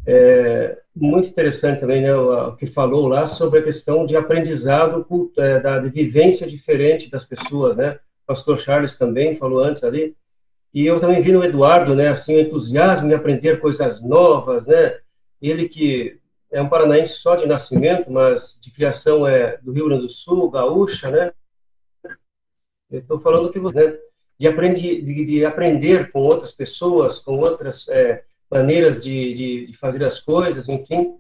é, 0.10 0.78
muito 0.96 1.28
interessante 1.28 1.82
também 1.82 2.02
né, 2.02 2.16
o, 2.16 2.56
que 2.56 2.66
falou 2.66 3.10
lá 3.10 3.28
sobre 3.28 3.60
a 3.60 3.64
questão 3.64 4.06
de 4.06 4.16
aprendizado, 4.16 5.06
é, 5.38 5.60
da 5.60 5.80
de 5.80 5.90
vivência 5.90 6.48
diferente 6.48 7.12
das 7.12 7.26
pessoas, 7.26 7.76
né? 7.76 8.00
O 8.24 8.28
pastor 8.28 8.58
Charles 8.58 8.98
também 8.98 9.36
falou 9.36 9.60
antes 9.60 9.84
ali. 9.84 10.16
E 10.74 10.86
eu 10.86 10.98
também 10.98 11.20
vi 11.20 11.34
no 11.34 11.44
Eduardo, 11.44 11.94
né, 11.94 12.08
assim, 12.08 12.38
o 12.38 12.40
entusiasmo 12.40 13.12
em 13.12 13.14
aprender 13.14 13.60
coisas 13.60 14.02
novas, 14.02 14.66
né? 14.66 14.98
Ele 15.42 15.68
que 15.68 16.18
é 16.50 16.62
um 16.62 16.70
paranaense 16.70 17.16
só 17.16 17.36
de 17.36 17.46
nascimento, 17.46 18.10
mas 18.10 18.58
de 18.62 18.72
criação 18.72 19.28
é 19.28 19.58
do 19.58 19.74
Rio 19.74 19.88
Grande 19.88 20.04
do 20.04 20.10
Sul, 20.10 20.50
gaúcha, 20.50 21.12
né? 21.12 21.34
Eu 22.90 23.00
estou 23.00 23.20
falando 23.20 23.52
que 23.52 23.60
você, 23.60 23.88
né, 23.90 23.98
de, 24.40 24.48
aprender, 24.48 25.02
de, 25.02 25.26
de, 25.26 25.46
aprender 25.46 26.10
com 26.12 26.22
outras 26.22 26.54
pessoas, 26.54 27.20
com 27.20 27.38
outras 27.40 27.90
é, 27.90 28.24
maneiras 28.50 29.04
de, 29.04 29.34
de, 29.34 29.66
de, 29.68 29.74
fazer 29.78 30.04
as 30.04 30.20
coisas, 30.20 30.70
enfim. 30.70 31.16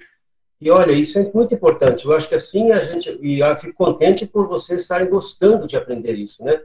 E 0.59 0.71
olha, 0.71 0.91
isso 0.91 1.19
é 1.19 1.31
muito 1.33 1.53
importante. 1.53 2.05
Eu 2.05 2.15
acho 2.15 2.27
que 2.27 2.35
assim 2.35 2.71
a 2.71 2.79
gente, 2.79 3.17
e 3.21 3.39
eu 3.39 3.55
fico 3.55 3.73
contente 3.73 4.25
por 4.25 4.47
vocês 4.47 4.81
estarem 4.81 5.09
gostando 5.09 5.67
de 5.67 5.75
aprender 5.77 6.13
isso, 6.13 6.43
né? 6.43 6.59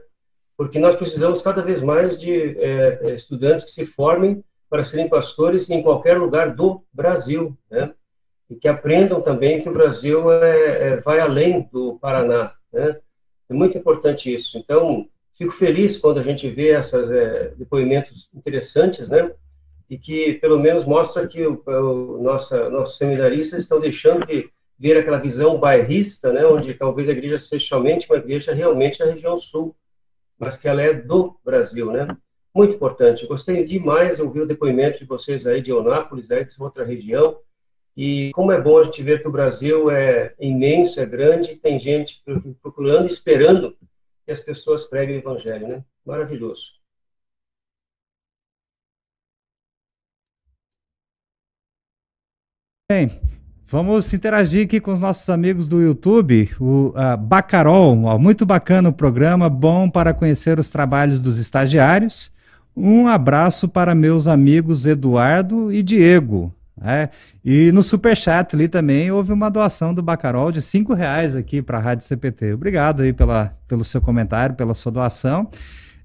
Porque 0.57 0.79
nós 0.79 0.95
precisamos 0.95 1.41
cada 1.41 1.61
vez 1.61 1.81
mais 1.81 2.19
de 2.19 2.57
é, 2.59 2.99
é, 3.01 3.13
estudantes 3.13 3.65
que 3.65 3.71
se 3.71 3.85
formem 3.85 4.43
para 4.69 4.83
serem 4.83 5.07
pastores 5.07 5.69
em 5.69 5.83
qualquer 5.83 6.17
lugar 6.17 6.55
do 6.55 6.83
Brasil, 6.91 7.55
né? 7.69 7.93
E 8.49 8.55
que 8.55 8.67
aprendam 8.67 9.21
também 9.21 9.61
que 9.61 9.69
o 9.69 9.73
Brasil 9.73 10.31
é, 10.31 10.89
é 10.89 10.97
vai 10.97 11.19
além 11.19 11.67
do 11.71 11.97
Paraná, 11.99 12.53
né? 12.71 12.99
É 13.49 13.53
muito 13.53 13.77
importante 13.77 14.33
isso. 14.33 14.57
Então, 14.57 15.07
fico 15.31 15.51
feliz 15.51 15.97
quando 15.97 16.19
a 16.19 16.23
gente 16.23 16.49
vê 16.49 16.69
esses 16.69 17.11
é, 17.11 17.53
depoimentos 17.57 18.29
interessantes, 18.33 19.09
né? 19.09 19.31
E 19.89 19.97
que 19.97 20.33
pelo 20.35 20.59
menos 20.59 20.85
mostra 20.85 21.27
que 21.27 21.45
o, 21.45 21.61
o 21.65 22.21
nossa, 22.21 22.69
nossos 22.69 22.97
seminaristas 22.97 23.59
estão 23.59 23.79
deixando 23.79 24.25
de 24.25 24.49
ver 24.77 24.97
aquela 24.97 25.17
visão 25.17 25.57
bairrista, 25.57 26.33
né? 26.33 26.45
Onde 26.45 26.73
talvez 26.73 27.07
a 27.07 27.11
igreja 27.11 27.37
seja 27.37 27.65
somente 27.65 28.09
uma 28.09 28.17
igreja 28.17 28.53
realmente 28.53 28.99
na 28.99 29.11
região 29.11 29.37
sul, 29.37 29.75
mas 30.37 30.57
que 30.57 30.67
ela 30.67 30.81
é 30.81 30.93
do 30.93 31.37
Brasil, 31.43 31.91
né? 31.91 32.07
Muito 32.53 32.75
importante. 32.75 33.25
Gostei 33.25 33.63
demais 33.63 34.17
de 34.17 34.23
ouvir 34.23 34.41
o 34.41 34.47
depoimento 34.47 34.99
de 34.99 35.05
vocês 35.05 35.47
aí 35.47 35.61
de 35.61 35.71
Onápolis, 35.71 36.29
aí 36.29 36.39
dessa 36.39 36.63
outra 36.63 36.83
região. 36.83 37.37
E 37.95 38.31
como 38.33 38.51
é 38.51 38.59
bom 38.59 38.77
a 38.79 38.83
gente 38.83 39.01
ver 39.03 39.21
que 39.21 39.27
o 39.27 39.31
Brasil 39.31 39.89
é 39.89 40.33
imenso, 40.39 40.99
é 40.99 41.05
grande, 41.05 41.55
tem 41.55 41.79
gente 41.79 42.23
procurando, 42.61 43.07
esperando 43.07 43.75
que 44.25 44.31
as 44.31 44.39
pessoas 44.39 44.85
preguem 44.85 45.17
o 45.17 45.19
evangelho, 45.19 45.67
né? 45.67 45.83
Maravilhoso. 46.05 46.82
Bem, 52.93 53.09
vamos 53.65 54.13
interagir 54.13 54.65
aqui 54.65 54.79
com 54.79 54.93
os 54.93 55.01
nossos 55.01 55.27
amigos 55.27 55.67
do 55.67 55.81
YouTube. 55.81 56.51
O 56.59 56.89
uh, 56.89 57.17
Bacarol, 57.17 58.03
ó, 58.03 58.19
muito 58.19 58.45
bacana 58.45 58.89
o 58.89 58.93
programa, 58.93 59.49
bom 59.49 59.89
para 59.89 60.13
conhecer 60.13 60.59
os 60.59 60.69
trabalhos 60.69 61.19
dos 61.19 61.39
estagiários. 61.39 62.31
Um 62.77 63.07
abraço 63.07 63.67
para 63.67 63.95
meus 63.95 64.27
amigos 64.27 64.85
Eduardo 64.85 65.73
e 65.73 65.81
Diego. 65.81 66.53
É, 66.83 67.09
e 67.43 67.71
no 67.71 67.81
Superchat 67.81 68.55
ali 68.55 68.67
também 68.67 69.09
houve 69.09 69.33
uma 69.33 69.49
doação 69.49 69.91
do 69.91 70.03
Bacarol 70.03 70.51
de 70.51 70.61
cinco 70.61 70.93
reais 70.93 71.35
aqui 71.35 71.63
para 71.63 71.79
a 71.79 71.81
Rádio 71.81 72.05
CPT. 72.05 72.53
Obrigado 72.53 73.01
aí 73.01 73.11
pela, 73.11 73.57
pelo 73.67 73.83
seu 73.83 74.01
comentário, 74.01 74.53
pela 74.53 74.75
sua 74.75 74.91
doação. 74.91 75.49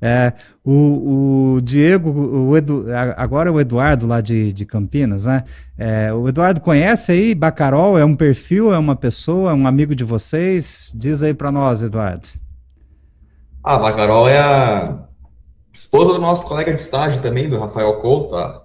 É, 0.00 0.32
o, 0.64 1.56
o, 1.56 1.60
Diego, 1.60 2.10
o 2.10 2.56
Edu, 2.56 2.86
agora 3.16 3.48
é 3.48 3.52
o 3.52 3.60
Eduardo 3.60 4.06
lá 4.06 4.20
de, 4.20 4.52
de 4.52 4.64
Campinas, 4.64 5.24
né? 5.24 5.42
É, 5.76 6.12
o 6.12 6.28
Eduardo 6.28 6.60
conhece 6.60 7.10
aí 7.10 7.34
Bacarol? 7.34 7.98
É 7.98 8.04
um 8.04 8.14
perfil, 8.14 8.72
é 8.72 8.78
uma 8.78 8.94
pessoa, 8.94 9.50
é 9.50 9.54
um 9.54 9.66
amigo 9.66 9.94
de 9.94 10.04
vocês? 10.04 10.92
Diz 10.96 11.22
aí 11.22 11.34
para 11.34 11.50
nós, 11.50 11.82
Eduardo. 11.82 12.28
Ah, 13.62 13.76
Bacarol 13.76 14.28
é 14.28 14.38
a 14.38 14.98
esposa 15.72 16.12
do 16.12 16.20
nosso 16.20 16.46
colega 16.46 16.72
de 16.72 16.80
estágio 16.80 17.20
também, 17.20 17.48
do 17.48 17.58
Rafael 17.58 18.00
Couto, 18.00 18.36
a 18.36 18.64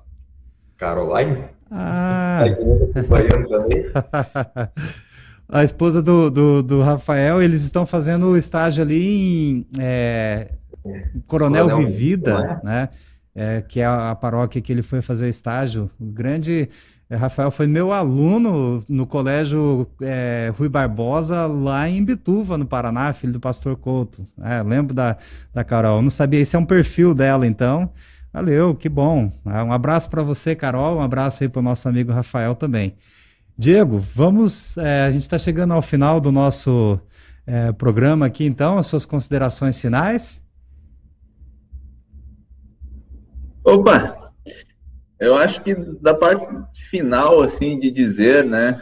Caroline. 0.77 1.45
Ah. 1.71 2.43
a 5.49 5.63
esposa 5.63 6.03
do, 6.03 6.29
do, 6.29 6.63
do, 6.63 6.81
Rafael, 6.81 7.41
eles 7.41 7.63
estão 7.63 7.85
fazendo 7.85 8.27
o 8.27 8.37
estágio 8.37 8.83
ali 8.83 9.07
em 9.07 9.65
é, 9.79 10.51
Coronel, 11.27 11.67
Coronel 11.67 11.87
Vivida, 11.87 12.61
é? 12.61 12.65
né? 12.65 12.89
É, 13.35 13.61
que 13.61 13.79
é 13.79 13.85
a, 13.85 14.13
paróquia 14.13 14.61
que 14.61 14.71
ele 14.71 14.83
foi 14.83 15.01
fazer 15.01 15.27
estágio. 15.27 15.89
O 15.99 16.05
grande 16.05 16.69
é, 17.09 17.15
Rafael 17.15 17.49
foi 17.49 17.65
meu 17.65 17.91
aluno 17.91 18.83
no 18.87 19.07
colégio 19.07 19.87
é, 20.01 20.51
Rui 20.55 20.69
Barbosa, 20.69 21.47
lá 21.47 21.89
em 21.89 22.03
Bituva, 22.03 22.57
no 22.57 22.65
Paraná, 22.65 23.11
filho 23.13 23.33
do 23.33 23.39
pastor 23.39 23.75
Couto. 23.75 24.27
É, 24.41 24.61
lembro 24.61 24.93
da, 24.93 25.17
da 25.53 25.63
Carol. 25.63 26.01
Não 26.01 26.09
sabia, 26.09 26.39
esse 26.39 26.55
é 26.55 26.59
um 26.59 26.65
perfil 26.65 27.15
dela, 27.15 27.47
então. 27.47 27.89
Valeu, 28.31 28.73
que 28.73 28.89
bom. 28.89 29.31
Ah, 29.45 29.63
um 29.63 29.71
abraço 29.71 30.09
para 30.09 30.23
você, 30.23 30.55
Carol. 30.55 30.97
Um 30.97 31.01
abraço 31.01 31.43
aí 31.43 31.49
para 31.49 31.59
o 31.59 31.63
nosso 31.63 31.87
amigo 31.87 32.11
Rafael 32.11 32.55
também. 32.55 32.95
Diego, 33.55 33.99
vamos. 33.99 34.77
É, 34.77 35.05
a 35.05 35.11
gente 35.11 35.21
está 35.21 35.37
chegando 35.37 35.73
ao 35.73 35.81
final 35.83 36.19
do 36.19 36.31
nosso 36.31 36.99
é, 37.45 37.71
programa 37.71 38.25
aqui, 38.25 38.45
então, 38.45 38.79
as 38.79 38.87
suas 38.87 39.05
considerações 39.05 39.79
finais. 39.79 40.41
Opa! 43.63 44.17
Eu 45.19 45.37
acho 45.37 45.61
que 45.63 45.73
da 45.73 46.13
parte 46.13 46.45
final, 46.89 47.41
assim, 47.41 47.79
de 47.79 47.89
dizer, 47.89 48.43
né? 48.43 48.81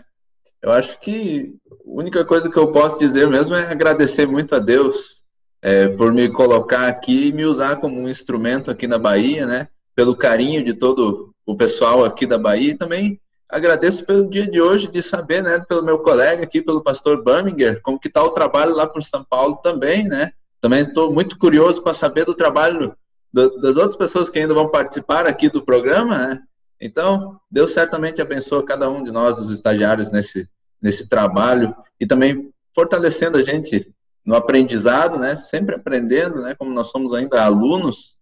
Eu 0.61 0.71
acho 0.71 0.99
que 0.99 1.55
a 1.69 1.75
única 1.85 2.25
coisa 2.25 2.49
que 2.49 2.57
eu 2.57 2.71
posso 2.71 2.97
dizer 2.97 3.27
mesmo 3.27 3.55
é 3.55 3.71
agradecer 3.71 4.25
muito 4.25 4.55
a 4.55 4.59
Deus 4.59 5.23
é, 5.61 5.87
por 5.87 6.11
me 6.11 6.29
colocar 6.29 6.87
aqui 6.87 7.27
e 7.27 7.31
me 7.31 7.45
usar 7.45 7.75
como 7.75 7.99
um 7.99 8.09
instrumento 8.09 8.71
aqui 8.71 8.87
na 8.87 8.97
Bahia, 8.97 9.45
né? 9.45 9.67
Pelo 9.95 10.15
carinho 10.15 10.63
de 10.63 10.73
todo 10.73 11.31
o 11.45 11.55
pessoal 11.55 12.03
aqui 12.03 12.25
da 12.25 12.39
Bahia 12.39 12.71
e 12.71 12.77
também 12.77 13.19
agradeço 13.47 14.03
pelo 14.03 14.27
dia 14.27 14.49
de 14.49 14.59
hoje 14.59 14.87
de 14.87 15.01
saber, 15.03 15.43
né, 15.43 15.59
pelo 15.67 15.83
meu 15.83 15.99
colega 15.99 16.43
aqui, 16.43 16.61
pelo 16.61 16.81
pastor 16.81 17.21
Birminger, 17.21 17.81
como 17.81 17.99
que 17.99 18.07
está 18.07 18.23
o 18.23 18.29
trabalho 18.29 18.73
lá 18.73 18.87
por 18.87 19.03
São 19.03 19.25
Paulo 19.25 19.57
também, 19.57 20.05
né? 20.05 20.31
Também 20.61 20.81
estou 20.81 21.11
muito 21.11 21.37
curioso 21.37 21.83
para 21.83 21.93
saber 21.93 22.23
do 22.23 22.33
trabalho 22.33 22.95
do, 23.33 23.59
das 23.61 23.77
outras 23.77 23.95
pessoas 23.95 24.29
que 24.29 24.39
ainda 24.39 24.53
vão 24.53 24.69
participar 24.69 25.27
aqui 25.27 25.49
do 25.49 25.63
programa, 25.63 26.17
né? 26.17 26.43
Então, 26.79 27.39
Deus 27.49 27.71
certamente 27.71 28.21
abençoa 28.21 28.65
cada 28.65 28.89
um 28.89 29.03
de 29.03 29.11
nós, 29.11 29.39
os 29.39 29.49
estagiários, 29.49 30.09
nesse, 30.09 30.49
nesse 30.81 31.07
trabalho 31.07 31.75
e 31.99 32.07
também 32.07 32.51
fortalecendo 32.73 33.37
a 33.37 33.41
gente 33.41 33.93
no 34.25 34.35
aprendizado, 34.35 35.19
né? 35.19 35.35
Sempre 35.35 35.75
aprendendo, 35.75 36.41
né? 36.41 36.55
Como 36.55 36.71
nós 36.71 36.87
somos 36.87 37.13
ainda 37.13 37.43
alunos 37.43 38.17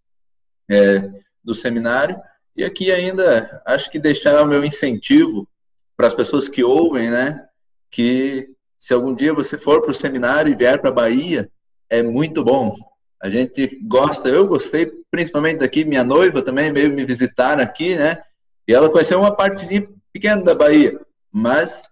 é, 0.70 1.10
do 1.42 1.54
seminário. 1.54 2.20
E 2.54 2.64
aqui 2.64 2.92
ainda 2.92 3.62
acho 3.64 3.90
que 3.90 3.98
deixar 3.98 4.42
o 4.42 4.46
meu 4.46 4.64
incentivo 4.64 5.48
para 5.96 6.06
as 6.06 6.14
pessoas 6.14 6.48
que 6.48 6.62
ouvem, 6.62 7.10
né? 7.10 7.46
Que 7.90 8.48
se 8.78 8.92
algum 8.92 9.14
dia 9.14 9.32
você 9.32 9.58
for 9.58 9.80
para 9.80 9.90
o 9.90 9.94
seminário 9.94 10.52
e 10.52 10.56
vier 10.56 10.80
para 10.80 10.90
a 10.90 10.94
Bahia, 10.94 11.50
é 11.88 12.02
muito 12.02 12.44
bom. 12.44 12.74
A 13.22 13.28
gente 13.28 13.78
gosta, 13.82 14.28
eu 14.28 14.46
gostei 14.46 14.90
principalmente 15.10 15.58
daqui, 15.58 15.84
minha 15.84 16.04
noiva 16.04 16.42
também 16.42 16.72
veio 16.72 16.92
me 16.92 17.04
visitar 17.04 17.60
aqui, 17.60 17.96
né? 17.96 18.22
E 18.66 18.72
ela 18.72 18.90
conheceu 18.90 19.18
uma 19.18 19.34
partezinha 19.34 19.88
pequena 20.12 20.42
da 20.42 20.54
Bahia, 20.54 21.00
mas 21.32 21.82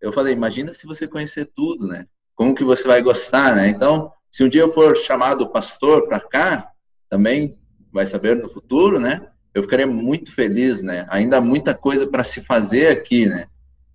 eu 0.00 0.12
falei, 0.12 0.32
imagina 0.32 0.72
se 0.72 0.86
você 0.86 1.06
conhecer 1.06 1.46
tudo, 1.46 1.86
né? 1.86 2.06
como 2.38 2.54
que 2.54 2.62
você 2.62 2.86
vai 2.86 3.02
gostar, 3.02 3.56
né? 3.56 3.66
Então, 3.66 4.12
se 4.30 4.44
um 4.44 4.48
dia 4.48 4.60
eu 4.60 4.72
for 4.72 4.96
chamado 4.96 5.50
pastor 5.50 6.06
para 6.06 6.20
cá, 6.20 6.70
também 7.10 7.58
vai 7.92 8.06
saber 8.06 8.36
no 8.36 8.48
futuro, 8.48 9.00
né? 9.00 9.26
Eu 9.52 9.64
ficaria 9.64 9.88
muito 9.88 10.32
feliz, 10.32 10.80
né? 10.80 11.04
Ainda 11.10 11.38
há 11.38 11.40
muita 11.40 11.74
coisa 11.74 12.06
para 12.06 12.22
se 12.22 12.42
fazer 12.42 12.86
aqui, 12.92 13.26
né? 13.26 13.46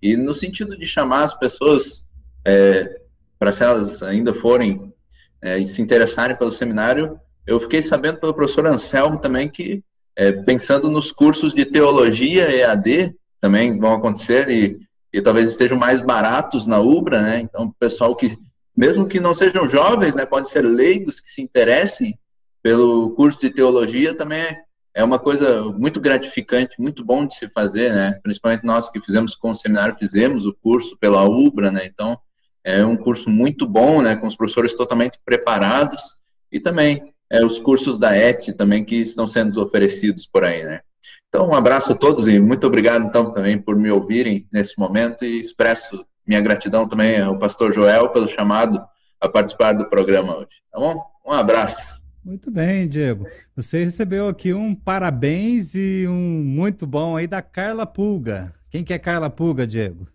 E 0.02 0.14
no 0.14 0.34
sentido 0.34 0.76
de 0.76 0.84
chamar 0.84 1.22
as 1.22 1.32
pessoas 1.32 2.04
é, 2.44 3.00
para 3.38 3.50
se 3.50 3.64
elas 3.64 4.02
ainda 4.02 4.34
forem 4.34 4.92
é, 5.40 5.64
se 5.64 5.80
interessarem 5.80 6.36
pelo 6.36 6.50
seminário, 6.50 7.18
eu 7.46 7.60
fiquei 7.60 7.82
sabendo 7.82 8.18
pelo 8.18 8.34
professor 8.34 8.66
Anselmo 8.66 9.18
também 9.18 9.48
que 9.48 9.82
é, 10.16 10.32
pensando 10.32 10.90
nos 10.90 11.10
cursos 11.10 11.52
de 11.52 11.64
teologia 11.64 12.50
EAD 12.50 13.14
também 13.40 13.78
vão 13.78 13.94
acontecer 13.94 14.48
e 14.48 14.78
e 15.14 15.22
talvez 15.22 15.48
estejam 15.48 15.78
mais 15.78 16.00
baratos 16.00 16.66
na 16.66 16.80
Ubra, 16.80 17.22
né? 17.22 17.38
Então, 17.38 17.66
o 17.66 17.72
pessoal 17.74 18.16
que, 18.16 18.36
mesmo 18.76 19.06
que 19.06 19.20
não 19.20 19.32
sejam 19.32 19.68
jovens, 19.68 20.12
né, 20.12 20.26
pode 20.26 20.50
ser 20.50 20.62
leigos 20.62 21.20
que 21.20 21.30
se 21.30 21.40
interessem 21.40 22.18
pelo 22.60 23.10
curso 23.10 23.38
de 23.38 23.48
teologia, 23.48 24.12
também 24.12 24.40
é, 24.40 24.64
é 24.92 25.04
uma 25.04 25.20
coisa 25.20 25.62
muito 25.66 26.00
gratificante, 26.00 26.74
muito 26.80 27.04
bom 27.04 27.24
de 27.24 27.36
se 27.36 27.48
fazer, 27.48 27.94
né? 27.94 28.18
Principalmente 28.24 28.64
nós 28.64 28.90
que 28.90 29.00
fizemos 29.00 29.36
com 29.36 29.50
o 29.50 29.54
seminário, 29.54 29.96
fizemos 29.96 30.46
o 30.46 30.52
curso 30.52 30.98
pela 30.98 31.22
Ubra, 31.22 31.70
né? 31.70 31.82
Então, 31.84 32.18
é 32.64 32.84
um 32.84 32.96
curso 32.96 33.30
muito 33.30 33.68
bom, 33.68 34.02
né? 34.02 34.16
Com 34.16 34.26
os 34.26 34.34
professores 34.34 34.74
totalmente 34.74 35.16
preparados 35.24 36.16
e 36.50 36.58
também 36.58 37.13
é, 37.34 37.44
os 37.44 37.58
cursos 37.58 37.98
da 37.98 38.16
ET 38.16 38.46
também 38.56 38.84
que 38.84 38.94
estão 38.94 39.26
sendo 39.26 39.60
oferecidos 39.60 40.24
por 40.24 40.44
aí, 40.44 40.62
né? 40.62 40.80
Então, 41.28 41.48
um 41.48 41.54
abraço 41.54 41.92
a 41.92 41.96
todos 41.96 42.28
e 42.28 42.38
muito 42.38 42.64
obrigado, 42.64 43.04
então, 43.04 43.32
também 43.32 43.58
por 43.58 43.74
me 43.74 43.90
ouvirem 43.90 44.46
nesse 44.52 44.78
momento 44.78 45.24
e 45.24 45.40
expresso 45.40 46.06
minha 46.24 46.40
gratidão 46.40 46.88
também 46.88 47.20
ao 47.20 47.36
pastor 47.36 47.72
Joel 47.72 48.10
pelo 48.10 48.28
chamado 48.28 48.80
a 49.20 49.28
participar 49.28 49.72
do 49.72 49.88
programa 49.88 50.36
hoje. 50.36 50.62
Tá 50.70 50.78
bom? 50.78 51.02
Um 51.26 51.32
abraço. 51.32 52.00
Muito 52.24 52.50
bem, 52.52 52.86
Diego. 52.86 53.26
Você 53.56 53.82
recebeu 53.82 54.28
aqui 54.28 54.54
um 54.54 54.74
parabéns 54.74 55.74
e 55.74 56.06
um 56.08 56.42
muito 56.44 56.86
bom 56.86 57.16
aí 57.16 57.26
da 57.26 57.42
Carla 57.42 57.84
Pulga. 57.84 58.54
Quem 58.70 58.84
que 58.84 58.94
é 58.94 58.98
Carla 58.98 59.28
Pulga, 59.28 59.66
Diego? 59.66 60.06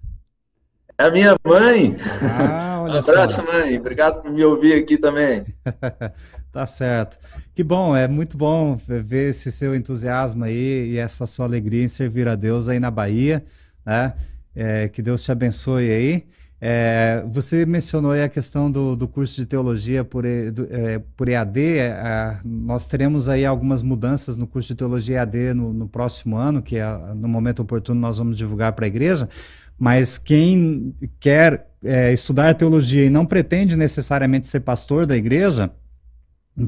É 0.99 1.05
a 1.05 1.11
minha 1.11 1.33
mãe. 1.45 1.95
Ah, 2.21 2.81
olha 2.83 2.95
um 2.95 2.97
abraço, 2.97 3.35
só. 3.35 3.43
mãe. 3.49 3.77
Obrigado 3.77 4.21
por 4.21 4.29
me 4.29 4.43
ouvir 4.43 4.73
aqui 4.73 4.97
também. 4.97 5.45
tá 6.51 6.65
certo. 6.65 7.17
Que 7.55 7.63
bom, 7.63 7.95
é 7.95 8.05
muito 8.05 8.37
bom 8.37 8.75
ver 8.75 9.29
esse 9.29 9.49
seu 9.49 9.73
entusiasmo 9.73 10.43
aí 10.43 10.89
e 10.89 10.97
essa 10.97 11.25
sua 11.25 11.45
alegria 11.45 11.85
em 11.85 11.87
servir 11.87 12.27
a 12.27 12.35
Deus 12.35 12.67
aí 12.67 12.81
na 12.81 12.91
Bahia, 12.91 13.45
né? 13.85 14.13
É, 14.53 14.89
que 14.89 15.01
Deus 15.01 15.23
te 15.23 15.31
abençoe 15.31 15.89
aí. 15.89 16.27
É, 16.61 17.23
você 17.29 17.65
mencionou 17.65 18.11
a 18.11 18.27
questão 18.27 18.69
do, 18.69 18.93
do 18.95 19.07
curso 19.07 19.35
de 19.37 19.45
teologia 19.45 20.03
por, 20.03 20.23
do, 20.51 20.67
é, 20.69 20.99
por 21.15 21.29
EAD. 21.29 21.59
É, 21.77 22.39
nós 22.43 22.87
teremos 22.87 23.29
aí 23.29 23.45
algumas 23.45 23.81
mudanças 23.81 24.37
no 24.37 24.45
curso 24.45 24.69
de 24.69 24.75
teologia 24.75 25.17
EAD 25.17 25.53
no, 25.53 25.73
no 25.73 25.87
próximo 25.87 26.35
ano, 26.35 26.61
que 26.61 26.77
é, 26.77 26.97
no 27.15 27.29
momento 27.29 27.61
oportuno 27.61 27.99
nós 28.01 28.17
vamos 28.17 28.37
divulgar 28.37 28.73
para 28.73 28.85
a 28.85 28.87
igreja. 28.87 29.29
Mas 29.77 30.17
quem 30.17 30.93
quer 31.19 31.69
é, 31.81 32.11
estudar 32.11 32.53
teologia 32.53 33.05
e 33.05 33.09
não 33.09 33.25
pretende 33.25 33.77
necessariamente 33.77 34.47
ser 34.47 34.59
pastor 34.59 35.05
da 35.05 35.15
igreja, 35.15 35.71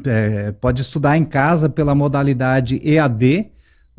é, 0.05 0.53
pode 0.53 0.81
estudar 0.81 1.17
em 1.17 1.25
casa 1.25 1.67
pela 1.67 1.93
modalidade 1.93 2.79
EAD 2.81 3.51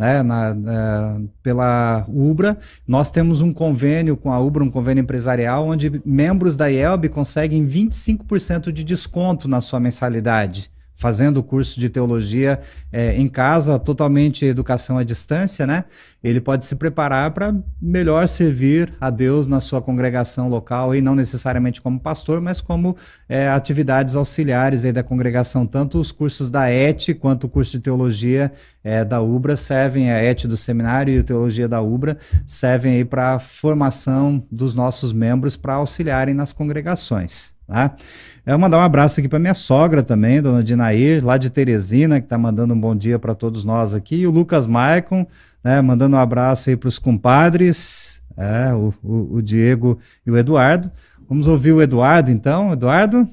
né, 0.03 0.21
na, 0.21 0.53
na, 0.53 1.21
pela 1.45 2.05
UBRA. 2.09 2.59
Nós 2.89 3.09
temos 3.09 3.41
um 3.41 3.53
convênio 3.53 4.17
com 4.17 4.33
a 4.33 4.41
UBRA, 4.41 4.65
um 4.65 4.71
convênio 4.71 5.03
empresarial, 5.03 5.69
onde 5.69 6.03
membros 6.05 6.57
da 6.57 6.67
IELB 6.67 7.09
conseguem 7.09 7.65
25% 7.65 8.73
de 8.73 8.83
desconto 8.83 9.47
na 9.47 9.61
sua 9.61 9.79
mensalidade 9.79 10.73
fazendo 11.03 11.39
o 11.39 11.43
curso 11.43 11.81
de 11.81 11.89
teologia 11.89 12.61
é, 12.93 13.17
em 13.17 13.27
casa, 13.27 13.77
totalmente 13.77 14.45
educação 14.45 14.97
à 14.97 15.03
distância, 15.03 15.67
né? 15.67 15.85
Ele 16.23 16.41
pode 16.41 16.65
se 16.65 16.77
preparar 16.77 17.33
para 17.33 17.53
melhor 17.81 18.29
servir 18.29 18.93
a 19.01 19.11
Deus 19.11 19.49
na 19.49 19.59
sua 19.59 19.83
congregação 19.83 20.49
local 20.49 20.95
e 20.95 21.01
não 21.01 21.17
necessariamente 21.17 21.83
como 21.83 21.99
pastor, 21.99 22.41
mas 22.41 22.61
como 22.61 22.97
é, 23.29 23.49
atividades 23.49 24.15
auxiliares 24.15 24.85
aí 24.85 24.93
da 24.93 25.03
congregação. 25.03 25.67
Tanto 25.67 25.99
os 25.99 26.13
cursos 26.13 26.49
da 26.49 26.71
ET 26.71 27.03
quanto 27.19 27.45
o 27.45 27.49
curso 27.49 27.73
de 27.73 27.81
teologia 27.81 28.53
é, 28.85 29.05
da 29.05 29.21
UBRA 29.21 29.57
servem, 29.57 30.13
a 30.13 30.23
ET 30.23 30.47
do 30.47 30.57
seminário 30.57 31.13
e 31.13 31.19
a 31.19 31.25
teologia 31.25 31.67
da 31.67 31.81
UBRA 31.81 32.17
servem 32.47 32.95
aí 32.95 33.05
para 33.05 33.35
a 33.35 33.39
formação 33.41 34.47
dos 34.49 34.77
nossos 34.77 35.13
membros 35.13 35.57
para 35.57 35.75
auxiliarem 35.75 36.33
nas 36.33 36.53
congregações, 36.53 37.55
tá? 37.67 37.97
Eu 38.45 38.59
mandar 38.59 38.79
um 38.79 38.83
abraço 38.83 39.21
aqui 39.21 39.29
para 39.29 39.39
minha 39.39 39.55
sogra 39.55 40.03
também, 40.03 40.43
dona 40.43 40.65
Dinair, 40.65 41.25
lá 41.25 41.39
de 41.39 41.49
Teresina, 41.49 42.21
que 42.21 42.27
está 42.27 42.37
mandando 42.37 42.75
um 42.75 42.81
bom 42.81 42.95
dia 42.95 43.17
para 43.17 43.37
todos 43.37 43.63
nós 43.63 43.95
aqui. 43.95 44.17
E 44.17 44.27
o 44.27 44.33
Lucas 44.33 44.67
Maicon, 44.67 45.25
né, 45.63 45.81
mandando 45.81 46.17
um 46.17 46.19
abraço 46.19 46.69
aí 46.69 46.77
para 46.77 46.89
os 46.89 46.99
compadres, 46.99 48.21
é, 48.37 48.75
o, 48.75 48.93
o, 49.01 49.37
o, 49.37 49.43
Diego 49.43 49.97
e 50.27 50.31
o 50.33 50.37
Eduardo. 50.37 50.91
Vamos 51.29 51.47
ouvir 51.47 51.71
o 51.71 51.81
Eduardo, 51.81 52.33
então. 52.33 52.73
Eduardo? 52.73 53.29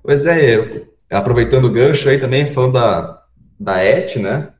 Pois 0.00 0.24
é, 0.24 0.86
aproveitando 1.10 1.64
o 1.64 1.72
gancho 1.72 2.08
aí 2.08 2.18
também, 2.18 2.46
falando 2.46 2.74
da, 2.74 3.22
da 3.58 3.84
ET, 3.84 4.14
né? 4.16 4.50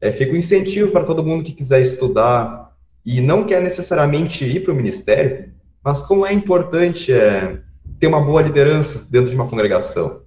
É, 0.00 0.10
fica 0.10 0.32
um 0.32 0.36
incentivo 0.36 0.90
para 0.90 1.04
todo 1.04 1.24
mundo 1.24 1.44
que 1.44 1.52
quiser 1.52 1.80
estudar 1.82 2.72
e 3.04 3.20
não 3.20 3.44
quer 3.44 3.62
necessariamente 3.62 4.44
ir 4.44 4.64
para 4.64 4.72
o 4.72 4.76
ministério, 4.76 5.52
mas 5.84 6.02
como 6.02 6.26
é 6.26 6.32
importante 6.32 7.12
é, 7.12 7.60
ter 7.98 8.06
uma 8.06 8.20
boa 8.20 8.42
liderança 8.42 9.06
dentro 9.10 9.30
de 9.30 9.36
uma 9.36 9.48
congregação. 9.48 10.22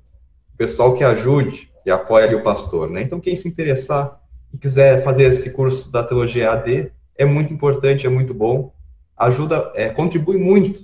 Pessoal 0.57 0.93
que 0.93 1.03
ajude 1.03 1.70
e 1.86 1.91
apoie 1.91 2.24
ali 2.24 2.36
o 2.36 2.43
pastor, 2.43 2.89
né? 2.89 3.01
Então, 3.01 3.20
quem 3.20 3.36
se 3.36 3.47
interessar 3.47 4.20
e 4.53 4.57
quiser 4.57 5.03
fazer 5.03 5.26
esse 5.26 5.53
curso 5.53 5.91
da 5.91 6.03
teologia 6.03 6.51
AD, 6.51 6.91
é 7.17 7.26
muito 7.26 7.53
importante, 7.53 8.07
é 8.07 8.09
muito 8.09 8.34
bom, 8.34 8.74
ajuda, 9.15 9.72
é, 9.76 9.89
contribui 9.89 10.38
muito 10.38 10.82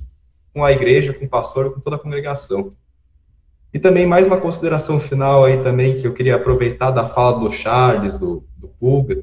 com 0.53 0.63
a 0.63 0.71
igreja, 0.71 1.13
com 1.13 1.25
o 1.25 1.29
pastor, 1.29 1.73
com 1.73 1.79
toda 1.79 1.95
a 1.95 1.99
congregação. 1.99 2.73
E 3.73 3.79
também 3.79 4.05
mais 4.05 4.25
uma 4.27 4.37
consideração 4.37 4.99
final 4.99 5.43
aí 5.43 5.57
também, 5.61 5.97
que 5.97 6.07
eu 6.07 6.13
queria 6.13 6.35
aproveitar 6.35 6.91
da 6.91 7.07
fala 7.07 7.39
do 7.39 7.51
Charles, 7.51 8.17
do, 8.17 8.45
do 8.55 8.67
Pulga, 8.67 9.21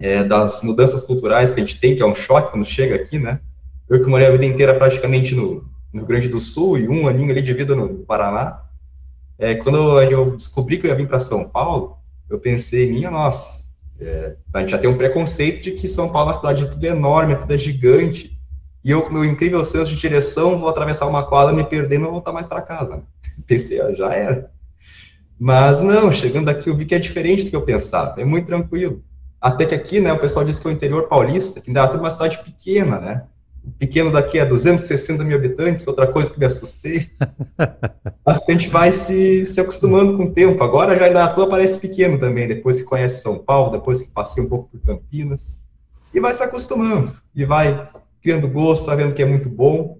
é, 0.00 0.24
das 0.24 0.62
mudanças 0.62 1.04
culturais 1.04 1.54
que 1.54 1.60
a 1.60 1.64
gente 1.64 1.78
tem, 1.78 1.94
que 1.94 2.02
é 2.02 2.06
um 2.06 2.14
choque 2.14 2.50
quando 2.50 2.64
chega 2.64 2.96
aqui, 2.96 3.18
né? 3.18 3.40
Eu 3.88 4.02
que 4.02 4.10
morei 4.10 4.26
a 4.26 4.30
vida 4.30 4.44
inteira 4.44 4.74
praticamente 4.74 5.34
no, 5.34 5.64
no 5.92 6.00
Rio 6.00 6.08
Grande 6.08 6.28
do 6.28 6.40
Sul 6.40 6.78
e 6.78 6.88
um 6.88 7.06
aninho 7.06 7.30
ali 7.30 7.42
de 7.42 7.52
vida 7.52 7.74
no 7.74 7.88
Paraná. 8.04 8.62
É, 9.38 9.54
quando 9.56 10.00
eu 10.00 10.36
descobri 10.36 10.78
que 10.78 10.86
eu 10.86 10.90
ia 10.90 10.96
vir 10.96 11.08
para 11.08 11.20
São 11.20 11.48
Paulo, 11.48 11.96
eu 12.30 12.38
pensei, 12.38 12.90
minha 12.90 13.10
nossa, 13.10 13.64
é, 14.00 14.36
a 14.52 14.60
gente 14.60 14.70
já 14.70 14.78
tem 14.78 14.88
um 14.88 14.96
preconceito 14.96 15.62
de 15.62 15.72
que 15.72 15.86
São 15.86 16.10
Paulo 16.10 16.30
é 16.30 16.32
uma 16.32 16.38
cidade 16.38 16.70
tudo 16.70 16.84
enorme, 16.84 17.36
tudo 17.36 17.52
é 17.52 17.58
gigante. 17.58 18.38
E 18.84 18.90
eu, 18.90 19.02
com 19.02 19.12
meu 19.12 19.24
incrível 19.24 19.64
senso 19.64 19.90
de 19.92 20.00
direção, 20.00 20.58
vou 20.58 20.68
atravessar 20.68 21.06
uma 21.06 21.24
quadra, 21.24 21.54
me 21.54 21.64
perder 21.64 21.98
não 21.98 22.10
voltar 22.10 22.32
mais 22.32 22.46
para 22.46 22.62
casa. 22.62 23.02
Pensei, 23.46 23.80
ó, 23.80 23.92
já 23.92 24.12
era. 24.12 24.50
Mas 25.38 25.80
não, 25.80 26.10
chegando 26.12 26.48
aqui 26.48 26.68
eu 26.68 26.76
vi 26.76 26.84
que 26.84 26.94
é 26.94 26.98
diferente 26.98 27.44
do 27.44 27.50
que 27.50 27.56
eu 27.56 27.62
pensava, 27.62 28.20
é 28.20 28.24
muito 28.24 28.46
tranquilo. 28.46 29.02
Até 29.40 29.66
que 29.66 29.74
aqui, 29.74 30.00
né, 30.00 30.12
o 30.12 30.18
pessoal 30.18 30.44
diz 30.44 30.60
que 30.60 30.68
é 30.68 30.70
o 30.70 30.72
interior 30.72 31.08
paulista, 31.08 31.60
que 31.60 31.68
ainda 31.68 31.80
é 31.80 31.96
uma 31.96 32.10
cidade 32.10 32.38
pequena, 32.38 33.00
né? 33.00 33.24
Pequeno 33.78 34.10
daqui 34.10 34.38
a 34.38 34.44
260 34.44 35.24
mil 35.24 35.36
habitantes, 35.36 35.86
outra 35.86 36.06
coisa 36.06 36.32
que 36.32 36.38
me 36.38 36.46
assustei. 36.46 37.10
Mas 38.24 38.44
que 38.44 38.52
a 38.52 38.54
gente 38.54 38.68
vai 38.68 38.92
se, 38.92 39.46
se 39.46 39.60
acostumando 39.60 40.16
com 40.16 40.24
o 40.24 40.32
tempo. 40.32 40.62
Agora 40.62 40.96
já 40.96 41.04
ainda 41.04 41.28
tua 41.28 41.48
parece 41.48 41.78
pequeno 41.78 42.18
também, 42.18 42.48
depois 42.48 42.80
que 42.80 42.86
conhece 42.86 43.22
São 43.22 43.38
Paulo, 43.38 43.70
depois 43.70 44.00
que 44.00 44.08
passei 44.08 44.42
um 44.42 44.48
pouco 44.48 44.68
por 44.70 44.80
Campinas. 44.80 45.62
E 46.12 46.20
vai 46.20 46.32
se 46.34 46.42
acostumando. 46.42 47.12
E 47.34 47.44
vai 47.44 47.88
criando 48.22 48.48
gosto, 48.48 48.86
sabendo 48.86 49.10
tá 49.10 49.16
que 49.16 49.22
é 49.22 49.26
muito 49.26 49.48
bom, 49.48 49.98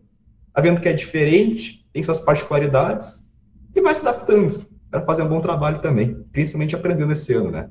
sabendo 0.54 0.76
tá 0.76 0.82
que 0.82 0.88
é 0.88 0.92
diferente, 0.92 1.84
tem 1.92 2.02
suas 2.02 2.20
particularidades, 2.20 3.30
e 3.74 3.80
vai 3.80 3.94
se 3.94 4.06
adaptando 4.06 4.64
para 4.90 5.00
fazer 5.00 5.22
um 5.22 5.28
bom 5.28 5.40
trabalho 5.40 5.78
também, 5.80 6.14
principalmente 6.30 6.76
aprendendo 6.76 7.12
esse 7.12 7.32
ano, 7.32 7.50
né? 7.50 7.68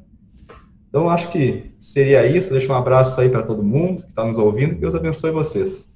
Então, 0.91 1.09
acho 1.09 1.29
que 1.29 1.71
seria 1.79 2.27
isso. 2.27 2.51
Deixa 2.51 2.71
um 2.71 2.75
abraço 2.75 3.19
aí 3.21 3.29
para 3.29 3.43
todo 3.43 3.63
mundo 3.63 4.01
que 4.01 4.09
está 4.09 4.25
nos 4.25 4.37
ouvindo. 4.37 4.75
Deus 4.75 4.93
abençoe 4.93 5.31
vocês. 5.31 5.95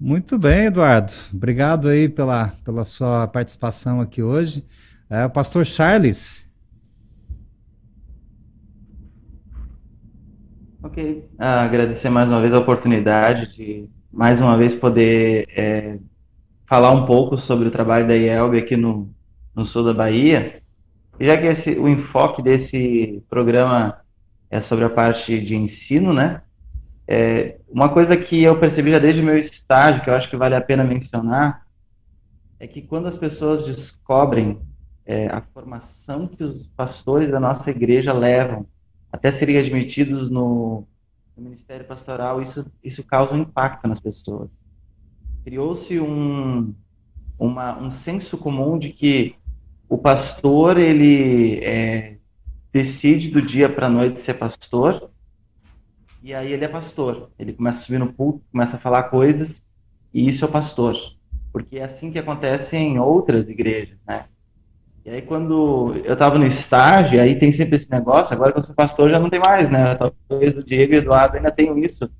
Muito 0.00 0.38
bem, 0.38 0.64
Eduardo. 0.64 1.12
Obrigado 1.30 1.88
aí 1.88 2.08
pela, 2.08 2.48
pela 2.64 2.84
sua 2.84 3.28
participação 3.28 4.00
aqui 4.00 4.22
hoje. 4.22 4.64
É, 5.10 5.26
o 5.26 5.30
pastor 5.30 5.66
Charles. 5.66 6.50
Ok. 10.82 11.28
Ah, 11.38 11.62
agradecer 11.62 12.08
mais 12.08 12.30
uma 12.30 12.40
vez 12.40 12.54
a 12.54 12.58
oportunidade 12.58 13.54
de, 13.54 13.90
mais 14.10 14.40
uma 14.40 14.56
vez, 14.56 14.74
poder 14.74 15.46
é, 15.54 15.98
falar 16.66 16.92
um 16.92 17.04
pouco 17.04 17.36
sobre 17.36 17.68
o 17.68 17.70
trabalho 17.70 18.08
da 18.08 18.16
IELB 18.16 18.56
aqui 18.56 18.74
no, 18.74 19.10
no 19.54 19.66
sul 19.66 19.84
da 19.84 19.92
Bahia. 19.92 20.62
E 21.20 21.28
já 21.28 21.36
que 21.36 21.46
esse, 21.46 21.72
o 21.78 21.86
enfoque 21.88 22.42
desse 22.42 23.22
programa 23.28 24.02
é 24.54 24.60
sobre 24.60 24.84
a 24.84 24.90
parte 24.90 25.40
de 25.40 25.56
ensino, 25.56 26.12
né? 26.12 26.40
É, 27.08 27.58
uma 27.68 27.88
coisa 27.88 28.16
que 28.16 28.40
eu 28.40 28.56
percebi 28.56 28.92
já 28.92 29.00
desde 29.00 29.20
o 29.20 29.24
meu 29.24 29.36
estágio, 29.36 30.00
que 30.04 30.08
eu 30.08 30.14
acho 30.14 30.30
que 30.30 30.36
vale 30.36 30.54
a 30.54 30.60
pena 30.60 30.84
mencionar, 30.84 31.66
é 32.60 32.68
que 32.68 32.80
quando 32.80 33.08
as 33.08 33.16
pessoas 33.16 33.64
descobrem 33.64 34.60
é, 35.04 35.26
a 35.26 35.40
formação 35.40 36.28
que 36.28 36.44
os 36.44 36.68
pastores 36.68 37.32
da 37.32 37.40
nossa 37.40 37.68
igreja 37.68 38.12
levam 38.12 38.64
até 39.10 39.32
serem 39.32 39.58
admitidos 39.58 40.30
no, 40.30 40.86
no 41.36 41.42
Ministério 41.42 41.84
Pastoral, 41.84 42.40
isso, 42.40 42.64
isso 42.82 43.02
causa 43.02 43.34
um 43.34 43.40
impacto 43.40 43.88
nas 43.88 43.98
pessoas. 43.98 44.48
Criou-se 45.42 45.98
um, 45.98 46.72
uma, 47.36 47.76
um 47.76 47.90
senso 47.90 48.38
comum 48.38 48.78
de 48.78 48.90
que 48.90 49.34
o 49.88 49.98
pastor, 49.98 50.78
ele 50.78 51.58
é, 51.64 52.18
decide 52.74 53.30
do 53.30 53.40
dia 53.40 53.68
para 53.68 53.86
a 53.86 53.90
noite 53.90 54.20
ser 54.20 54.34
pastor, 54.34 55.08
e 56.20 56.34
aí 56.34 56.52
ele 56.52 56.64
é 56.64 56.68
pastor. 56.68 57.30
Ele 57.38 57.52
começa 57.52 57.78
a 57.78 57.82
subir 57.82 57.98
no 57.98 58.12
púlpito, 58.12 58.44
começa 58.50 58.76
a 58.76 58.80
falar 58.80 59.04
coisas, 59.04 59.64
e 60.12 60.28
isso 60.28 60.44
é 60.44 60.48
pastor. 60.48 60.96
Porque 61.52 61.78
é 61.78 61.84
assim 61.84 62.10
que 62.10 62.18
acontece 62.18 62.76
em 62.76 62.98
outras 62.98 63.48
igrejas, 63.48 63.96
né? 64.04 64.24
E 65.04 65.10
aí 65.10 65.22
quando 65.22 65.94
eu 66.04 66.14
estava 66.14 66.36
no 66.36 66.46
estágio, 66.46 67.20
aí 67.20 67.38
tem 67.38 67.52
sempre 67.52 67.76
esse 67.76 67.88
negócio, 67.88 68.34
agora 68.34 68.50
que 68.50 68.58
eu 68.58 68.62
sou 68.62 68.74
pastor 68.74 69.08
já 69.08 69.20
não 69.20 69.30
tem 69.30 69.38
mais, 69.38 69.70
né? 69.70 69.94
Talvez 69.94 70.56
o 70.56 70.64
Diego 70.64 70.94
e 70.94 70.96
o 70.96 70.98
Eduardo 70.98 71.36
ainda 71.36 71.52
tenham 71.52 71.78
isso. 71.78 72.10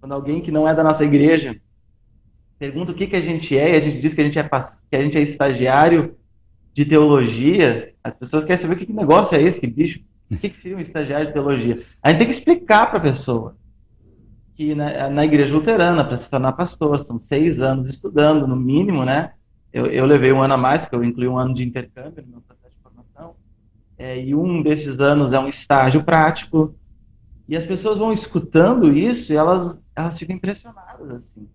Quando 0.00 0.12
alguém 0.12 0.42
que 0.42 0.50
não 0.50 0.68
é 0.68 0.74
da 0.74 0.84
nossa 0.84 1.02
igreja 1.02 1.58
pergunta 2.58 2.92
o 2.92 2.94
que, 2.94 3.06
que 3.06 3.16
a 3.16 3.20
gente 3.20 3.56
é, 3.56 3.72
e 3.72 3.76
a 3.76 3.80
gente 3.80 4.00
diz 4.00 4.12
que 4.12 4.20
a 4.20 4.24
gente 4.24 4.38
é, 4.38 4.42
que 4.42 4.96
a 4.96 5.02
gente 5.02 5.16
é 5.16 5.22
estagiário 5.22 6.14
de 6.74 6.84
teologia, 6.84 7.94
as 8.02 8.12
pessoas 8.12 8.44
querem 8.44 8.60
saber 8.60 8.76
que 8.76 8.92
negócio 8.92 9.36
é 9.36 9.42
esse, 9.42 9.60
que 9.60 9.66
bicho, 9.66 10.00
o 10.30 10.36
que, 10.36 10.48
que 10.48 10.56
seria 10.56 10.76
um 10.76 10.80
estagiário 10.80 11.28
de 11.28 11.32
teologia? 11.32 11.80
A 12.02 12.10
gente 12.10 12.18
tem 12.18 12.26
que 12.26 12.34
explicar 12.34 12.86
para 12.86 12.98
a 12.98 13.02
pessoa 13.02 13.56
que 14.56 14.74
na, 14.74 15.08
na 15.08 15.24
igreja 15.24 15.54
luterana, 15.54 16.04
para 16.04 16.16
se 16.16 16.28
tornar 16.28 16.52
pastor, 16.52 17.00
são 17.00 17.18
seis 17.18 17.60
anos 17.60 17.88
estudando, 17.88 18.46
no 18.46 18.56
mínimo, 18.56 19.04
né? 19.04 19.32
Eu, 19.72 19.86
eu, 19.86 20.06
levei 20.06 20.32
um 20.32 20.42
ano 20.42 20.54
a 20.54 20.56
mais, 20.56 20.82
porque 20.82 20.94
eu 20.94 21.04
incluí 21.04 21.26
um 21.26 21.38
ano 21.38 21.54
de 21.54 21.64
intercâmbio 21.64 22.22
no 22.22 22.28
meu 22.28 22.40
processo 22.40 22.74
de 22.76 22.82
formação, 22.82 23.34
é, 23.98 24.20
e 24.20 24.34
um 24.34 24.62
desses 24.62 25.00
anos 25.00 25.32
é 25.32 25.38
um 25.38 25.48
estágio 25.48 26.04
prático, 26.04 26.74
e 27.48 27.56
as 27.56 27.66
pessoas 27.66 27.98
vão 27.98 28.12
escutando 28.12 28.96
isso 28.96 29.32
e 29.32 29.36
elas, 29.36 29.78
elas 29.94 30.18
ficam 30.18 30.36
impressionadas, 30.36 31.10
assim. 31.10 31.48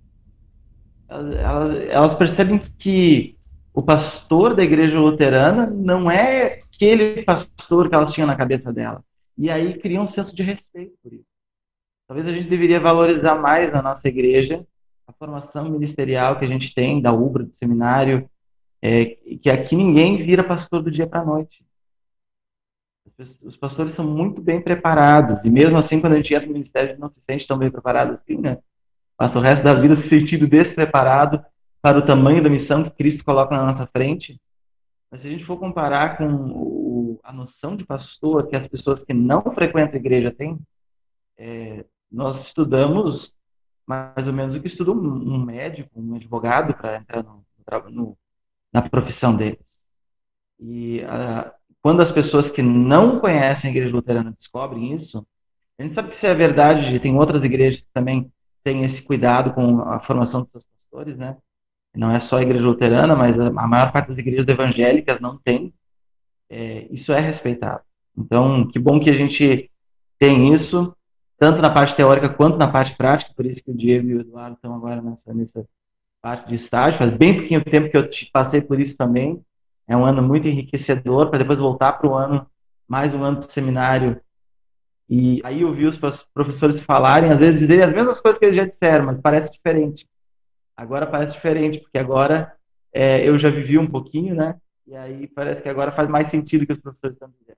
Elas, 1.08 1.36
elas, 1.36 1.90
elas 1.90 2.14
percebem 2.14 2.62
que 2.78 3.39
o 3.74 3.82
pastor 3.82 4.56
da 4.56 4.64
igreja 4.64 5.00
luterana 5.00 5.68
não 5.68 6.10
é 6.10 6.60
aquele 6.74 7.24
pastor 7.24 7.90
que 7.90 7.96
elas 7.96 8.12
tinham 8.12 8.28
na 8.28 8.36
cabeça 8.36 8.74
dela. 8.74 9.04
E 9.38 9.50
aí 9.50 9.78
cria 9.78 10.02
um 10.02 10.08
senso 10.08 10.36
de 10.36 10.44
respeito 10.44 10.94
por 11.02 11.14
isso. 11.14 11.26
Talvez 12.08 12.28
a 12.28 12.32
gente 12.32 12.50
deveria 12.50 12.80
valorizar 12.80 13.36
mais 13.36 13.72
na 13.72 13.82
nossa 13.82 14.08
igreja 14.08 14.66
a 15.08 15.14
formação 15.14 15.70
ministerial 15.70 16.38
que 16.38 16.46
a 16.46 16.48
gente 16.48 16.74
tem 16.74 17.02
da 17.02 17.12
UBRA, 17.14 17.44
do 17.44 17.54
seminário, 17.54 18.30
é, 18.82 19.06
que 19.42 19.50
aqui 19.50 19.76
ninguém 19.76 20.18
vira 20.18 20.44
pastor 20.44 20.82
do 20.82 20.92
dia 20.92 21.08
para 21.08 21.22
a 21.22 21.26
noite. 21.26 21.66
Os 23.44 23.58
pastores 23.58 23.94
são 23.94 24.06
muito 24.06 24.42
bem 24.42 24.62
preparados, 24.62 25.44
e 25.44 25.50
mesmo 25.50 25.78
assim, 25.78 26.00
quando 26.00 26.14
a 26.14 26.16
gente 26.16 26.34
entra 26.34 26.48
no 26.48 26.54
ministério, 26.54 26.90
a 26.90 26.92
gente 26.94 27.02
não 27.02 27.10
se 27.10 27.22
sente 27.22 27.46
tão 27.46 27.58
bem 27.58 27.70
preparado 27.70 28.14
assim, 28.14 28.38
né? 28.38 28.60
Passa 29.18 29.38
o 29.38 29.42
resto 29.42 29.64
da 29.64 29.74
vida 29.74 29.96
se 29.96 30.08
sentindo 30.08 30.48
despreparado 30.48 31.44
para 31.82 31.98
o 31.98 32.06
tamanho 32.06 32.44
da 32.44 32.50
missão 32.50 32.84
que 32.84 32.92
Cristo 32.92 33.24
coloca 33.24 33.56
na 33.56 33.66
nossa 33.66 33.88
frente. 33.88 34.40
Mas 35.10 35.22
se 35.22 35.28
a 35.28 35.32
gente 35.32 35.46
for 35.46 35.58
comparar 35.58 36.18
com 36.18 36.28
o, 36.28 37.20
a 37.24 37.34
noção 37.34 37.76
de 37.76 37.86
pastor 37.86 38.48
que 38.48 38.56
as 38.56 38.68
pessoas 38.68 39.04
que 39.04 39.14
não 39.14 39.42
frequentam 39.54 39.96
a 39.96 39.98
igreja 39.98 40.32
têm, 40.32 40.60
é, 41.38 41.86
nós 42.12 42.48
estudamos 42.48 43.34
mais 43.88 44.28
ou 44.28 44.34
menos 44.34 44.54
o 44.54 44.62
que 44.62 44.68
estuda 44.68 44.92
um, 44.92 45.44
médico, 45.44 45.90
um 45.96 46.16
advogado 46.16 46.76
para 46.76 46.98
entrar 46.98 47.24
no, 47.24 47.44
no, 47.90 48.18
na 48.72 48.88
profissão 48.88 49.36
deles. 49.36 49.60
E 50.60 51.02
a, 51.06 51.52
quando 51.82 52.02
as 52.02 52.12
pessoas 52.12 52.52
que 52.52 52.62
não 52.62 53.20
conhecem 53.20 53.70
a 53.70 53.72
igreja 53.72 53.96
luterana 53.96 54.32
descobrem 54.32 54.94
isso, 54.94 55.26
a 55.80 55.84
gente 55.84 55.96
sabe 55.96 56.10
que 56.10 56.16
isso 56.16 56.26
é 56.26 56.36
verdade, 56.36 57.00
tem 57.00 57.18
outras 57.18 57.44
igrejas 57.44 57.82
que 57.82 57.92
também 57.94 58.32
têm 58.64 58.84
esse 58.84 59.02
cuidado 59.02 59.54
com 59.54 59.82
a 59.82 60.00
formação 60.02 60.42
dos 60.42 60.52
seus 60.52 60.66
pastores, 60.66 61.18
né? 61.18 61.38
Não 62.00 62.12
é 62.12 62.18
só 62.18 62.38
a 62.38 62.42
igreja 62.42 62.66
luterana, 62.66 63.14
mas 63.14 63.38
a 63.38 63.52
maior 63.52 63.92
parte 63.92 64.08
das 64.08 64.18
igrejas 64.18 64.48
evangélicas 64.48 65.20
não 65.20 65.38
tem. 65.38 65.74
É, 66.50 66.88
isso 66.90 67.12
é 67.12 67.20
respeitado. 67.20 67.82
Então, 68.18 68.66
que 68.70 68.80
bom 68.80 69.02
que 69.02 69.10
a 69.10 69.14
gente 69.14 69.70
tem 70.18 70.54
isso, 70.54 70.96
tanto 71.38 71.62
na 71.62 71.70
parte 71.70 71.98
teórica 71.98 72.30
quanto 72.30 72.58
na 72.58 72.70
parte 72.70 72.96
prática, 72.96 73.34
por 73.36 73.46
isso 73.46 73.62
que 73.62 73.72
o 73.72 73.76
Diego 73.76 74.08
e 74.08 74.16
o 74.16 74.22
Eduardo 74.22 74.56
estão 74.56 74.74
agora 74.74 75.02
nessa, 75.02 75.34
nessa 75.34 75.66
parte 76.22 76.48
de 76.48 76.56
estágio. 76.56 76.98
Faz 76.98 77.12
bem 77.12 77.36
pouquinho 77.36 77.66
tempo 77.66 77.90
que 77.90 77.98
eu 77.98 78.10
passei 78.32 78.62
por 78.62 78.80
isso 78.80 78.98
também. 78.98 79.44
É 79.86 79.98
um 79.98 80.06
ano 80.06 80.22
muito 80.22 80.48
enriquecedor 80.48 81.30
para 81.30 81.40
depois 81.40 81.60
voltar 81.60 81.92
para 81.94 82.10
o 82.10 82.14
ano, 82.14 82.48
mais 82.88 83.14
um 83.14 83.22
ano 83.22 83.42
do 83.42 83.52
seminário. 83.52 84.22
E 85.10 85.42
aí 85.44 85.64
eu 85.64 85.74
vi 85.74 85.86
os 85.86 85.98
professores 86.34 86.80
falarem, 86.80 87.30
às 87.30 87.40
vezes 87.40 87.60
dizerem 87.60 87.84
as 87.84 87.92
mesmas 87.92 88.22
coisas 88.22 88.40
que 88.40 88.46
eles 88.46 88.56
já 88.56 88.64
disseram, 88.64 89.08
mas 89.08 89.20
parece 89.20 89.52
diferente. 89.52 90.08
Agora 90.80 91.06
parece 91.06 91.34
diferente, 91.34 91.80
porque 91.80 91.98
agora 91.98 92.56
é, 92.94 93.28
eu 93.28 93.38
já 93.38 93.50
vivi 93.50 93.78
um 93.78 93.86
pouquinho, 93.86 94.34
né? 94.34 94.56
E 94.88 94.96
aí 94.96 95.28
parece 95.28 95.62
que 95.62 95.68
agora 95.68 95.92
faz 95.92 96.10
mais 96.10 96.28
sentido 96.28 96.66
que 96.66 96.72
os 96.72 96.80
professores 96.80 97.16
estão 97.16 97.30
dizendo. 97.38 97.58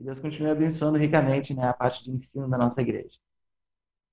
Deus 0.00 0.18
continue 0.18 0.50
abençoando 0.50 0.96
ricamente 0.96 1.52
né, 1.52 1.68
a 1.68 1.74
parte 1.74 2.02
de 2.02 2.10
ensino 2.10 2.48
da 2.48 2.56
nossa 2.56 2.80
igreja. 2.80 3.18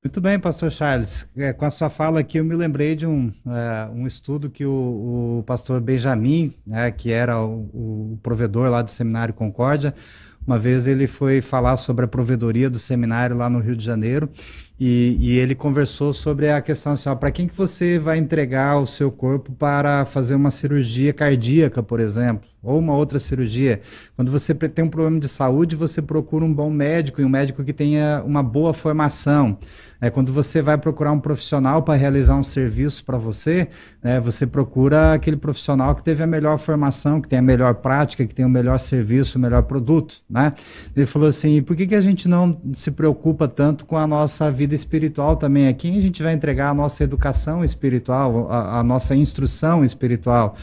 Muito 0.04 0.20
bem, 0.20 0.38
pastor 0.38 0.70
Charles. 0.70 1.32
É, 1.36 1.54
com 1.54 1.64
a 1.64 1.72
sua 1.72 1.90
fala 1.90 2.20
aqui, 2.20 2.38
eu 2.38 2.44
me 2.44 2.56
lembrei 2.56 2.94
de 2.94 3.08
um, 3.08 3.30
uh, 3.30 3.92
um 3.94 4.06
estudo 4.06 4.50
que 4.50 4.66
o, 4.66 5.40
o 5.40 5.44
pastor 5.48 5.80
Benjamin, 5.80 6.54
né, 6.68 6.92
que 6.92 7.14
era 7.14 7.42
o, 7.42 8.14
o, 8.14 8.20
provedor 8.22 8.70
lá 8.70 8.82
do 8.82 8.92
Seminário 8.92 9.34
Concórdia, 9.34 9.94
uma 10.46 10.60
vez 10.60 10.88
ele 10.88 11.08
foi 11.08 11.40
falar 11.40 11.78
sobre 11.78 12.04
a 12.04 12.08
provedoria 12.08 12.70
do 12.70 12.80
seminário 12.80 13.38
lá 13.38 13.50
no 13.50 13.60
Rio 13.60 13.78
de 13.78 13.86
Janeiro 13.86 14.30
e, 14.80 15.18
e 15.20 15.38
ele 15.38 15.54
conversou 15.54 16.14
sobre 16.14 16.50
a 16.50 16.62
questão 16.62 16.94
assim, 16.94 17.14
para 17.16 17.32
quem 17.32 17.48
que 17.48 17.56
você 17.56 18.00
vai 18.00 18.18
entregar 18.18 18.80
o 18.80 18.86
seu 18.86 19.12
corpo 19.12 19.52
para 19.52 20.06
fazer 20.06 20.36
uma 20.36 20.50
cirurgia 20.50 21.12
cardíaca, 21.12 21.84
por 21.84 22.00
exemplo, 22.00 22.48
ou 22.64 22.80
uma 22.80 22.96
outra 22.96 23.20
cirurgia. 23.20 23.82
Quando 24.16 24.32
você 24.32 24.54
tem 24.54 24.86
um 24.86 24.90
problema 24.90 25.20
de 25.20 25.28
saúde, 25.28 25.76
você 25.76 26.02
procura 26.02 26.46
um 26.46 26.54
bom 26.54 26.70
médico 26.70 27.22
e 27.22 27.26
um 27.26 27.30
médico 27.30 27.64
que 27.64 27.74
tenha 27.74 28.24
uma 28.26 28.42
boa 28.42 28.74
formação. 28.74 29.58
É, 30.02 30.10
quando 30.10 30.32
você 30.32 30.62
vai 30.62 30.78
procurar 30.78 31.12
um 31.12 31.20
profissional 31.20 31.84
para 31.84 31.96
realizar 31.96 32.36
um 32.36 32.44
serviço 32.44 33.04
para 33.04 33.18
você, 33.18 33.68
é, 34.02 34.18
você 34.18 34.48
procura 34.48 35.14
aquele 35.14 35.36
profissional 35.36 35.94
que 35.94 36.02
teve 36.02 36.24
a 36.24 36.28
melhor 36.28 36.58
formação, 36.58 37.20
que 37.20 37.28
tem 37.28 37.40
a 37.40 37.42
melhor 37.42 37.76
prática, 37.76 38.26
que 38.26 38.34
tem 38.34 38.46
o 38.46 38.50
melhor 38.50 38.80
serviço, 38.80 39.38
o 39.38 39.42
melhor 39.42 39.64
produto. 39.64 40.22
Né? 40.30 40.54
Ele 40.96 41.06
falou 41.06 41.28
assim: 41.28 41.62
por 41.62 41.76
que, 41.76 41.86
que 41.86 41.96
a 41.96 42.02
gente 42.02 42.30
não 42.30 42.62
se 42.72 42.92
preocupa 42.92 43.46
tanto 43.46 43.86
com 43.86 43.98
a 43.98 44.08
nossa 44.08 44.50
vida 44.50 44.69
espiritual 44.74 45.36
também? 45.36 45.68
A 45.68 45.74
quem 45.74 45.98
a 45.98 46.02
gente 46.02 46.22
vai 46.22 46.34
entregar 46.34 46.70
a 46.70 46.74
nossa 46.74 47.04
educação 47.04 47.64
espiritual, 47.64 48.52
a, 48.52 48.80
a 48.80 48.84
nossa 48.84 49.16
instrução 49.16 49.84
espiritual? 49.84 50.56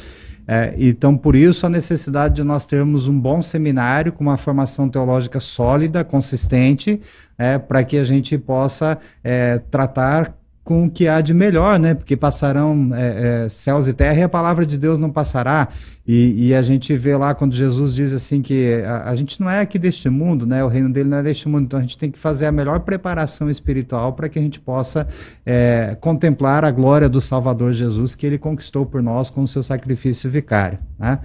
É, 0.49 0.75
então, 0.79 1.17
por 1.17 1.35
isso, 1.35 1.67
a 1.67 1.69
necessidade 1.69 2.37
de 2.37 2.45
nós 2.45 2.67
termos 2.67 3.09
um 3.09 3.19
bom 3.19 3.43
seminário 3.43 4.13
com 4.13 4.23
uma 4.23 4.37
formação 4.37 4.89
teológica 4.89 5.41
sólida, 5.41 6.05
consistente, 6.05 7.01
é, 7.37 7.59
para 7.59 7.83
que 7.83 7.97
a 7.97 8.05
gente 8.05 8.39
possa 8.39 8.99
é, 9.25 9.59
tratar 9.71 10.33
com 10.67 10.87
o 10.87 10.91
que 10.91 11.07
há 11.07 11.21
de 11.21 11.33
melhor, 11.33 11.79
né? 11.79 11.95
Porque 11.95 12.17
passarão 12.17 12.91
é, 12.93 13.45
é, 13.45 13.49
céus 13.49 13.87
e 13.87 13.93
terra 13.93 14.19
e 14.19 14.23
a 14.25 14.29
palavra 14.29 14.67
de 14.67 14.77
Deus 14.77 14.99
não 14.99 15.13
passará. 15.13 15.69
E, 16.05 16.49
e, 16.49 16.55
a 16.55 16.61
gente 16.61 16.93
vê 16.97 17.17
lá 17.17 17.37
quando 17.37 17.55
Jesus 17.55 17.95
diz 17.95 18.13
assim 18.13 18.43
que 18.43 18.83
a, 18.85 19.11
a, 19.11 19.15
gente 19.15 19.41
não 19.41 19.49
é 19.49 19.61
aqui 19.61 19.79
deste 19.79 20.11
mundo, 20.11 20.45
né? 20.45 20.65
O 20.65 20.69
reino 20.69 20.93
dele 20.93 21.09
não 21.09 21.19
é 21.19 21.23
deste 21.23 21.49
mundo. 21.49 21.67
Então 21.67 21.79
a 21.79 21.83
gente 21.83 21.97
tem 21.97 22.11
que 22.11 22.19
fazer 22.19 22.47
a 22.47 22.53
melhor 22.53 22.81
preparação 22.81 23.49
espiritual 23.49 24.15
para 24.15 24.29
que 24.29 24.41
a 24.41 24.43
gente 24.43 24.59
possa 24.59 25.07
é, 25.45 25.97
contemplar 26.01 26.65
a 26.65 26.71
glória 26.73 27.09
do 27.09 27.21
Salvador 27.21 27.73
Jesus 27.73 28.17
que 28.17 28.27
ele 28.27 28.37
conquistou 28.37 28.85
por 28.85 29.01
nós 29.01 29.31
com 29.31 29.43
o 29.43 29.47
seu 29.47 29.63
sacrifício 29.63 30.29
vicário, 30.29 30.81
né? 30.99 31.21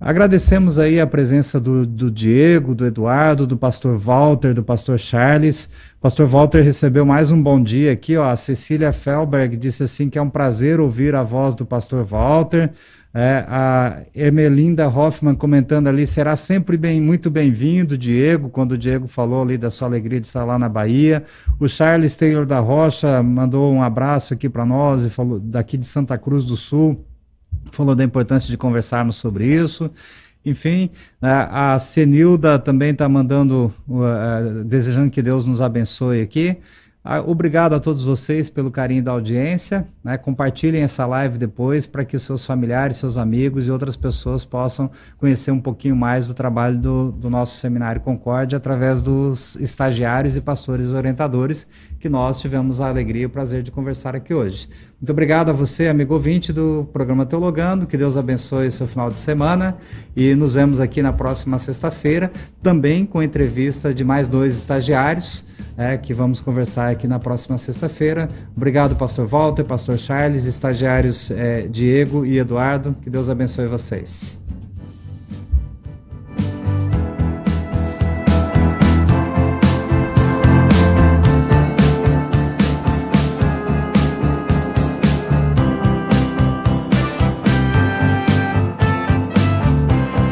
Agradecemos 0.00 0.78
aí 0.78 0.98
a 0.98 1.06
presença 1.06 1.60
do, 1.60 1.84
do, 1.86 2.10
Diego, 2.10 2.74
do 2.74 2.86
Eduardo, 2.86 3.46
do 3.46 3.54
pastor 3.54 3.98
Walter, 3.98 4.54
do 4.54 4.64
pastor 4.64 4.98
Charles. 4.98 5.66
O 5.98 6.00
pastor 6.00 6.26
Walter 6.26 6.62
recebeu 6.62 7.04
mais 7.04 7.30
um 7.30 7.42
bom 7.42 7.62
dia 7.62 7.92
aqui, 7.92 8.16
ó. 8.16 8.26
A 8.26 8.34
Cecília 8.34 8.94
Felberg 8.94 9.58
disse 9.58 9.82
assim 9.82 10.08
que 10.08 10.18
é 10.18 10.22
um 10.22 10.30
prazer 10.30 10.80
ouvir 10.80 11.14
a 11.14 11.22
voz 11.22 11.54
do 11.54 11.66
pastor 11.66 12.02
Walter. 12.02 12.72
É, 13.12 13.44
a 13.46 14.02
Emelinda 14.14 14.88
Hoffman 14.88 15.34
comentando 15.34 15.88
ali, 15.88 16.06
será 16.06 16.34
sempre 16.34 16.78
bem, 16.78 16.98
muito 16.98 17.28
bem-vindo, 17.30 17.98
Diego, 17.98 18.48
quando 18.48 18.72
o 18.72 18.78
Diego 18.78 19.06
falou 19.06 19.42
ali 19.42 19.58
da 19.58 19.70
sua 19.70 19.88
alegria 19.88 20.18
de 20.18 20.26
estar 20.26 20.44
lá 20.46 20.58
na 20.58 20.68
Bahia. 20.68 21.24
O 21.58 21.68
Charles 21.68 22.16
Taylor 22.16 22.46
da 22.46 22.60
Rocha 22.60 23.22
mandou 23.22 23.70
um 23.70 23.82
abraço 23.82 24.32
aqui 24.32 24.48
para 24.48 24.64
nós 24.64 25.04
e 25.04 25.10
falou 25.10 25.38
daqui 25.38 25.76
de 25.76 25.86
Santa 25.86 26.16
Cruz 26.16 26.46
do 26.46 26.56
Sul 26.56 27.04
falou 27.72 27.94
da 27.94 28.04
importância 28.04 28.48
de 28.48 28.56
conversarmos 28.56 29.16
sobre 29.16 29.46
isso. 29.46 29.90
Enfim, 30.44 30.90
né, 31.20 31.46
a 31.50 31.78
Senilda 31.78 32.58
também 32.58 32.92
está 32.92 33.08
mandando, 33.08 33.72
uh, 33.86 34.64
desejando 34.64 35.10
que 35.10 35.20
Deus 35.20 35.44
nos 35.44 35.60
abençoe 35.60 36.22
aqui. 36.22 36.56
Uh, 37.02 37.30
obrigado 37.30 37.74
a 37.74 37.80
todos 37.80 38.04
vocês 38.04 38.50
pelo 38.50 38.70
carinho 38.70 39.02
da 39.02 39.10
audiência. 39.10 39.86
Né? 40.04 40.18
Compartilhem 40.18 40.82
essa 40.82 41.06
live 41.06 41.38
depois 41.38 41.86
para 41.86 42.04
que 42.04 42.18
seus 42.18 42.44
familiares, 42.44 42.98
seus 42.98 43.16
amigos 43.16 43.66
e 43.66 43.70
outras 43.70 43.96
pessoas 43.96 44.44
possam 44.44 44.90
conhecer 45.16 45.50
um 45.50 45.60
pouquinho 45.60 45.96
mais 45.96 46.26
do 46.26 46.34
trabalho 46.34 46.78
do, 46.78 47.12
do 47.12 47.30
nosso 47.30 47.56
Seminário 47.56 48.02
Concórdia 48.02 48.58
através 48.58 49.02
dos 49.02 49.56
estagiários 49.56 50.36
e 50.36 50.42
pastores 50.42 50.92
orientadores 50.92 51.66
que 52.00 52.08
nós 52.08 52.40
tivemos 52.40 52.80
a 52.80 52.88
alegria 52.88 53.22
e 53.22 53.26
o 53.26 53.30
prazer 53.30 53.62
de 53.62 53.70
conversar 53.70 54.16
aqui 54.16 54.32
hoje. 54.32 54.70
Muito 54.98 55.10
obrigado 55.10 55.50
a 55.50 55.52
você, 55.52 55.86
amigo 55.86 56.14
ouvinte 56.14 56.50
do 56.50 56.88
programa 56.94 57.26
Teologando. 57.26 57.86
Que 57.86 57.96
Deus 57.96 58.16
abençoe 58.16 58.70
seu 58.70 58.88
final 58.88 59.10
de 59.10 59.18
semana. 59.18 59.76
E 60.16 60.34
nos 60.34 60.54
vemos 60.54 60.80
aqui 60.80 61.02
na 61.02 61.12
próxima 61.12 61.58
sexta-feira, 61.58 62.32
também 62.62 63.04
com 63.04 63.22
entrevista 63.22 63.92
de 63.92 64.02
mais 64.02 64.28
dois 64.28 64.56
estagiários, 64.56 65.44
é, 65.76 65.98
que 65.98 66.14
vamos 66.14 66.40
conversar 66.40 66.90
aqui 66.90 67.06
na 67.06 67.18
próxima 67.18 67.58
sexta-feira. 67.58 68.30
Obrigado, 68.56 68.96
Pastor 68.96 69.26
Walter, 69.26 69.64
Pastor 69.64 69.98
Charles, 69.98 70.46
estagiários 70.46 71.30
é, 71.30 71.68
Diego 71.68 72.24
e 72.24 72.38
Eduardo. 72.38 72.96
Que 73.02 73.10
Deus 73.10 73.28
abençoe 73.28 73.66
vocês. 73.66 74.39